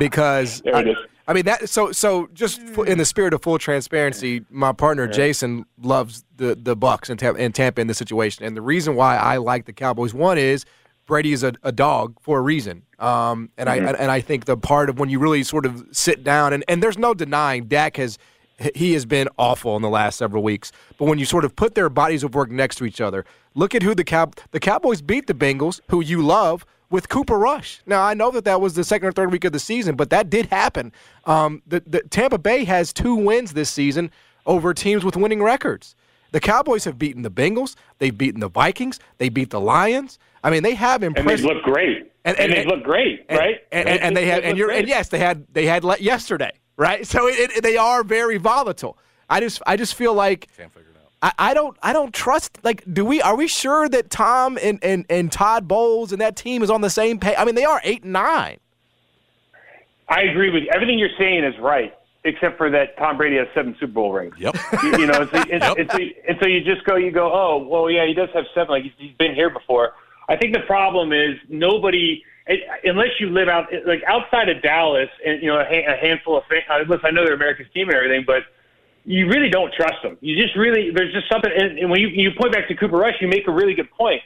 because 0.01 0.61
There 0.62 0.74
it 0.74 0.88
I, 0.88 0.90
is. 0.90 0.96
I 1.28 1.32
mean 1.32 1.44
that 1.44 1.68
so 1.68 1.92
so 1.92 2.28
just 2.34 2.61
in 2.61 2.98
the 2.98 3.05
spirit 3.05 3.32
of 3.32 3.42
full 3.42 3.59
transparency, 3.59 4.44
my 4.51 4.72
partner 4.72 5.07
Jason 5.07 5.64
loves 5.80 6.24
the 6.36 6.57
the 6.61 6.74
Bucks 6.74 7.09
and 7.09 7.20
Tampa, 7.20 7.40
and 7.40 7.55
Tampa 7.55 7.80
in 7.80 7.86
this 7.86 7.98
situation, 7.98 8.44
and 8.44 8.57
the 8.57 8.62
reason 8.62 8.96
why 8.96 9.16
I 9.16 9.36
like 9.36 9.66
the 9.66 9.72
Cowboys 9.72 10.12
one 10.12 10.38
is 10.38 10.64
Brady 11.07 11.32
is 11.32 11.44
a, 11.44 11.53
a 11.62 11.70
dog 11.70 12.16
for 12.20 12.38
a 12.38 12.40
reason, 12.40 12.82
um, 12.98 13.51
and 13.57 13.68
I 13.68 13.76
and 13.76 14.11
I 14.11 14.20
think 14.20 14.46
the 14.46 14.57
part 14.57 14.90
of 14.90 14.98
when 14.98 15.09
you 15.09 15.20
really 15.20 15.44
sort 15.44 15.66
of 15.66 15.86
sit 15.92 16.24
down 16.24 16.53
and 16.53 16.64
and 16.66 16.82
there's 16.82 16.98
no 16.98 17.14
denying 17.14 17.66
Dak 17.66 17.96
has 17.98 18.18
he 18.74 18.92
has 18.92 19.07
been 19.07 19.28
awful 19.38 19.76
in 19.76 19.82
the 19.82 19.88
last 19.88 20.18
several 20.18 20.42
weeks. 20.42 20.72
But 20.98 21.07
when 21.07 21.18
you 21.18 21.24
sort 21.24 21.44
of 21.44 21.57
put 21.57 21.74
their 21.74 21.88
bodies 21.88 22.24
of 22.24 22.34
work 22.34 22.51
next 22.51 22.76
to 22.76 22.84
each 22.84 23.01
other, 23.01 23.24
look 23.55 23.74
at 23.74 23.82
who 23.82 23.94
the 23.94 24.05
Cow 24.05 24.30
the 24.51 24.61
Cowboys 24.61 25.01
beat 25.01 25.26
the 25.26 25.34
Bengals, 25.34 25.80
who 25.90 26.01
you 26.01 26.22
love, 26.22 26.66
with 26.91 27.09
Cooper 27.09 27.38
Rush. 27.38 27.80
Now 27.86 28.03
I 28.03 28.14
know 28.14 28.30
that 28.32 28.45
that 28.45 28.61
was 28.61 28.74
the 28.74 28.84
second 28.84 29.09
or 29.09 29.12
third 29.12 29.32
week 29.32 29.45
of 29.45 29.53
the 29.53 29.59
season, 29.59 29.97
but 29.97 30.11
that 30.11 30.28
did 30.28 30.47
happen. 30.47 30.93
Um, 31.24 31.62
the, 31.66 31.82
the 31.86 32.01
Tampa 32.03 32.38
Bay 32.38 32.64
has 32.64 32.93
two 32.93 33.14
wins 33.14 33.53
this 33.53 33.70
season 33.70 34.11
over 34.45 34.74
teams 34.74 35.05
with 35.05 35.16
winning 35.16 35.43
records. 35.43 35.95
The 36.32 36.41
Cowboys 36.41 36.84
have 36.84 36.99
beaten 36.99 37.22
the 37.22 37.30
Bengals. 37.30 37.74
They've 37.99 38.16
beaten 38.16 38.41
the 38.41 38.49
Vikings. 38.49 39.01
They 39.18 39.28
beat 39.28 39.51
the 39.51 39.61
Lions. 39.61 40.18
I 40.45 40.51
mean, 40.51 40.62
they 40.62 40.74
have 40.74 41.03
impressed. 41.03 41.28
And 41.28 41.28
they 41.28 41.43
impressed. 41.43 41.66
look 41.66 41.74
great. 41.74 42.12
And, 42.24 42.36
they 42.36 42.66
look 42.66 42.84
great, 42.84 43.24
and, 43.30 43.38
right? 43.38 43.57
And, 43.72 43.88
and, 43.88 44.01
and 44.01 44.16
they 44.16 44.26
have, 44.26 44.45
and 44.45 44.59
you're, 44.59 44.68
great. 44.68 44.80
and 44.80 44.88
yes, 44.88 45.09
they 45.09 45.18
had, 45.18 45.47
they 45.55 45.64
had 45.64 45.82
yesterday, 46.01 46.53
right? 46.76 47.07
So 47.07 47.28
it, 47.28 47.51
it, 47.51 47.62
they 47.62 47.78
are 47.78 48.05
very 48.05 48.36
volatile. 48.36 48.99
I 49.30 49.41
just, 49.41 49.62
I 49.66 49.76
just 49.76 49.95
feel 49.95 50.12
like 50.12 50.49
I, 51.22 51.32
I 51.38 51.54
don't, 51.54 51.76
I 51.82 51.92
don't 51.92 52.14
trust. 52.14 52.58
Like, 52.62 52.82
do 52.92 53.04
we? 53.04 53.20
Are 53.20 53.36
we 53.36 53.46
sure 53.46 53.88
that 53.88 54.10
Tom 54.10 54.58
and 54.62 54.82
and, 54.82 55.04
and 55.10 55.30
Todd 55.30 55.68
Bowles 55.68 56.12
and 56.12 56.20
that 56.20 56.34
team 56.36 56.62
is 56.62 56.70
on 56.70 56.80
the 56.80 56.90
same 56.90 57.18
page? 57.18 57.34
I 57.38 57.44
mean, 57.44 57.54
they 57.54 57.64
are 57.64 57.80
eight 57.84 58.04
and 58.04 58.12
nine. 58.12 58.58
I 60.08 60.22
agree 60.22 60.50
with 60.50 60.64
you. 60.64 60.70
Everything 60.74 60.98
you're 60.98 61.08
saying 61.18 61.44
is 61.44 61.54
right, 61.60 61.94
except 62.24 62.56
for 62.58 62.70
that 62.70 62.96
Tom 62.98 63.16
Brady 63.16 63.36
has 63.36 63.46
seven 63.54 63.76
Super 63.78 63.92
Bowl 63.92 64.12
rings. 64.12 64.34
Yep. 64.38 64.56
You, 64.82 64.98
you 64.98 65.06
know, 65.06 65.20
it's, 65.22 65.30
it's, 65.34 65.94
it's, 65.94 66.14
and 66.28 66.38
so 66.40 66.48
you 66.48 66.64
just 66.64 66.84
go, 66.84 66.96
you 66.96 67.12
go, 67.12 67.30
oh, 67.32 67.64
well, 67.68 67.88
yeah, 67.90 68.06
he 68.06 68.14
does 68.14 68.28
have 68.34 68.44
seven. 68.54 68.70
Like 68.70 68.82
he's, 68.82 68.92
he's 68.98 69.16
been 69.18 69.34
here 69.34 69.50
before. 69.50 69.92
I 70.28 70.36
think 70.36 70.54
the 70.54 70.62
problem 70.62 71.12
is 71.12 71.36
nobody, 71.48 72.24
it- 72.46 72.62
unless 72.84 73.20
you 73.20 73.30
live 73.30 73.48
out 73.48 73.66
like 73.86 74.02
outside 74.08 74.48
of 74.48 74.62
Dallas, 74.62 75.08
and 75.24 75.40
you 75.42 75.48
know, 75.48 75.58
a, 75.60 75.84
a 75.84 75.96
handful 75.96 76.38
of. 76.38 76.44
Fans, 76.46 76.64
uh, 76.68 76.78
listen, 76.88 77.04
I 77.06 77.10
know 77.10 77.24
they're 77.24 77.34
America's 77.34 77.66
team 77.72 77.88
and 77.88 77.96
everything, 77.96 78.24
but 78.26 78.42
you 79.05 79.28
really 79.28 79.48
don't 79.48 79.72
trust 79.72 80.03
them. 80.03 80.16
You 80.20 80.36
just 80.36 80.57
really, 80.57 80.90
there's 80.94 81.12
just 81.12 81.28
something. 81.30 81.51
And, 81.55 81.78
and 81.78 81.90
when 81.90 82.01
you, 82.01 82.09
you 82.09 82.30
point 82.38 82.53
back 82.53 82.68
to 82.68 82.74
Cooper 82.74 82.96
Rush, 82.96 83.14
you 83.20 83.28
make 83.28 83.46
a 83.48 83.53
really 83.53 83.74
good 83.74 83.90
point. 83.90 84.22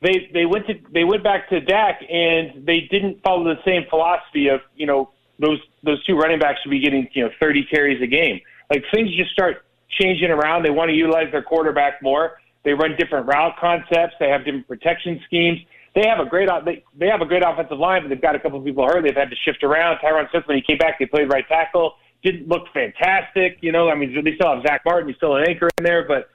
They 0.00 0.30
they 0.32 0.46
went 0.46 0.66
to 0.68 0.74
they 0.92 1.02
went 1.02 1.24
back 1.24 1.48
to 1.48 1.60
Dak 1.60 2.00
and 2.08 2.64
they 2.64 2.82
didn't 2.82 3.20
follow 3.22 3.42
the 3.42 3.60
same 3.64 3.84
philosophy 3.90 4.46
of 4.48 4.60
you 4.76 4.86
know 4.86 5.10
those 5.40 5.58
those 5.82 6.02
two 6.04 6.16
running 6.16 6.38
backs 6.38 6.60
should 6.62 6.70
be 6.70 6.78
getting 6.78 7.08
you 7.14 7.24
know 7.24 7.30
30 7.40 7.64
carries 7.64 8.00
a 8.00 8.06
game. 8.06 8.40
Like 8.70 8.84
things 8.92 9.10
just 9.16 9.32
start 9.32 9.64
changing 10.00 10.30
around. 10.30 10.62
They 10.62 10.70
want 10.70 10.90
to 10.90 10.94
utilize 10.94 11.32
their 11.32 11.42
quarterback 11.42 12.00
more. 12.00 12.38
They 12.64 12.74
run 12.74 12.94
different 12.96 13.26
route 13.26 13.56
concepts. 13.58 14.14
They 14.20 14.28
have 14.28 14.44
different 14.44 14.68
protection 14.68 15.20
schemes. 15.26 15.58
They 15.94 16.06
have 16.06 16.20
a 16.20 16.26
great 16.26 16.48
they 16.64 16.84
they 16.96 17.08
have 17.08 17.20
a 17.20 17.26
great 17.26 17.42
offensive 17.44 17.78
line, 17.78 18.02
but 18.02 18.08
they've 18.08 18.22
got 18.22 18.36
a 18.36 18.38
couple 18.38 18.58
of 18.58 18.64
people 18.64 18.84
hurt. 18.84 19.02
They've 19.02 19.16
had 19.16 19.30
to 19.30 19.36
shift 19.44 19.64
around. 19.64 19.98
Tyron 19.98 20.30
Smith 20.30 20.44
when 20.46 20.58
he 20.58 20.62
came 20.62 20.78
back, 20.78 20.98
they 20.98 21.06
played 21.06 21.28
right 21.32 21.46
tackle. 21.48 21.94
Didn't 22.22 22.48
look 22.48 22.64
fantastic. 22.74 23.58
You 23.60 23.72
know, 23.72 23.88
I 23.88 23.94
mean, 23.94 24.14
they 24.24 24.34
still 24.34 24.54
have 24.54 24.62
Zack 24.66 24.82
Martin. 24.84 25.08
He's 25.08 25.16
still 25.16 25.36
an 25.36 25.44
anchor 25.48 25.68
in 25.78 25.84
there, 25.84 26.06
but 26.06 26.28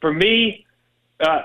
for 0.00 0.12
me, 0.12 0.66
uh, 1.20 1.42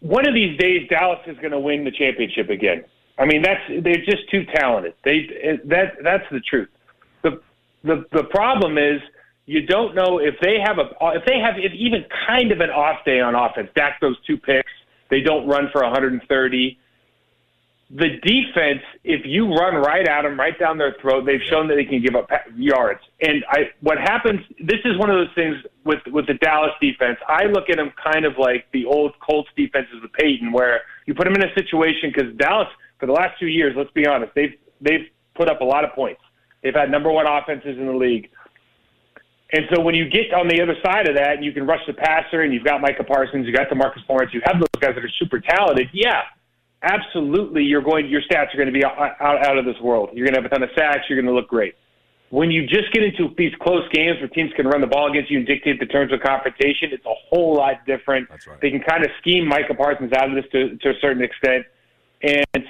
one 0.00 0.28
of 0.28 0.34
these 0.34 0.56
days 0.58 0.88
Dallas 0.88 1.18
is 1.26 1.36
going 1.38 1.50
to 1.50 1.58
win 1.58 1.84
the 1.84 1.90
championship 1.90 2.50
again. 2.50 2.84
I 3.18 3.24
mean, 3.24 3.42
that's 3.42 3.60
they're 3.82 4.04
just 4.04 4.30
too 4.30 4.44
talented. 4.54 4.94
They 5.04 5.26
that 5.64 5.94
that's 6.02 6.24
the 6.30 6.40
truth. 6.40 6.68
The 7.22 7.40
the 7.82 8.04
the 8.12 8.24
problem 8.24 8.78
is 8.78 9.00
you 9.46 9.66
don't 9.66 9.94
know 9.94 10.18
if 10.18 10.34
they 10.42 10.58
have 10.62 10.78
a 10.78 10.90
if 11.16 11.24
they 11.24 11.38
have 11.38 11.54
if 11.56 11.72
even 11.72 12.04
kind 12.26 12.52
of 12.52 12.60
an 12.60 12.70
off 12.70 13.04
day 13.04 13.20
on 13.20 13.34
offense. 13.34 13.70
Dak 13.74 14.00
those 14.00 14.16
two 14.26 14.36
picks. 14.36 14.70
They 15.08 15.20
don't 15.20 15.46
run 15.48 15.68
for 15.72 15.82
130. 15.82 16.78
The 17.88 18.18
defense, 18.22 18.82
if 19.04 19.24
you 19.24 19.54
run 19.54 19.76
right 19.76 20.06
at 20.08 20.22
them, 20.22 20.38
right 20.38 20.58
down 20.58 20.76
their 20.76 20.96
throat, 21.00 21.24
they've 21.24 21.42
shown 21.48 21.68
that 21.68 21.76
they 21.76 21.84
can 21.84 22.02
give 22.02 22.16
up 22.16 22.28
yards. 22.56 23.00
And 23.20 23.44
I, 23.48 23.70
what 23.80 23.96
happens? 23.98 24.40
This 24.58 24.80
is 24.84 24.98
one 24.98 25.08
of 25.08 25.16
those 25.16 25.32
things 25.36 25.56
with 25.84 26.00
with 26.08 26.26
the 26.26 26.34
Dallas 26.34 26.72
defense. 26.80 27.18
I 27.28 27.44
look 27.44 27.70
at 27.70 27.76
them 27.76 27.92
kind 28.02 28.24
of 28.24 28.38
like 28.38 28.66
the 28.72 28.86
old 28.86 29.12
Colts 29.20 29.48
defenses 29.56 30.02
with 30.02 30.12
Peyton, 30.14 30.50
where 30.50 30.80
you 31.06 31.14
put 31.14 31.24
them 31.26 31.34
in 31.34 31.44
a 31.44 31.54
situation 31.54 32.12
because 32.12 32.34
Dallas, 32.38 32.66
for 32.98 33.06
the 33.06 33.12
last 33.12 33.38
two 33.38 33.46
years, 33.46 33.74
let's 33.76 33.92
be 33.92 34.04
honest, 34.04 34.32
they've 34.34 34.54
they've 34.80 35.06
put 35.36 35.48
up 35.48 35.60
a 35.60 35.64
lot 35.64 35.84
of 35.84 35.92
points. 35.92 36.20
They've 36.64 36.74
had 36.74 36.90
number 36.90 37.12
one 37.12 37.26
offenses 37.28 37.78
in 37.78 37.86
the 37.86 37.94
league. 37.94 38.30
And 39.52 39.64
so 39.72 39.80
when 39.80 39.94
you 39.94 40.10
get 40.10 40.34
on 40.34 40.48
the 40.48 40.60
other 40.60 40.74
side 40.84 41.08
of 41.08 41.14
that, 41.14 41.36
and 41.36 41.44
you 41.44 41.52
can 41.52 41.66
rush 41.66 41.82
the 41.86 41.92
passer, 41.92 42.40
and 42.40 42.52
you've 42.52 42.64
got 42.64 42.80
Micah 42.80 43.04
Parsons, 43.04 43.46
you 43.46 43.52
got 43.52 43.68
DeMarcus 43.68 44.02
Lawrence, 44.08 44.34
you 44.34 44.40
have 44.44 44.58
those 44.58 44.66
guys 44.80 44.96
that 44.96 45.04
are 45.04 45.12
super 45.20 45.38
talented. 45.38 45.88
Yeah, 45.92 46.22
absolutely. 46.82 47.62
You're 47.62 47.82
going. 47.82 48.08
Your 48.08 48.22
stats 48.22 48.54
are 48.54 48.56
going 48.56 48.66
to 48.66 48.72
be 48.72 48.84
out, 48.84 48.96
out, 49.20 49.46
out 49.46 49.58
of 49.58 49.64
this 49.64 49.76
world. 49.82 50.10
You're 50.12 50.26
going 50.26 50.34
to 50.34 50.42
have 50.42 50.50
a 50.50 50.54
ton 50.54 50.62
of 50.62 50.70
sacks. 50.76 51.04
You're 51.08 51.20
going 51.20 51.32
to 51.32 51.38
look 51.38 51.48
great. 51.48 51.74
When 52.30 52.50
you 52.50 52.66
just 52.66 52.92
get 52.92 53.04
into 53.04 53.32
these 53.38 53.52
close 53.62 53.88
games 53.92 54.18
where 54.18 54.28
teams 54.28 54.50
can 54.56 54.66
run 54.66 54.80
the 54.80 54.88
ball 54.88 55.08
against 55.10 55.30
you 55.30 55.38
and 55.38 55.46
dictate 55.46 55.78
the 55.78 55.86
terms 55.86 56.12
of 56.12 56.20
confrontation, 56.20 56.90
it's 56.90 57.06
a 57.06 57.14
whole 57.28 57.54
lot 57.54 57.86
different. 57.86 58.28
Right. 58.28 58.60
They 58.60 58.70
can 58.70 58.80
kind 58.80 59.04
of 59.04 59.10
scheme 59.20 59.46
Micah 59.46 59.74
Parsons 59.74 60.12
out 60.12 60.28
of 60.30 60.34
this 60.34 60.44
to, 60.50 60.76
to 60.76 60.90
a 60.90 60.98
certain 61.00 61.22
extent, 61.22 61.66
and 62.22 62.64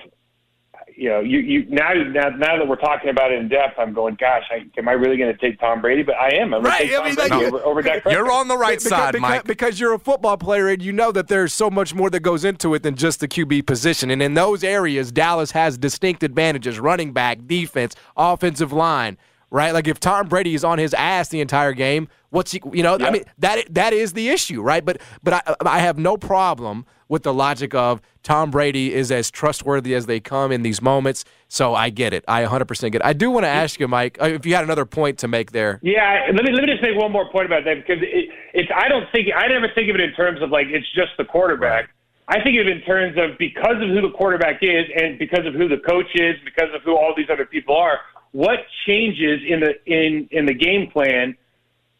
you 0.96 1.08
know, 1.10 1.20
you, 1.20 1.38
you 1.40 1.66
now, 1.68 1.92
now 1.92 2.30
now 2.30 2.56
that 2.56 2.66
we're 2.66 2.76
talking 2.76 3.10
about 3.10 3.30
it 3.30 3.38
in 3.38 3.48
depth, 3.48 3.78
I'm 3.78 3.92
going, 3.92 4.16
gosh, 4.18 4.44
I, 4.50 4.66
am 4.78 4.88
I 4.88 4.92
really 4.92 5.16
going 5.16 5.32
to 5.32 5.38
take 5.38 5.60
Tom 5.60 5.80
Brady? 5.82 6.02
But 6.02 6.14
I 6.16 6.34
am. 6.36 6.54
I'm 6.54 6.62
Right, 6.62 6.82
to 6.82 6.88
take 6.88 6.98
I 7.00 7.04
mean, 7.04 7.14
Brady 7.14 7.30
like, 7.34 7.52
over, 7.52 7.58
over 7.64 7.82
Dak 7.82 8.04
You're 8.06 8.30
on 8.32 8.48
the 8.48 8.56
right 8.56 8.78
Because- 8.78 8.88
side, 8.88 9.12
because, 9.12 9.20
Mike. 9.28 9.44
Because 9.44 9.78
you're 9.78 9.92
a 9.92 9.98
football 9.98 10.36
player 10.38 10.68
and 10.68 10.82
you 10.82 10.92
know 10.92 11.12
that 11.12 11.28
there's 11.28 11.52
so 11.52 11.70
much 11.70 11.94
more 11.94 12.08
that 12.10 12.20
goes 12.20 12.44
into 12.44 12.72
it 12.74 12.82
than 12.82 12.96
just 12.96 13.20
the 13.20 13.28
QB 13.28 13.66
position. 13.66 14.10
And 14.10 14.22
in 14.22 14.34
those 14.34 14.64
areas, 14.64 15.12
Dallas 15.12 15.50
has 15.52 15.76
distinct 15.76 16.22
advantages 16.22 16.80
running 16.80 17.12
back, 17.12 17.46
defense, 17.46 17.94
offensive 18.16 18.72
line, 18.72 19.18
right? 19.50 19.72
Like 19.72 19.88
if 19.88 20.00
Tom 20.00 20.28
Brady 20.28 20.54
is 20.54 20.64
on 20.64 20.78
his 20.78 20.94
ass 20.94 21.28
the 21.28 21.40
entire 21.40 21.72
game, 21.72 22.08
what's 22.30 22.52
he, 22.52 22.60
you 22.72 22.82
know, 22.82 22.98
I 23.00 23.10
mean, 23.10 23.24
that 23.38 23.72
that 23.74 23.92
is 23.92 24.12
the 24.12 24.28
issue, 24.28 24.62
right? 24.62 24.84
But 24.84 25.00
but 25.22 25.34
I, 25.34 25.54
I 25.64 25.78
have 25.80 25.98
no 25.98 26.16
problem 26.16 26.86
with 27.08 27.22
the 27.22 27.32
logic 27.32 27.74
of 27.74 28.00
Tom 28.22 28.50
Brady 28.50 28.92
is 28.92 29.12
as 29.12 29.30
trustworthy 29.30 29.94
as 29.94 30.06
they 30.06 30.18
come 30.18 30.50
in 30.50 30.62
these 30.62 30.82
moments. 30.82 31.24
So 31.46 31.74
I 31.74 31.90
get 31.90 32.12
it. 32.12 32.24
I 32.26 32.42
100% 32.44 32.66
get 32.90 32.96
it. 32.96 33.04
I 33.04 33.12
do 33.12 33.30
want 33.30 33.44
to 33.44 33.48
ask 33.48 33.78
you, 33.78 33.86
Mike, 33.86 34.18
uh, 34.20 34.26
if 34.26 34.44
you 34.44 34.56
had 34.56 34.64
another 34.64 34.84
point 34.84 35.18
to 35.18 35.28
make 35.28 35.52
there. 35.52 35.78
Yeah, 35.82 36.26
let 36.34 36.44
me 36.44 36.52
let 36.52 36.64
me 36.64 36.70
just 36.70 36.82
make 36.82 36.96
one 36.96 37.12
more 37.12 37.30
point 37.30 37.46
about 37.46 37.64
that 37.64 37.76
because 37.76 38.02
it, 38.02 38.30
it's 38.54 38.70
I 38.74 38.88
don't 38.88 39.06
think 39.12 39.28
I 39.34 39.46
never 39.46 39.68
think 39.74 39.88
of 39.88 39.94
it 39.94 40.00
in 40.00 40.12
terms 40.14 40.42
of 40.42 40.50
like 40.50 40.66
it's 40.68 40.86
just 40.94 41.12
the 41.18 41.24
quarterback. 41.24 41.90
I 42.28 42.42
think 42.42 42.58
of 42.58 42.66
it 42.66 42.76
in 42.76 42.82
terms 42.82 43.16
of 43.16 43.38
because 43.38 43.76
of 43.80 43.88
who 43.88 44.02
the 44.02 44.10
quarterback 44.10 44.58
is 44.60 44.86
and 44.96 45.16
because 45.16 45.46
of 45.46 45.54
who 45.54 45.68
the 45.68 45.78
coach 45.78 46.10
is, 46.14 46.34
because 46.44 46.74
of 46.74 46.82
who 46.82 46.96
all 46.96 47.14
these 47.16 47.30
other 47.30 47.46
people 47.46 47.76
are, 47.76 48.00
what 48.36 48.58
changes 48.86 49.40
in 49.48 49.60
the 49.60 49.72
in 49.86 50.28
in 50.30 50.44
the 50.44 50.52
game 50.52 50.90
plan 50.90 51.34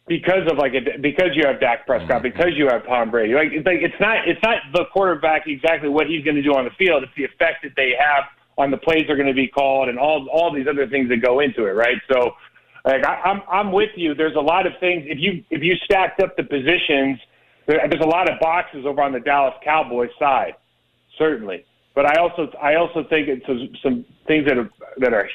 because 0.07 0.45
of 0.51 0.59
like 0.59 0.73
a, 0.75 0.99
because 1.01 1.31
you 1.33 1.41
have 1.47 1.59
Dak 1.59 1.87
Prescott, 1.87 2.21
mm-hmm. 2.21 2.29
because 2.29 2.51
you 2.55 2.67
have 2.67 2.85
Tom 2.85 3.09
Brady. 3.09 3.33
Like 3.33 3.49
it's 3.51 3.65
like 3.65 3.81
it's 3.81 3.99
not 3.99 4.27
it's 4.27 4.41
not 4.43 4.57
the 4.71 4.85
quarterback 4.93 5.47
exactly 5.47 5.89
what 5.89 6.05
he's 6.05 6.23
going 6.23 6.35
to 6.35 6.43
do 6.43 6.53
on 6.53 6.63
the 6.63 6.75
field. 6.77 7.01
It's 7.01 7.11
the 7.17 7.23
effect 7.23 7.63
that 7.63 7.73
they 7.75 7.93
have 7.97 8.25
on 8.55 8.69
the 8.69 8.77
plays 8.77 9.05
that 9.07 9.13
are 9.13 9.15
going 9.15 9.27
to 9.27 9.33
be 9.33 9.47
called 9.47 9.89
and 9.89 9.97
all 9.97 10.27
all 10.31 10.53
these 10.53 10.67
other 10.69 10.87
things 10.87 11.09
that 11.09 11.23
go 11.25 11.39
into 11.39 11.65
it, 11.65 11.71
right? 11.71 11.97
So, 12.13 12.35
like 12.85 13.03
I, 13.03 13.15
I'm 13.25 13.41
I'm 13.51 13.71
with 13.71 13.89
you. 13.95 14.13
There's 14.13 14.35
a 14.35 14.39
lot 14.53 14.67
of 14.67 14.73
things. 14.79 15.05
If 15.07 15.17
you 15.17 15.43
if 15.49 15.63
you 15.63 15.73
stacked 15.85 16.21
up 16.21 16.37
the 16.37 16.43
positions, 16.43 17.17
there, 17.65 17.81
there's 17.89 18.03
a 18.03 18.07
lot 18.07 18.29
of 18.31 18.39
boxes 18.39 18.85
over 18.85 19.01
on 19.01 19.11
the 19.11 19.21
Dallas 19.21 19.55
Cowboys 19.63 20.11
side, 20.19 20.53
certainly. 21.17 21.65
But 21.97 22.05
I 22.05 22.21
also 22.21 22.47
I 22.61 22.75
also 22.75 23.03
think 23.09 23.27
it's 23.27 23.43
some, 23.47 23.69
some 23.81 24.05
things 24.27 24.45
that 24.45 24.55
are 24.55 24.69
that 24.99 25.15
are 25.15 25.27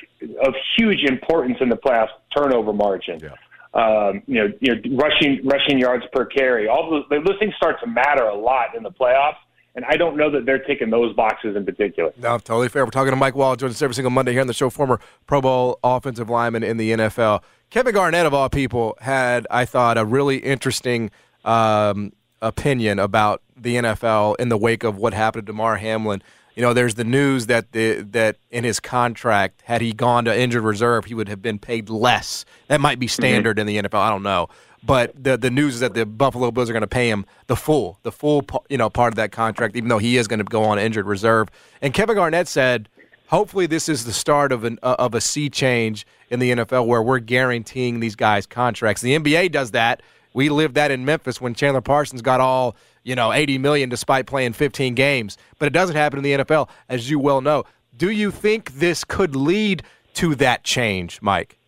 of 0.47 0.55
huge 0.79 1.03
importance 1.03 1.57
in 1.61 1.69
the 1.69 1.77
playoffs: 1.77 2.11
turnover 2.37 2.73
margin. 2.73 3.19
Yeah. 3.21 3.31
Um, 3.75 4.23
you 4.29 4.37
know, 4.37 4.53
you 4.61 4.73
know, 4.77 4.97
rushing 4.97 5.45
rushing 5.45 5.81
yards 5.81 6.05
per 6.13 6.25
carry. 6.25 6.69
All 6.69 6.89
those 6.89 7.03
those 7.27 7.37
things 7.41 7.53
start 7.57 7.81
to 7.81 7.89
matter 7.89 8.27
a 8.27 8.37
lot 8.37 8.77
in 8.77 8.85
the 8.85 8.93
playoffs. 8.93 9.39
And 9.75 9.85
I 9.87 9.97
don't 9.97 10.17
know 10.17 10.31
that 10.31 10.47
they're 10.47 10.63
taking 10.63 10.89
those 10.91 11.17
boxes 11.17 11.57
in 11.57 11.67
particular. 11.67 12.13
No, 12.17 12.39
totally 12.39 12.69
fair. 12.69 12.85
We're 12.85 12.93
talking 12.93 13.11
to 13.11 13.17
Mike 13.17 13.35
Wahle, 13.35 13.57
joins 13.57 13.73
us 13.73 13.83
every 13.83 13.95
single 13.97 14.13
Monday 14.13 14.31
here 14.31 14.43
on 14.43 14.47
the 14.47 14.55
show, 14.55 14.71
former 14.71 15.01
Pro 15.27 15.41
Bowl 15.41 15.81
offensive 15.83 16.31
lineman 16.31 16.63
in 16.63 16.77
the 16.77 16.93
NFL. 16.93 17.43
Kevin 17.71 17.93
Garnett, 17.93 18.27
of 18.27 18.35
all 18.35 18.49
people, 18.49 18.97
had, 19.01 19.49
I 19.51 19.65
thought, 19.65 19.99
a 19.99 20.05
really 20.05 20.37
interesting 20.37 21.11
um, 21.45 22.13
opinion 22.41 22.99
about 22.99 23.43
the 23.57 23.77
NFL 23.77 24.37
in 24.39 24.49
the 24.51 24.59
wake 24.59 24.85
of 24.85 24.99
what 24.99 25.15
happened 25.15 25.47
to 25.47 25.53
Damar 25.53 25.79
Hamlin. 25.79 26.23
You 26.55 26.63
know, 26.63 26.75
there's 26.75 26.95
the 26.95 27.05
news 27.05 27.47
that 27.47 27.73
the, 27.73 28.03
that 28.11 28.37
in 28.51 28.65
his 28.65 28.79
contract, 28.79 29.63
had 29.63 29.81
he 29.81 29.93
gone 29.93 30.27
to 30.27 30.39
injured 30.39 30.63
reserve, 30.63 31.07
he 31.07 31.15
would 31.15 31.29
have 31.29 31.41
been 31.41 31.59
paid 31.59 31.89
less. 31.89 32.45
That 32.69 32.81
might 32.81 32.99
be 32.99 33.07
standard 33.07 33.57
mm-hmm. 33.57 33.69
in 33.69 33.83
the 33.85 33.89
NFL. 33.89 34.01
I 34.01 34.11
don't 34.11 34.23
know. 34.23 34.49
But 34.85 35.23
the 35.23 35.37
the 35.37 35.51
news 35.51 35.75
is 35.75 35.81
that 35.81 35.95
the 35.95 36.05
Buffalo 36.05 36.51
Bills 36.51 36.69
are 36.69 36.73
going 36.73 36.81
to 36.81 36.89
pay 36.89 37.09
him 37.09 37.25
the 37.47 37.55
full 37.55 37.99
the 38.03 38.11
full 38.11 38.45
you 38.69 38.77
know 38.77 38.91
part 38.91 39.13
of 39.13 39.17
that 39.17 39.31
contract, 39.31 39.77
even 39.77 39.89
though 39.89 39.99
he 39.99 40.17
is 40.17 40.27
going 40.27 40.41
to 40.41 40.45
go 40.45 40.65
on 40.65 40.79
injured 40.79 41.07
reserve. 41.07 41.49
And 41.81 41.95
Kevin 41.95 42.17
Garnett 42.17 42.49
said, 42.49 42.89
hopefully 43.29 43.67
this 43.67 43.89
is 43.89 44.05
the 44.05 44.13
start 44.13 44.51
of 44.51 44.65
an 44.65 44.79
uh, 44.83 44.97
of 44.99 45.15
a 45.15 45.21
sea 45.21 45.49
change 45.49 46.07
in 46.31 46.41
the 46.41 46.51
NFL 46.51 46.87
where 46.87 47.03
we're 47.03 47.21
guaranteeing 47.21 48.01
these 48.01 48.17
guys 48.17 48.47
contracts. 48.47 49.03
The 49.03 49.17
NBA 49.17 49.53
does 49.53 49.71
that. 49.71 50.03
We 50.35 50.49
lived 50.49 50.75
that 50.75 50.91
in 50.91 51.05
Memphis 51.05 51.41
when 51.41 51.55
Chandler 51.55 51.81
Parsons 51.81 52.23
got 52.23 52.41
all 52.41 52.75
you 53.03 53.15
know 53.15 53.33
80 53.33 53.59
million 53.59 53.89
despite 53.89 54.27
playing 54.27 54.53
15 54.53 54.95
games. 54.95 55.37
But 55.59 55.67
it 55.67 55.73
doesn't 55.73 55.97
happen 55.97 56.19
in 56.19 56.25
the 56.25 56.45
NFL, 56.45 56.69
as 56.89 57.11
you 57.11 57.19
well 57.19 57.41
know. 57.41 57.65
Do 57.97 58.11
you 58.11 58.31
think 58.31 58.73
this 58.75 59.05
could 59.05 59.37
lead 59.37 59.83
to 60.15 60.35
that 60.37 60.65
change, 60.65 61.21
Mike? 61.23 61.59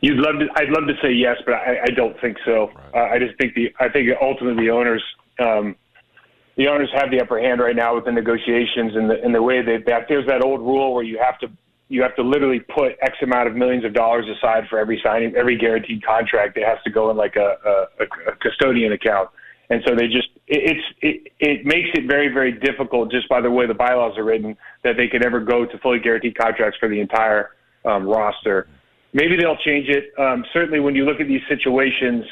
You'd 0.00 0.18
love 0.18 0.38
to. 0.38 0.46
I'd 0.56 0.68
love 0.68 0.86
to 0.86 0.94
say 1.02 1.12
yes, 1.12 1.38
but 1.46 1.54
I, 1.54 1.78
I 1.84 1.90
don't 1.96 2.18
think 2.20 2.36
so. 2.44 2.70
Right. 2.92 3.10
Uh, 3.10 3.14
I 3.14 3.18
just 3.18 3.38
think 3.38 3.54
the. 3.54 3.74
I 3.80 3.88
think 3.88 4.10
ultimately 4.20 4.66
the 4.66 4.70
owners, 4.70 5.02
um, 5.38 5.76
the 6.56 6.68
owners 6.68 6.90
have 6.94 7.10
the 7.10 7.20
upper 7.20 7.40
hand 7.40 7.60
right 7.60 7.74
now 7.74 7.94
with 7.94 8.04
the 8.04 8.12
negotiations 8.12 8.96
and 8.96 9.08
the 9.08 9.22
and 9.22 9.34
the 9.34 9.42
way 9.42 9.62
that, 9.62 9.84
that 9.86 10.06
there's 10.08 10.26
that 10.26 10.44
old 10.44 10.60
rule 10.60 10.92
where 10.92 11.04
you 11.04 11.18
have 11.18 11.38
to 11.38 11.48
you 11.88 12.02
have 12.02 12.14
to 12.16 12.22
literally 12.22 12.60
put 12.60 12.96
X 13.00 13.16
amount 13.22 13.48
of 13.48 13.56
millions 13.56 13.84
of 13.84 13.94
dollars 13.94 14.26
aside 14.36 14.64
for 14.68 14.78
every 14.78 15.00
signing, 15.02 15.34
every 15.36 15.56
guaranteed 15.56 16.04
contract. 16.04 16.56
It 16.56 16.66
has 16.66 16.78
to 16.84 16.90
go 16.90 17.10
in 17.10 17.16
like 17.16 17.36
a, 17.36 17.56
a, 17.64 18.04
a 18.04 18.36
custodian 18.40 18.92
account, 18.92 19.30
and 19.70 19.82
so 19.86 19.94
they 19.94 20.06
just 20.06 20.28
it, 20.46 20.76
it's 20.76 20.86
it, 21.00 21.32
it 21.40 21.66
makes 21.66 21.88
it 21.94 22.06
very 22.08 22.28
very 22.28 22.52
difficult 22.52 23.10
just 23.10 23.28
by 23.28 23.40
the 23.40 23.50
way 23.50 23.66
the 23.66 23.74
bylaws 23.74 24.16
are 24.18 24.24
written 24.24 24.56
that 24.82 24.96
they 24.96 25.08
could 25.08 25.24
ever 25.24 25.40
go 25.40 25.64
to 25.64 25.78
fully 25.78 25.98
guaranteed 25.98 26.36
contracts 26.36 26.78
for 26.78 26.88
the 26.88 27.00
entire 27.00 27.50
um, 27.84 28.06
roster 28.06 28.68
maybe 29.14 29.36
they'll 29.36 29.56
change 29.56 29.88
it. 29.88 30.12
Um, 30.18 30.44
certainly, 30.52 30.80
when 30.80 30.94
you 30.94 31.06
look 31.06 31.20
at 31.20 31.28
these 31.28 31.40
situations, 31.48 32.26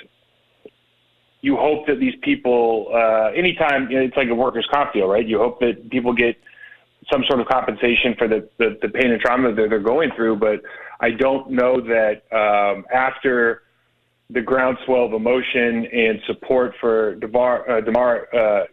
you 1.41 1.57
hope 1.57 1.87
that 1.87 1.99
these 1.99 2.15
people, 2.23 2.89
uh, 2.93 3.31
anytime 3.35 3.91
you 3.91 3.99
know, 3.99 4.05
it's 4.05 4.17
like 4.17 4.29
a 4.29 4.35
workers' 4.35 4.69
comp 4.71 4.93
deal, 4.93 5.09
right? 5.09 5.27
You 5.27 5.39
hope 5.39 5.61
that 5.61 5.89
people 5.91 6.13
get 6.13 6.37
some 7.11 7.25
sort 7.27 7.41
of 7.41 7.47
compensation 7.47 8.15
for 8.19 8.29
the, 8.29 8.49
the, 8.59 8.79
the 8.83 8.89
pain 8.89 9.11
and 9.11 9.21
trauma 9.21 9.53
that 9.55 9.69
they're 9.69 9.81
going 9.81 10.11
through. 10.15 10.37
But 10.37 10.61
I 11.01 11.11
don't 11.11 11.51
know 11.51 11.81
that 11.81 12.23
um, 12.33 12.85
after 12.93 13.63
the 14.33 14.41
groundswell 14.41 15.05
of 15.05 15.13
emotion 15.13 15.87
and 15.87 16.21
support 16.27 16.75
for 16.81 17.15
Damar, 17.17 17.69
uh, 17.71 17.81
Damar 17.81 18.29
uh, 18.35 18.65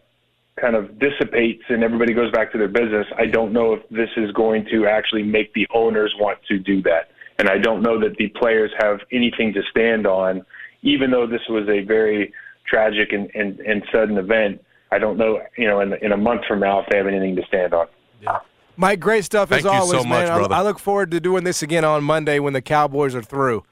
kind 0.60 0.76
of 0.76 0.98
dissipates 0.98 1.62
and 1.68 1.82
everybody 1.82 2.12
goes 2.12 2.30
back 2.32 2.52
to 2.52 2.58
their 2.58 2.68
business, 2.68 3.06
I 3.16 3.26
don't 3.26 3.52
know 3.52 3.74
if 3.74 3.88
this 3.88 4.10
is 4.16 4.30
going 4.32 4.66
to 4.72 4.86
actually 4.86 5.22
make 5.22 5.52
the 5.54 5.66
owners 5.74 6.14
want 6.18 6.38
to 6.48 6.58
do 6.58 6.82
that. 6.82 7.10
And 7.38 7.48
I 7.48 7.58
don't 7.58 7.82
know 7.82 7.98
that 8.00 8.16
the 8.16 8.28
players 8.28 8.70
have 8.78 9.00
anything 9.12 9.52
to 9.54 9.62
stand 9.70 10.06
on, 10.06 10.44
even 10.82 11.10
though 11.10 11.26
this 11.26 11.40
was 11.48 11.68
a 11.68 11.80
very 11.80 12.32
tragic 12.66 13.12
and, 13.12 13.30
and, 13.34 13.60
and 13.60 13.82
sudden 13.92 14.18
event. 14.18 14.62
I 14.92 14.98
don't 14.98 15.16
know, 15.16 15.40
you 15.56 15.66
know, 15.66 15.80
in, 15.80 15.94
in 16.02 16.12
a 16.12 16.16
month 16.16 16.42
from 16.46 16.60
now 16.60 16.80
if 16.80 16.86
they 16.90 16.96
have 16.98 17.06
anything 17.06 17.36
to 17.36 17.42
stand 17.46 17.72
on. 17.72 17.86
Yeah. 18.20 18.40
Mike, 18.76 19.00
great 19.00 19.24
stuff 19.24 19.50
Thank 19.50 19.60
as 19.60 19.66
always, 19.66 20.02
so 20.02 20.08
man. 20.08 20.28
Much, 20.28 20.50
I, 20.50 20.58
I, 20.58 20.62
look 20.62 20.78
forward 20.78 21.10
to 21.12 21.20
doing 21.20 21.44
this 21.44 21.62
again 21.62 21.84
on 21.84 22.02
Monday 22.02 22.38
when 22.38 22.52
the 22.52 22.62
Cowboys 22.62 23.14
are 23.14 23.22
through. 23.22 23.62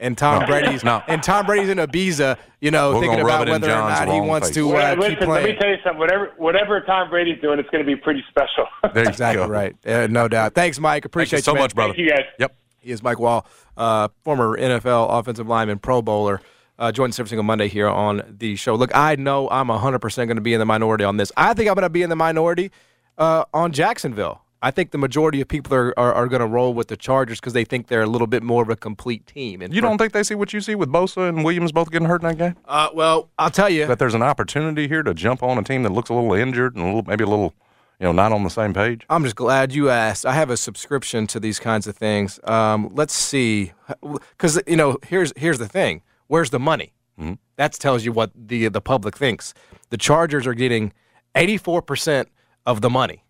And 0.00 0.16
Tom 0.16 0.40
no. 0.40 0.46
Brady's 0.46 0.82
no. 0.82 1.02
and 1.06 1.22
Tom 1.22 1.44
Brady's 1.44 1.68
in 1.68 1.76
Ibiza, 1.76 2.38
you 2.60 2.70
know, 2.70 2.94
We're 2.94 3.00
thinking 3.00 3.20
about 3.20 3.46
whether 3.46 3.70
or 3.70 3.76
not 3.76 4.08
he 4.08 4.18
wants 4.18 4.48
face. 4.48 4.54
to 4.54 4.70
uh, 4.70 4.72
well, 4.72 4.96
listen, 4.96 5.10
keep 5.10 5.18
playing. 5.24 5.46
Let 5.46 5.54
me 5.54 5.60
tell 5.60 5.68
you 5.68 5.76
something. 5.84 5.98
Whatever, 5.98 6.32
whatever 6.38 6.80
Tom 6.80 7.10
Brady's 7.10 7.38
doing, 7.42 7.58
it's 7.58 7.68
going 7.68 7.84
to 7.84 7.86
be 7.86 7.96
pretty 7.96 8.24
special. 8.30 8.66
exactly 8.96 9.46
right. 9.46 9.76
Uh, 9.86 10.06
no 10.06 10.26
doubt. 10.26 10.54
Thanks, 10.54 10.78
Mike. 10.78 11.04
Appreciate 11.04 11.44
Thank 11.44 11.46
you 11.46 11.50
so 11.50 11.54
man. 11.54 11.62
much, 11.64 11.74
brother. 11.74 11.92
Thank 11.92 12.06
you, 12.06 12.10
guys. 12.10 12.24
Yep. 12.38 12.56
He 12.80 12.92
is 12.92 13.02
Mike 13.02 13.18
Wahle, 13.18 13.44
uh, 13.76 14.08
former 14.24 14.56
NFL 14.56 15.08
offensive 15.10 15.46
lineman, 15.46 15.78
Pro 15.78 16.00
Bowler. 16.00 16.40
Uh, 16.78 16.90
us 16.96 17.18
every 17.18 17.28
single 17.28 17.42
Monday 17.42 17.68
here 17.68 17.88
on 17.88 18.22
the 18.26 18.56
show. 18.56 18.74
Look, 18.74 18.90
I 18.94 19.14
know 19.16 19.50
I'm 19.50 19.68
100% 19.68 20.16
going 20.16 20.36
to 20.36 20.40
be 20.40 20.54
in 20.54 20.60
the 20.60 20.64
minority 20.64 21.04
on 21.04 21.18
this. 21.18 21.30
I 21.36 21.52
think 21.52 21.68
I'm 21.68 21.74
going 21.74 21.82
to 21.82 21.90
be 21.90 22.00
in 22.00 22.08
the 22.08 22.16
minority 22.16 22.70
uh, 23.18 23.44
on 23.52 23.72
Jacksonville. 23.72 24.40
I 24.62 24.70
think 24.70 24.90
the 24.90 24.98
majority 24.98 25.40
of 25.40 25.48
people 25.48 25.74
are, 25.74 25.98
are, 25.98 26.12
are 26.12 26.28
going 26.28 26.40
to 26.40 26.46
roll 26.46 26.74
with 26.74 26.88
the 26.88 26.96
Chargers 26.96 27.40
because 27.40 27.54
they 27.54 27.64
think 27.64 27.86
they're 27.86 28.02
a 28.02 28.06
little 28.06 28.26
bit 28.26 28.42
more 28.42 28.62
of 28.62 28.68
a 28.68 28.76
complete 28.76 29.26
team. 29.26 29.62
And 29.62 29.74
you 29.74 29.80
don't 29.80 29.96
think 29.96 30.12
they 30.12 30.22
see 30.22 30.34
what 30.34 30.52
you 30.52 30.60
see 30.60 30.74
with 30.74 30.90
Bosa 30.90 31.28
and 31.28 31.44
Williams 31.44 31.72
both 31.72 31.90
getting 31.90 32.08
hurt 32.08 32.22
in 32.22 32.28
that 32.28 32.38
game? 32.38 32.56
Uh, 32.66 32.90
well, 32.92 33.30
I'll 33.38 33.50
tell 33.50 33.70
you 33.70 33.86
that 33.86 33.98
there's 33.98 34.14
an 34.14 34.22
opportunity 34.22 34.86
here 34.86 35.02
to 35.02 35.14
jump 35.14 35.42
on 35.42 35.56
a 35.56 35.62
team 35.62 35.82
that 35.84 35.92
looks 35.92 36.10
a 36.10 36.14
little 36.14 36.34
injured 36.34 36.74
and 36.74 36.84
a 36.84 36.86
little, 36.86 37.04
maybe 37.06 37.24
a 37.24 37.28
little– 37.28 37.54
you 38.00 38.04
know, 38.04 38.12
not 38.12 38.32
on 38.32 38.42
the 38.42 38.50
same 38.50 38.72
page? 38.72 39.04
I'm 39.10 39.22
just 39.22 39.36
glad 39.36 39.72
you 39.74 39.90
asked. 39.90 40.24
I 40.24 40.32
have 40.32 40.48
a 40.48 40.56
subscription 40.56 41.26
to 41.28 41.38
these 41.38 41.60
kinds 41.60 41.86
of 41.86 41.96
things. 41.96 42.40
Um, 42.44 42.90
let's 42.94 43.12
see, 43.12 43.72
because 44.00 44.60
you 44.66 44.76
know, 44.76 44.96
here's 45.06 45.32
here's 45.36 45.58
the 45.58 45.68
thing. 45.68 46.02
Where's 46.26 46.48
the 46.48 46.58
money? 46.58 46.94
Mm-hmm. 47.20 47.34
That 47.56 47.74
tells 47.74 48.04
you 48.04 48.12
what 48.12 48.32
the 48.34 48.68
the 48.68 48.80
public 48.80 49.16
thinks. 49.16 49.52
The 49.90 49.98
Chargers 49.98 50.46
are 50.46 50.54
getting 50.54 50.94
84 51.34 51.82
percent 51.82 52.28
of 52.64 52.80
the 52.80 52.88
money 52.88 53.22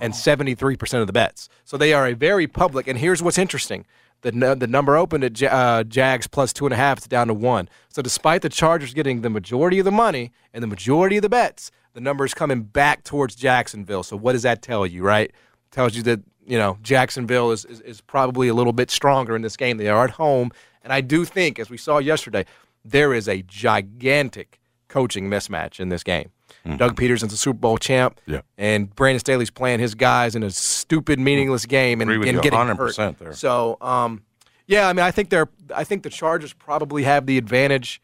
and 0.00 0.14
73 0.14 0.76
percent 0.76 1.00
of 1.00 1.06
the 1.06 1.12
bets. 1.12 1.48
So 1.64 1.76
they 1.76 1.92
are 1.92 2.06
a 2.06 2.14
very 2.14 2.46
public. 2.46 2.86
And 2.86 2.98
here's 2.98 3.22
what's 3.22 3.38
interesting. 3.38 3.86
The, 4.22 4.32
the 4.58 4.66
number 4.66 4.96
opened 4.96 5.24
at 5.24 5.42
uh, 5.42 5.84
Jags 5.84 6.26
plus 6.26 6.52
two 6.52 6.66
and 6.66 6.74
a 6.74 6.76
half. 6.76 6.98
It's 6.98 7.08
down 7.08 7.28
to 7.28 7.34
one. 7.34 7.68
So 7.88 8.02
despite 8.02 8.42
the 8.42 8.50
Chargers 8.50 8.92
getting 8.92 9.22
the 9.22 9.30
majority 9.30 9.78
of 9.78 9.86
the 9.86 9.90
money 9.90 10.32
and 10.52 10.62
the 10.62 10.66
majority 10.66 11.16
of 11.16 11.22
the 11.22 11.30
bets, 11.30 11.70
the 11.94 12.02
number 12.02 12.26
is 12.26 12.34
coming 12.34 12.62
back 12.62 13.02
towards 13.02 13.34
Jacksonville. 13.34 14.02
So 14.02 14.16
what 14.16 14.32
does 14.32 14.42
that 14.42 14.60
tell 14.60 14.86
you, 14.86 15.02
right? 15.02 15.32
tells 15.70 15.94
you 15.94 16.02
that 16.04 16.20
you 16.46 16.58
know 16.58 16.78
Jacksonville 16.82 17.50
is, 17.50 17.64
is, 17.64 17.80
is 17.80 18.00
probably 18.00 18.48
a 18.48 18.54
little 18.54 18.72
bit 18.72 18.90
stronger 18.90 19.36
in 19.36 19.42
this 19.42 19.56
game. 19.56 19.76
They 19.76 19.88
are 19.88 20.04
at 20.04 20.10
home, 20.10 20.50
and 20.82 20.92
I 20.92 21.00
do 21.00 21.24
think, 21.24 21.58
as 21.58 21.70
we 21.70 21.76
saw 21.76 21.98
yesterday, 21.98 22.44
there 22.84 23.14
is 23.14 23.28
a 23.28 23.42
gigantic 23.42 24.60
coaching 24.88 25.28
mismatch 25.28 25.80
in 25.80 25.88
this 25.88 26.02
game. 26.02 26.30
Mm-hmm. 26.64 26.76
Doug 26.76 26.96
Pederson's 26.96 27.32
a 27.32 27.36
Super 27.36 27.58
Bowl 27.58 27.78
champ, 27.78 28.20
yeah. 28.26 28.40
and 28.58 28.94
Brandon 28.94 29.20
Staley's 29.20 29.50
playing 29.50 29.80
his 29.80 29.94
guys 29.94 30.34
in 30.34 30.42
a 30.42 30.50
stupid, 30.50 31.18
meaningless 31.18 31.66
game 31.66 32.00
and, 32.00 32.10
and 32.10 32.42
getting 32.42 32.58
100% 32.58 32.76
hurt. 32.76 33.18
There. 33.18 33.32
So, 33.32 33.76
um, 33.80 34.22
yeah, 34.66 34.88
I 34.88 34.92
mean, 34.92 35.04
I 35.04 35.10
think 35.10 35.30
they're. 35.30 35.48
I 35.74 35.84
think 35.84 36.04
the 36.04 36.10
Chargers 36.10 36.52
probably 36.52 37.02
have 37.02 37.26
the 37.26 37.38
advantage 37.38 38.00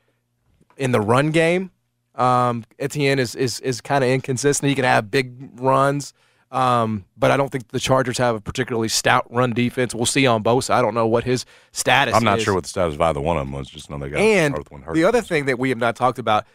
in 0.77 0.93
the 0.93 1.01
run 1.01 1.31
game. 1.31 1.71
Um, 2.17 2.65
Etienne 2.79 3.19
is 3.19 3.35
is 3.35 3.61
is 3.61 3.81
kind 3.81 4.03
of 4.03 4.11
inconsistent. 4.11 4.69
He 4.69 4.75
can 4.75 4.85
have 4.85 5.11
big 5.11 5.33
runs, 5.61 6.13
um, 6.51 7.05
but 7.17 7.31
I 7.31 7.37
don't 7.37 7.51
think 7.51 7.69
the 7.69 7.79
Chargers 7.79 8.19
have 8.19 8.35
a 8.35 8.41
particularly 8.41 8.89
stout 8.89 9.27
run 9.33 9.53
defense. 9.53 9.95
We'll 9.95 10.07
see 10.07 10.27
on 10.27 10.43
Bosa. 10.43 10.71
I 10.71 10.83
don't 10.83 10.95
know 10.95 11.07
what 11.07 11.25
his 11.25 11.45
status. 11.73 12.15
I'm 12.15 12.25
not 12.25 12.39
is. 12.39 12.45
sure 12.45 12.55
what 12.55 12.65
the 12.65 12.71
status 12.71 12.95
of 12.95 13.01
either 13.01 13.21
one 13.21 13.37
of 13.37 13.47
them 13.47 13.53
was. 13.53 13.69
Just 13.69 13.91
know 13.91 13.99
they 13.99 14.09
got 14.09 14.21
and 14.21 14.55
hurt 14.57 14.95
the 14.95 15.05
other 15.05 15.23
thing 15.23 15.45
that 15.47 15.59
we 15.59 15.69
have 15.69 15.79
not 15.79 15.95
talked 15.95 16.19
about. 16.19 16.47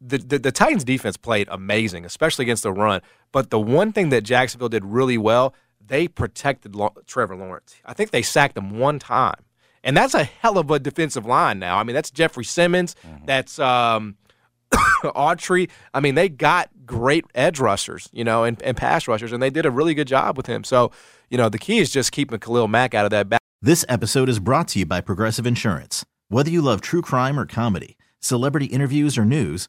The, 0.00 0.18
the, 0.18 0.38
the 0.38 0.52
Titans 0.52 0.84
defense 0.84 1.16
played 1.16 1.48
amazing, 1.50 2.04
especially 2.04 2.44
against 2.44 2.62
the 2.62 2.72
run. 2.72 3.02
But 3.32 3.50
the 3.50 3.60
one 3.60 3.92
thing 3.92 4.08
that 4.10 4.22
Jacksonville 4.22 4.70
did 4.70 4.84
really 4.84 5.18
well, 5.18 5.54
they 5.84 6.08
protected 6.08 6.74
Trevor 7.06 7.36
Lawrence. 7.36 7.74
I 7.84 7.92
think 7.92 8.10
they 8.10 8.22
sacked 8.22 8.56
him 8.56 8.78
one 8.78 8.98
time, 8.98 9.44
and 9.84 9.96
that's 9.96 10.14
a 10.14 10.24
hell 10.24 10.56
of 10.56 10.70
a 10.70 10.78
defensive 10.78 11.26
line. 11.26 11.58
Now, 11.58 11.78
I 11.78 11.84
mean, 11.84 11.94
that's 11.94 12.10
Jeffrey 12.10 12.44
Simmons. 12.44 12.96
Mm-hmm. 13.06 13.26
That's 13.26 13.58
um, 13.58 14.16
Autry. 15.02 15.70
I 15.92 16.00
mean, 16.00 16.14
they 16.14 16.28
got 16.28 16.70
great 16.86 17.24
edge 17.34 17.60
rushers, 17.60 18.08
you 18.12 18.24
know, 18.24 18.44
and, 18.44 18.60
and 18.62 18.76
pass 18.76 19.06
rushers, 19.06 19.32
and 19.32 19.42
they 19.42 19.50
did 19.50 19.66
a 19.66 19.70
really 19.70 19.94
good 19.94 20.08
job 20.08 20.36
with 20.36 20.46
him. 20.46 20.64
So, 20.64 20.92
you 21.28 21.36
know, 21.36 21.48
the 21.48 21.58
key 21.58 21.78
is 21.78 21.90
just 21.90 22.12
keeping 22.12 22.38
Khalil 22.38 22.68
Mack 22.68 22.94
out 22.94 23.04
of 23.04 23.10
that 23.10 23.28
back. 23.28 23.40
This 23.62 23.84
episode 23.88 24.28
is 24.28 24.38
brought 24.38 24.68
to 24.68 24.78
you 24.78 24.86
by 24.86 25.00
Progressive 25.00 25.46
Insurance. 25.46 26.04
Whether 26.28 26.50
you 26.50 26.62
love 26.62 26.80
true 26.80 27.02
crime 27.02 27.38
or 27.38 27.44
comedy, 27.44 27.96
celebrity 28.20 28.66
interviews 28.66 29.18
or 29.18 29.24
news, 29.24 29.68